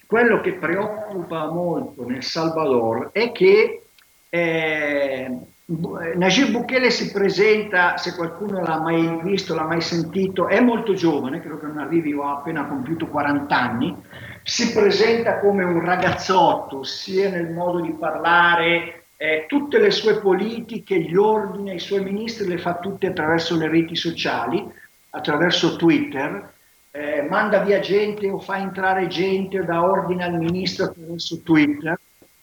quello 0.08 0.42
che 0.42 0.54
preoccupa 0.54 1.52
molto 1.52 2.08
nel 2.08 2.24
Salvador 2.24 3.10
è 3.12 3.32
che 3.32 3.84
eh, 4.30 5.38
Najib 6.16 6.52
Bukele 6.52 6.90
si 6.90 7.12
presenta, 7.12 7.98
se 7.98 8.16
qualcuno 8.16 8.62
l'ha 8.62 8.80
mai 8.80 9.20
visto, 9.22 9.54
l'ha 9.54 9.66
mai 9.66 9.82
sentito, 9.82 10.48
è 10.48 10.62
molto 10.62 10.94
giovane, 10.94 11.42
credo 11.42 11.60
che 11.60 11.66
non 11.66 11.80
arrivi, 11.80 12.14
ho 12.14 12.30
appena 12.30 12.66
compiuto 12.66 13.08
40 13.08 13.54
anni, 13.54 13.94
si 14.44 14.72
presenta 14.72 15.40
come 15.40 15.66
un 15.66 15.84
ragazzotto, 15.84 16.84
sia 16.84 17.30
nel 17.30 17.52
modo 17.52 17.82
di 17.82 17.92
parlare, 17.92 19.08
eh, 19.18 19.46
tutte 19.50 19.78
le 19.78 19.92
sue 19.92 20.20
politiche, 20.22 21.02
gli 21.02 21.18
ordini 21.18 21.72
ai 21.72 21.80
suoi 21.80 22.02
ministri 22.02 22.48
le 22.48 22.60
fa 22.60 22.76
tutte 22.76 23.08
attraverso 23.08 23.58
le 23.58 23.68
reti 23.68 23.98
sociali, 23.98 24.66
attraverso 25.10 25.76
Twitter, 25.76 26.54
eh, 26.98 27.22
manda 27.22 27.60
via 27.60 27.80
gente 27.80 28.28
o 28.28 28.40
fa 28.40 28.58
entrare 28.58 29.06
gente 29.06 29.60
o 29.60 29.64
dà 29.64 29.84
ordine 29.84 30.24
al 30.24 30.34
ministro 30.34 30.86
attraverso 30.86 31.42
Twitter, 31.42 32.00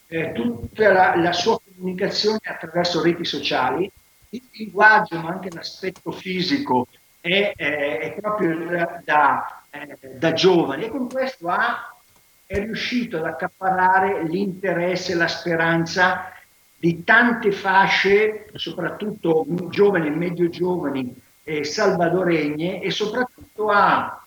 eh, 0.07 0.31
tutta 0.31 0.93
la, 0.93 1.17
la, 1.17 1.33
sua 1.33 1.59
comunicazione 1.59 2.39
attraverso 2.45 3.03
reti 3.03 3.25
sociali, 3.25 3.91
il 4.29 4.43
linguaggio 4.53 5.19
ma 5.19 5.31
anche 5.31 5.51
l'aspetto 5.51 6.13
fisico 6.13 6.87
è, 7.21 7.53
è, 7.57 7.99
è 7.99 8.21
proprio 8.21 8.57
da, 9.03 9.65
eh, 9.71 9.99
da, 10.19 10.33
giovane 10.33 10.85
e 10.85 10.89
con 10.89 11.09
questo 11.09 11.49
ha, 11.49 11.93
è 12.47 12.61
riuscito 12.61 13.17
ad 13.17 13.25
accaparrare 13.25 14.23
l'interesse 14.23 15.13
e 15.13 15.17
la 15.17 15.29
speranza 15.29 16.33
di 16.77 17.03
tante 17.03 17.51
fasce, 17.51 18.47
soprattutto 18.55 19.47
giovani 19.69 20.07
e 20.07 20.11
medio 20.11 20.49
giovani 20.49 21.13
eh, 21.43 21.65
salvadoregne 21.65 22.81
e 22.81 22.91
soprattutto 22.93 23.69
ha 23.71 24.24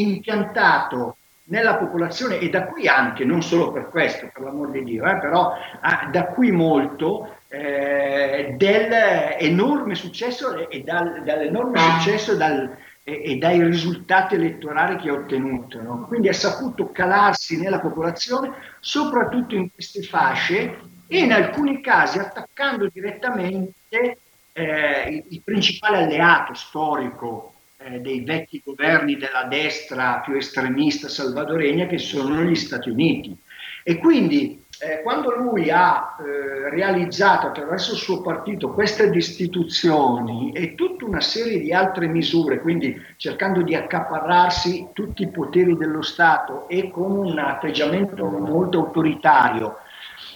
impiantato 0.00 1.16
nella 1.48 1.76
popolazione 1.76 2.38
e 2.38 2.48
da 2.48 2.64
qui 2.64 2.88
anche, 2.88 3.24
non 3.24 3.42
solo 3.42 3.70
per 3.70 3.88
questo, 3.88 4.30
per 4.32 4.42
l'amor 4.42 4.70
di 4.70 4.82
Dio, 4.82 5.04
eh, 5.04 5.18
però 5.18 5.52
ah, 5.80 6.08
da 6.10 6.26
qui 6.26 6.50
molto 6.50 7.36
eh, 7.48 8.54
dell'enorme 8.56 9.94
successo 9.94 10.68
e 10.68 10.80
dal, 10.80 11.22
dall'enorme 11.22 11.78
successo 11.78 12.34
dal, 12.36 12.76
e, 13.04 13.22
e, 13.24 13.36
dai 13.36 13.62
risultati 13.62 14.34
elettorali 14.34 14.96
che 14.96 15.08
ha 15.08 15.14
ottenuto. 15.14 15.80
No? 15.80 16.06
Quindi 16.08 16.28
ha 16.28 16.32
saputo 16.32 16.90
calarsi 16.90 17.60
nella 17.60 17.78
popolazione, 17.78 18.52
soprattutto 18.80 19.54
in 19.54 19.72
queste 19.72 20.02
fasce 20.02 20.78
e 21.06 21.18
in 21.18 21.32
alcuni 21.32 21.80
casi 21.80 22.18
attaccando 22.18 22.88
direttamente 22.92 24.18
eh, 24.52 25.08
il, 25.08 25.24
il 25.28 25.42
principale 25.44 25.98
alleato 25.98 26.54
storico 26.54 27.52
eh, 27.86 28.00
dei 28.00 28.24
vecchi 28.24 28.62
governi 28.64 29.16
della 29.16 29.44
destra 29.44 30.20
più 30.24 30.34
estremista 30.34 31.08
salvadoregna 31.08 31.86
che 31.86 31.98
sono 31.98 32.42
gli 32.42 32.56
Stati 32.56 32.90
Uniti. 32.90 33.36
E 33.84 33.98
quindi 33.98 34.64
eh, 34.80 35.00
quando 35.02 35.30
lui 35.30 35.70
ha 35.70 36.16
eh, 36.18 36.68
realizzato 36.70 37.46
attraverso 37.46 37.92
il 37.92 37.98
suo 37.98 38.20
partito 38.20 38.72
queste 38.72 39.08
destituzioni 39.08 40.50
e 40.52 40.74
tutta 40.74 41.04
una 41.04 41.20
serie 41.20 41.60
di 41.60 41.72
altre 41.72 42.08
misure, 42.08 42.60
quindi 42.60 43.00
cercando 43.16 43.62
di 43.62 43.76
accaparrarsi 43.76 44.88
tutti 44.92 45.22
i 45.22 45.30
poteri 45.30 45.76
dello 45.76 46.02
Stato 46.02 46.68
e 46.68 46.90
con 46.90 47.12
un 47.12 47.38
atteggiamento 47.38 48.24
molto 48.26 48.78
autoritario, 48.78 49.78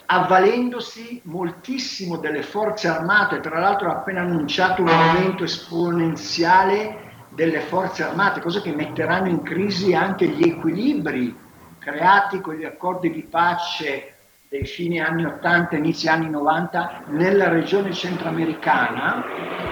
avvalendosi 0.06 1.20
moltissimo 1.24 2.16
delle 2.16 2.44
forze 2.44 2.86
armate, 2.86 3.40
tra 3.40 3.58
l'altro 3.58 3.90
ha 3.90 3.96
appena 3.96 4.20
annunciato 4.20 4.82
un 4.82 4.88
aumento 4.88 5.42
esponenziale 5.42 7.08
delle 7.30 7.60
forze 7.60 8.02
armate, 8.02 8.40
cosa 8.40 8.60
che 8.60 8.72
metteranno 8.72 9.28
in 9.28 9.42
crisi 9.42 9.94
anche 9.94 10.26
gli 10.26 10.48
equilibri 10.48 11.34
creati 11.78 12.40
con 12.40 12.54
gli 12.54 12.64
accordi 12.64 13.10
di 13.10 13.22
pace 13.22 14.14
dei 14.48 14.66
fine 14.66 14.98
anni 14.98 15.24
80, 15.24 15.76
inizi 15.76 16.08
anni 16.08 16.28
90 16.28 17.04
nella 17.10 17.48
regione 17.48 17.92
centroamericana 17.92 19.24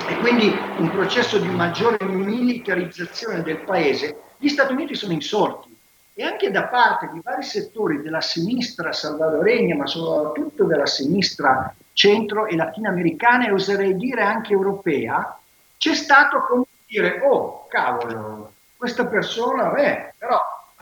e 0.07 0.17
quindi 0.19 0.57
un 0.79 0.89
processo 0.91 1.39
di 1.39 1.49
maggiore 1.49 1.99
militarizzazione 2.05 3.43
del 3.43 3.59
paese, 3.59 4.21
gli 4.39 4.49
Stati 4.49 4.73
Uniti 4.73 4.95
sono 4.95 5.13
insorti. 5.13 5.77
E 6.15 6.23
anche 6.23 6.51
da 6.51 6.65
parte 6.65 7.11
di 7.13 7.21
vari 7.23 7.43
settori 7.43 8.03
della 8.03 8.21
sinistra 8.21 8.93
salvadoregna, 8.93 9.77
ma 9.77 9.87
soprattutto 9.87 10.65
della 10.65 10.87
sinistra 10.87 11.75
centro 11.93 12.47
e 12.47 12.57
latinoamericana 12.57 13.49
e 13.49 13.53
oserei 13.53 13.97
dire 13.97 14.23
anche 14.23 14.53
europea, 14.53 15.39
c'è 15.77 15.95
stato 15.95 16.43
come 16.43 16.65
dire, 16.89 17.21
oh 17.23 17.67
cavolo, 17.69 18.53
questa 18.77 19.07
persona, 19.07 19.69
beh, 19.69 20.15
però, 20.17 20.41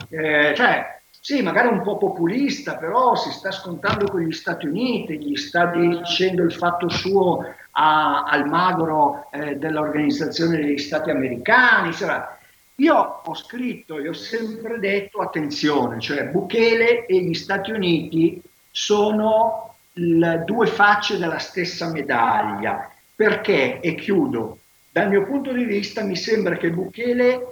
eh, 0.09 0.53
cioè, 0.55 0.99
sì, 1.19 1.41
magari 1.41 1.67
un 1.67 1.81
po' 1.81 1.97
populista, 1.97 2.75
però 2.75 3.15
si 3.15 3.31
sta 3.31 3.51
scontando 3.51 4.09
con 4.09 4.21
gli 4.21 4.31
Stati 4.31 4.65
Uniti, 4.65 5.19
gli 5.19 5.35
sta 5.35 5.65
dicendo 5.65 6.43
il 6.43 6.53
fatto 6.53 6.89
suo 6.89 7.53
a, 7.71 8.23
al 8.23 8.47
magro 8.47 9.27
eh, 9.31 9.55
dell'Organizzazione 9.55 10.57
degli 10.57 10.77
Stati 10.77 11.09
Americani, 11.09 11.87
insomma, 11.87 12.37
io 12.75 13.21
ho 13.25 13.35
scritto 13.35 13.97
e 13.97 14.07
ho 14.07 14.13
sempre 14.13 14.79
detto 14.79 15.19
attenzione, 15.19 15.99
cioè 15.99 16.25
Bukele 16.25 17.05
e 17.07 17.19
gli 17.19 17.33
Stati 17.33 17.71
Uniti 17.71 18.41
sono 18.71 19.75
le 19.93 20.43
due 20.45 20.67
facce 20.67 21.17
della 21.17 21.39
stessa 21.39 21.91
medaglia. 21.91 22.89
Perché, 23.15 23.79
e 23.79 23.95
chiudo, 23.95 24.59
dal 24.97 25.09
mio 25.09 25.25
punto 25.25 25.51
di 25.51 25.63
vista 25.63 26.03
mi 26.03 26.15
sembra 26.15 26.57
che 26.57 26.71
Bukele, 26.71 27.47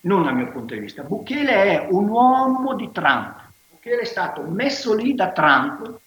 non 0.00 0.24
dal 0.24 0.34
mio 0.34 0.50
punto 0.50 0.74
di 0.74 0.80
vista, 0.80 1.02
Bukele 1.02 1.52
è 1.52 1.86
un 1.90 2.08
uomo 2.08 2.74
di 2.74 2.90
Trump. 2.92 3.40
Bukele 3.70 4.02
è 4.02 4.04
stato 4.04 4.42
messo 4.42 4.94
lì 4.94 5.14
da 5.14 5.30
Trump 5.30 5.98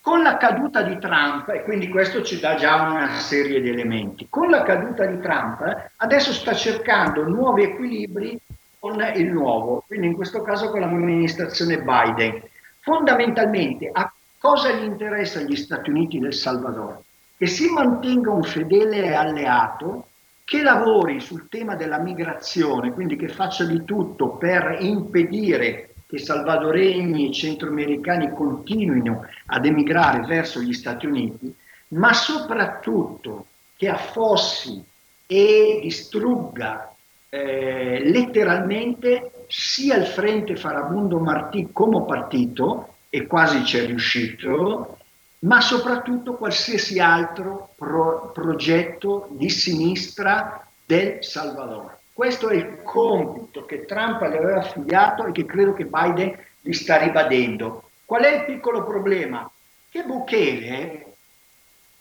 con 0.00 0.22
la 0.22 0.36
caduta 0.36 0.82
di 0.82 0.96
Trump, 1.00 1.48
e 1.48 1.64
quindi 1.64 1.88
questo 1.88 2.22
ci 2.22 2.38
dà 2.38 2.54
già 2.54 2.80
una 2.80 3.18
serie 3.18 3.60
di 3.60 3.70
elementi, 3.70 4.28
con 4.30 4.50
la 4.50 4.62
caduta 4.62 5.04
di 5.04 5.18
Trump 5.20 5.90
adesso 5.96 6.32
sta 6.32 6.54
cercando 6.54 7.26
nuovi 7.26 7.64
equilibri 7.64 8.38
con 8.78 9.04
il 9.16 9.32
nuovo, 9.32 9.82
quindi 9.84 10.06
in 10.06 10.14
questo 10.14 10.42
caso 10.42 10.70
con 10.70 10.78
l'amministrazione 10.78 11.82
Biden. 11.82 12.40
Fondamentalmente 12.78 13.90
a 13.92 14.12
cosa 14.38 14.70
gli 14.70 14.84
interessa 14.84 15.40
agli 15.40 15.56
Stati 15.56 15.90
Uniti 15.90 16.20
del 16.20 16.34
Salvador? 16.34 17.02
Che 17.38 17.46
si 17.46 17.68
mantenga 17.70 18.30
un 18.30 18.42
fedele 18.42 19.14
alleato 19.14 20.08
che 20.44 20.62
lavori 20.62 21.20
sul 21.20 21.48
tema 21.48 21.74
della 21.74 21.98
migrazione, 21.98 22.92
quindi 22.92 23.16
che 23.16 23.28
faccia 23.28 23.64
di 23.64 23.84
tutto 23.84 24.30
per 24.36 24.78
impedire 24.80 25.94
che 26.06 26.18
salvadoregni 26.18 27.28
e 27.28 27.32
centroamericani 27.32 28.30
continuino 28.32 29.26
ad 29.46 29.66
emigrare 29.66 30.24
verso 30.24 30.60
gli 30.60 30.72
Stati 30.72 31.06
Uniti, 31.06 31.52
ma 31.88 32.12
soprattutto 32.12 33.46
che 33.76 33.88
affossi 33.88 34.82
e 35.26 35.80
distrugga 35.82 36.94
eh, 37.28 38.00
letteralmente 38.04 39.44
sia 39.48 39.96
il 39.96 40.06
Frente 40.06 40.56
Farabundo 40.56 41.18
Martì 41.18 41.68
come 41.72 42.04
partito, 42.04 42.94
e 43.08 43.26
quasi 43.26 43.64
ci 43.64 43.78
è 43.78 43.86
riuscito, 43.86 44.98
ma 45.46 45.60
soprattutto 45.60 46.34
qualsiasi 46.34 46.98
altro 46.98 47.70
pro- 47.76 48.30
progetto 48.34 49.28
di 49.30 49.48
sinistra 49.48 50.66
del 50.84 51.18
Salvador. 51.22 51.98
Questo 52.12 52.48
è 52.48 52.56
il 52.56 52.82
compito 52.82 53.64
che 53.64 53.84
Trump 53.84 54.20
le 54.22 54.38
aveva 54.38 54.58
affiliato 54.58 55.24
e 55.26 55.32
che 55.32 55.44
credo 55.44 55.72
che 55.72 55.84
Biden 55.84 56.36
gli 56.60 56.72
sta 56.72 56.96
ribadendo. 56.96 57.90
Qual 58.04 58.22
è 58.22 58.36
il 58.36 58.44
piccolo 58.44 58.84
problema? 58.84 59.48
Che 59.88 60.02
Bukele 60.02 61.04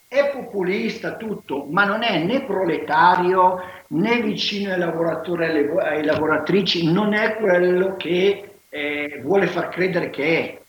è 0.07 0.29
populista 0.29 1.15
tutto, 1.15 1.65
ma 1.69 1.83
non 1.83 2.03
è 2.03 2.23
né 2.23 2.43
proletario 2.43 3.61
né 3.87 4.21
vicino 4.21 4.71
ai 4.71 4.79
lavoratori 4.79 5.45
e 5.45 5.47
alle 5.47 6.03
lavoratrici, 6.03 6.91
non 6.91 7.13
è 7.13 7.35
quello 7.35 7.95
che 7.95 8.55
eh, 8.69 9.19
vuole 9.21 9.47
far 9.47 9.69
credere 9.69 10.09
che 10.09 10.39
è. 10.39 10.61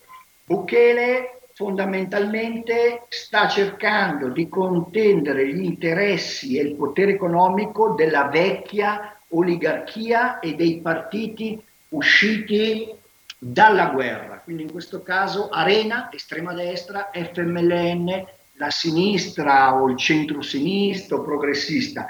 Bukele 0.45 1.36
fondamentalmente 1.57 3.07
sta 3.09 3.48
cercando 3.48 4.28
di 4.28 4.46
contendere 4.46 5.50
gli 5.54 5.64
interessi 5.64 6.59
e 6.59 6.62
il 6.62 6.74
potere 6.74 7.12
economico 7.12 7.94
della 7.94 8.28
vecchia 8.28 9.18
oligarchia 9.28 10.38
e 10.40 10.54
dei 10.54 10.82
partiti 10.82 11.59
usciti 11.88 12.92
dalla 13.38 13.86
guerra, 13.86 14.42
quindi 14.44 14.64
in 14.64 14.70
questo 14.70 15.00
caso 15.00 15.48
Arena, 15.48 16.11
estrema 16.12 16.52
destra, 16.52 17.11
FMLN, 17.11 18.26
la 18.59 18.70
sinistra 18.70 19.80
o 19.80 19.88
il 19.88 19.96
centro-sinistra 19.96 21.16
o 21.16 21.22
progressista. 21.22 22.07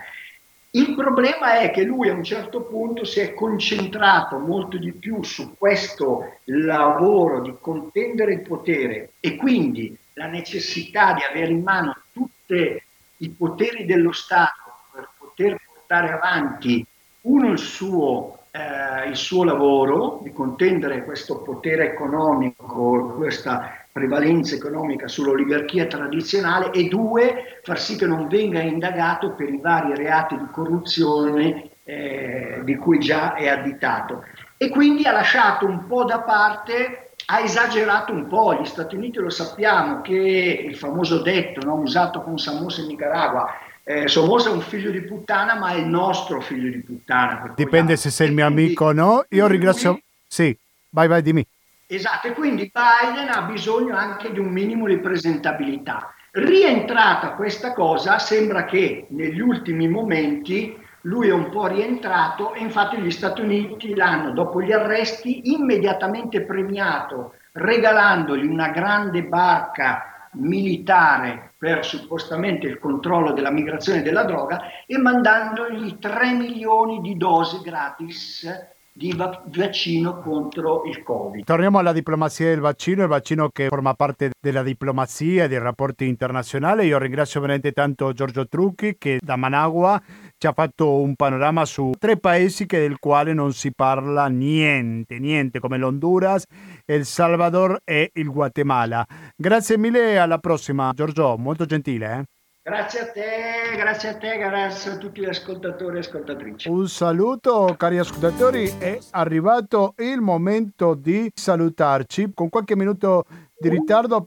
Il 0.76 0.94
problema 0.94 1.60
è 1.60 1.70
che 1.70 1.84
lui 1.84 2.10
a 2.10 2.12
un 2.12 2.22
certo 2.22 2.60
punto 2.60 3.06
si 3.06 3.20
è 3.20 3.32
concentrato 3.32 4.38
molto 4.38 4.76
di 4.76 4.92
più 4.92 5.22
su 5.22 5.56
questo 5.56 6.36
lavoro 6.44 7.40
di 7.40 7.54
contendere 7.58 8.34
il 8.34 8.42
potere 8.42 9.12
e 9.20 9.36
quindi 9.36 9.96
la 10.12 10.26
necessità 10.26 11.14
di 11.14 11.22
avere 11.22 11.50
in 11.50 11.62
mano 11.62 11.96
tutti 12.12 12.78
i 13.16 13.28
poteri 13.30 13.86
dello 13.86 14.12
Stato 14.12 14.74
per 14.92 15.08
poter 15.16 15.58
portare 15.66 16.12
avanti 16.12 16.86
uno 17.22 17.52
il 17.52 17.58
suo, 17.58 18.40
eh, 18.50 19.08
il 19.08 19.16
suo 19.16 19.44
lavoro 19.44 20.20
di 20.22 20.30
contendere 20.30 21.04
questo 21.04 21.38
potere 21.40 21.90
economico, 21.90 23.14
questa 23.16 23.85
prevalenza 23.96 24.54
economica 24.54 25.08
sull'oligarchia 25.08 25.86
tradizionale 25.86 26.70
e 26.70 26.86
due, 26.86 27.60
far 27.62 27.80
sì 27.80 27.96
che 27.96 28.04
non 28.04 28.28
venga 28.28 28.60
indagato 28.60 29.30
per 29.30 29.48
i 29.48 29.58
vari 29.58 29.94
reati 29.94 30.36
di 30.36 30.44
corruzione 30.52 31.70
eh, 31.84 32.60
di 32.62 32.76
cui 32.76 32.98
già 32.98 33.32
è 33.32 33.48
additato. 33.48 34.22
E 34.58 34.68
quindi 34.68 35.04
ha 35.04 35.12
lasciato 35.12 35.64
un 35.64 35.86
po' 35.86 36.04
da 36.04 36.20
parte, 36.20 37.12
ha 37.24 37.40
esagerato 37.40 38.12
un 38.12 38.26
po', 38.26 38.60
gli 38.60 38.66
Stati 38.66 38.96
Uniti 38.96 39.18
lo 39.18 39.30
sappiamo 39.30 40.02
che 40.02 40.62
il 40.62 40.76
famoso 40.76 41.22
detto 41.22 41.64
no, 41.64 41.76
usato 41.76 42.20
con 42.20 42.38
Samosa 42.38 42.82
in 42.82 42.88
Nicaragua, 42.88 43.50
eh, 43.82 44.08
Somoza 44.08 44.50
è 44.50 44.52
un 44.52 44.60
figlio 44.60 44.90
di 44.90 45.00
puttana, 45.00 45.54
ma 45.54 45.70
è 45.70 45.76
il 45.76 45.86
nostro 45.86 46.42
figlio 46.42 46.70
di 46.70 46.82
puttana. 46.82 47.54
Dipende 47.56 47.96
se 47.96 48.10
sei 48.10 48.28
il 48.28 48.34
mio 48.34 48.44
amico 48.44 48.86
o 48.86 48.92
no. 48.92 49.24
Io 49.30 49.46
ringrazio... 49.46 49.98
Sì, 50.26 50.54
vai, 50.90 51.08
vai, 51.08 51.22
dimmi. 51.22 51.46
Esatto, 51.88 52.26
e 52.26 52.32
quindi 52.32 52.72
Biden 52.72 53.28
ha 53.28 53.42
bisogno 53.42 53.96
anche 53.96 54.32
di 54.32 54.40
un 54.40 54.48
minimo 54.48 54.88
di 54.88 54.98
presentabilità. 54.98 56.12
Rientrata 56.32 57.34
questa 57.34 57.72
cosa, 57.72 58.18
sembra 58.18 58.64
che 58.64 59.06
negli 59.10 59.40
ultimi 59.40 59.88
momenti 59.88 60.76
lui 61.02 61.28
è 61.28 61.32
un 61.32 61.48
po' 61.48 61.68
rientrato 61.68 62.54
e 62.54 62.60
infatti 62.60 62.98
gli 62.98 63.10
Stati 63.12 63.40
Uniti 63.40 63.94
l'hanno, 63.94 64.32
dopo 64.32 64.60
gli 64.60 64.72
arresti, 64.72 65.52
immediatamente 65.52 66.42
premiato, 66.42 67.34
regalandogli 67.52 68.46
una 68.46 68.70
grande 68.70 69.22
barca 69.22 70.28
militare 70.32 71.52
per 71.56 71.84
suppostamente 71.84 72.66
il 72.66 72.80
controllo 72.80 73.30
della 73.32 73.52
migrazione 73.52 74.02
della 74.02 74.24
droga 74.24 74.60
e 74.86 74.98
mandandogli 74.98 75.98
3 75.98 76.32
milioni 76.32 77.00
di 77.00 77.16
dosi 77.16 77.60
gratis 77.62 78.74
di 78.96 79.14
vaccino 79.14 80.20
contro 80.20 80.84
il 80.84 81.02
Covid. 81.02 81.44
Torniamo 81.44 81.78
alla 81.78 81.92
diplomazia 81.92 82.46
del 82.46 82.60
vaccino, 82.60 83.02
il 83.02 83.08
vaccino 83.08 83.50
che 83.50 83.66
forma 83.68 83.92
parte 83.92 84.30
della 84.40 84.62
diplomazia 84.62 85.44
e 85.44 85.48
dei 85.48 85.58
rapporti 85.58 86.06
internazionali. 86.06 86.86
Io 86.86 86.96
ringrazio 86.96 87.40
veramente 87.40 87.72
tanto 87.72 88.12
Giorgio 88.14 88.48
Trucchi 88.48 88.96
che 88.96 89.18
da 89.22 89.36
Managua 89.36 90.02
ci 90.38 90.46
ha 90.46 90.52
fatto 90.52 91.00
un 91.00 91.14
panorama 91.14 91.66
su 91.66 91.92
tre 91.98 92.16
paesi 92.16 92.64
che 92.64 92.78
del 92.78 92.98
quale 92.98 93.34
non 93.34 93.52
si 93.52 93.70
parla 93.74 94.28
niente, 94.28 95.18
niente 95.18 95.60
come 95.60 95.76
l'Honduras, 95.76 96.44
El 96.86 97.04
Salvador 97.04 97.80
e 97.84 98.10
il 98.14 98.30
Guatemala. 98.30 99.06
Grazie 99.36 99.76
mille, 99.76 100.18
alla 100.18 100.38
prossima 100.38 100.90
Giorgio, 100.94 101.36
molto 101.36 101.66
gentile. 101.66 102.18
Eh? 102.18 102.35
Grazie 102.68 103.00
a 103.00 103.06
te, 103.12 103.76
grazie 103.76 104.08
a 104.08 104.16
te, 104.16 104.38
grazie 104.38 104.90
a 104.90 104.96
tutti 104.96 105.20
gli 105.20 105.26
ascoltatori 105.26 105.98
e 105.98 106.00
ascoltatrici. 106.00 106.68
Un 106.68 106.88
saluto 106.88 107.76
cari 107.78 107.96
ascoltatori, 107.96 108.74
è 108.78 108.98
arrivato 109.12 109.94
il 109.98 110.20
momento 110.20 110.94
di 110.94 111.30
salutarci. 111.32 112.32
Con 112.34 112.48
qualche 112.48 112.74
minuto 112.74 113.24
di 113.56 113.68
ritardo. 113.68 114.26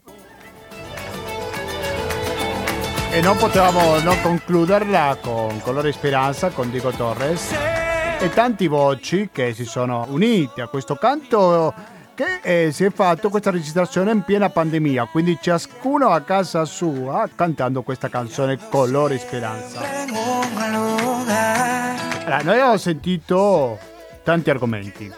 E 3.12 3.20
non 3.20 3.36
potevamo 3.36 3.98
non 3.98 4.18
concluderla 4.22 5.18
con 5.20 5.60
Colore 5.60 5.92
Speranza 5.92 6.48
con 6.48 6.70
Diego 6.70 6.92
Torres. 6.92 7.52
E 8.20 8.30
tanti 8.30 8.68
voci 8.68 9.28
che 9.30 9.52
si 9.52 9.66
sono 9.66 10.06
uniti 10.08 10.62
a 10.62 10.68
questo 10.68 10.94
canto 10.94 11.74
che 12.20 12.66
eh, 12.66 12.72
si 12.72 12.84
è 12.84 12.90
fatto 12.90 13.30
questa 13.30 13.50
registrazione 13.50 14.12
in 14.12 14.22
piena 14.22 14.50
pandemia, 14.50 15.06
quindi 15.06 15.38
ciascuno 15.40 16.10
a 16.10 16.20
casa 16.20 16.66
sua 16.66 17.28
cantando 17.34 17.82
questa 17.82 18.08
canzone 18.08 18.58
Colore 18.68 19.18
Speranza. 19.18 19.80
Allora, 22.20 22.42
noi 22.42 22.54
abbiamo 22.54 22.76
sentito 22.76 23.78
tanti 24.22 24.50
argomenti, 24.50 25.10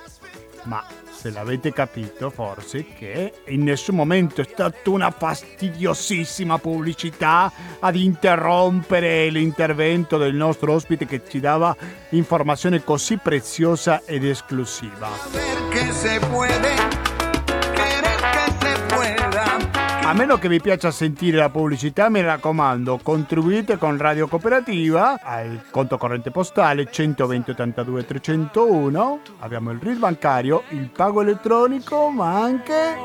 ma 0.64 0.84
se 1.22 1.30
l'avete 1.30 1.72
capito 1.72 2.30
forse 2.30 2.84
che 2.84 3.32
in 3.46 3.62
nessun 3.62 3.94
momento 3.94 4.40
è 4.40 4.44
stata 4.44 4.90
una 4.90 5.12
fastidiosissima 5.12 6.58
pubblicità 6.58 7.52
ad 7.78 7.94
interrompere 7.94 9.28
l'intervento 9.28 10.18
del 10.18 10.34
nostro 10.34 10.72
ospite 10.72 11.06
che 11.06 11.22
ci 11.28 11.38
dava 11.38 11.76
informazione 12.10 12.82
così 12.82 13.18
preziosa 13.18 14.02
ed 14.04 14.24
esclusiva. 14.24 15.10
A 20.04 20.14
meno 20.14 20.36
che 20.36 20.48
vi 20.48 20.60
piaccia 20.60 20.90
sentire 20.90 21.38
la 21.38 21.48
pubblicità, 21.48 22.10
mi 22.10 22.20
raccomando, 22.20 22.98
contribuite 23.02 23.78
con 23.78 23.96
Radio 23.96 24.26
Cooperativa 24.26 25.18
al 25.22 25.64
conto 25.70 25.96
corrente 25.96 26.30
postale 26.30 26.90
120 26.90 27.52
82 27.52 28.04
301. 28.04 29.20
Abbiamo 29.38 29.70
il 29.70 29.78
RIS 29.80 29.98
bancario, 29.98 30.64
il 30.70 30.90
pago 30.90 31.22
elettronico, 31.22 32.10
ma 32.10 32.42
anche 32.42 32.96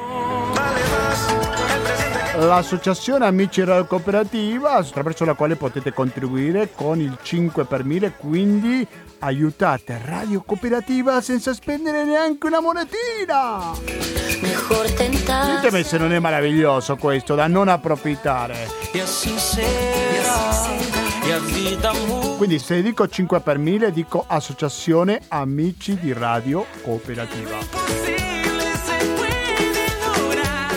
l'associazione 2.39 3.25
Amici 3.25 3.63
Radio 3.63 3.85
Cooperativa, 3.85 4.73
attraverso 4.73 5.23
la 5.23 5.33
quale 5.33 5.55
potete 5.55 5.93
contribuire 5.93 6.71
con 6.73 6.99
il 6.99 7.17
5 7.21 7.63
per 7.65 7.85
1000, 7.85 8.13
quindi 8.17 8.85
aiutate 9.19 9.99
Radio 10.03 10.41
Cooperativa 10.41 11.21
senza 11.21 11.53
spendere 11.53 12.03
neanche 12.03 12.47
una 12.47 12.59
monetina. 12.59 13.71
Ditemi 15.55 15.83
se 15.83 15.97
non 15.97 16.11
è 16.13 16.19
meraviglioso 16.19 16.95
questo, 16.95 17.35
da 17.35 17.47
non 17.47 17.67
approfittare. 17.67 18.67
Quindi 22.37 22.59
se 22.59 22.81
dico 22.81 23.07
5 23.07 23.39
per 23.41 23.57
1000 23.57 23.91
dico 23.91 24.23
Associazione 24.27 25.21
Amici 25.29 25.97
di 25.99 26.13
Radio 26.13 26.65
Cooperativa 26.81 28.36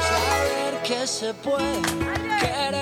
Saber 0.00 0.80
que 0.82 1.06
se 1.06 1.34
puede, 1.34 2.79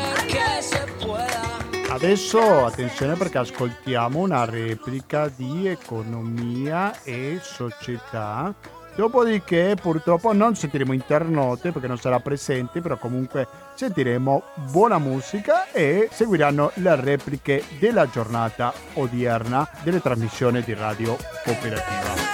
Adesso 1.98 2.64
attenzione 2.64 3.16
perché 3.16 3.38
ascoltiamo 3.38 4.20
una 4.20 4.44
replica 4.44 5.28
di 5.34 5.66
economia 5.66 7.02
e 7.02 7.40
società. 7.42 8.54
Dopodiché 8.94 9.74
purtroppo 9.80 10.32
non 10.32 10.54
sentiremo 10.54 10.92
internote 10.92 11.72
perché 11.72 11.88
non 11.88 11.98
sarà 11.98 12.20
presente, 12.20 12.80
però 12.80 12.96
comunque 12.98 13.48
sentiremo 13.74 14.42
buona 14.70 14.98
musica 14.98 15.72
e 15.72 16.08
seguiranno 16.12 16.70
le 16.74 16.94
repliche 16.94 17.64
della 17.80 18.08
giornata 18.08 18.72
odierna 18.94 19.68
delle 19.82 20.00
trasmissioni 20.00 20.62
di 20.62 20.74
radio 20.74 21.16
cooperativa. 21.42 22.27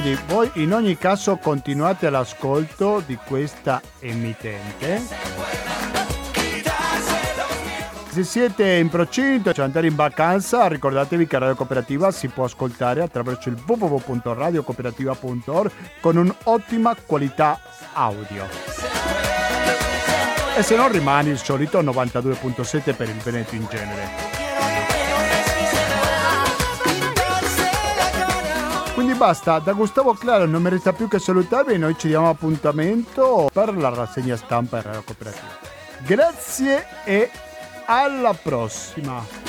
Quindi 0.00 0.18
voi 0.28 0.50
in 0.54 0.72
ogni 0.72 0.96
caso 0.96 1.36
continuate 1.36 2.08
l'ascolto 2.08 3.02
di 3.04 3.18
questa 3.22 3.82
emittente. 3.98 5.02
Se 8.08 8.24
siete 8.24 8.76
in 8.76 8.88
procinto 8.88 9.52
di 9.52 9.60
andare 9.60 9.88
in 9.88 9.94
vacanza, 9.94 10.68
ricordatevi 10.68 11.26
che 11.26 11.38
Radio 11.38 11.54
Cooperativa 11.54 12.10
si 12.12 12.28
può 12.28 12.44
ascoltare 12.44 13.02
attraverso 13.02 13.50
il 13.50 13.62
www.radiocooperativa.org 13.62 15.70
con 16.00 16.16
un'ottima 16.16 16.96
qualità 17.04 17.60
audio. 17.92 18.46
E 20.56 20.62
se 20.62 20.76
non 20.76 20.90
rimane 20.90 21.28
il 21.28 21.36
solito 21.36 21.82
92.7 21.82 22.96
per 22.96 23.10
il 23.10 23.16
Veneto 23.16 23.54
in 23.54 23.66
genere. 23.68 24.29
Basta, 29.20 29.58
da 29.58 29.74
Gustavo 29.74 30.14
Claro 30.14 30.46
non 30.46 30.62
mi 30.62 30.70
resta 30.70 30.94
più 30.94 31.06
che 31.06 31.18
salutarvi 31.18 31.76
noi 31.76 31.94
ci 31.98 32.08
diamo 32.08 32.30
appuntamento 32.30 33.50
per 33.52 33.76
la 33.76 33.90
rassegna 33.90 34.34
stampa 34.34 34.78
e 34.78 34.82
radio 34.82 35.02
cooperativa. 35.02 35.58
Grazie 35.98 36.86
e 37.04 37.30
alla 37.84 38.32
prossima! 38.32 39.39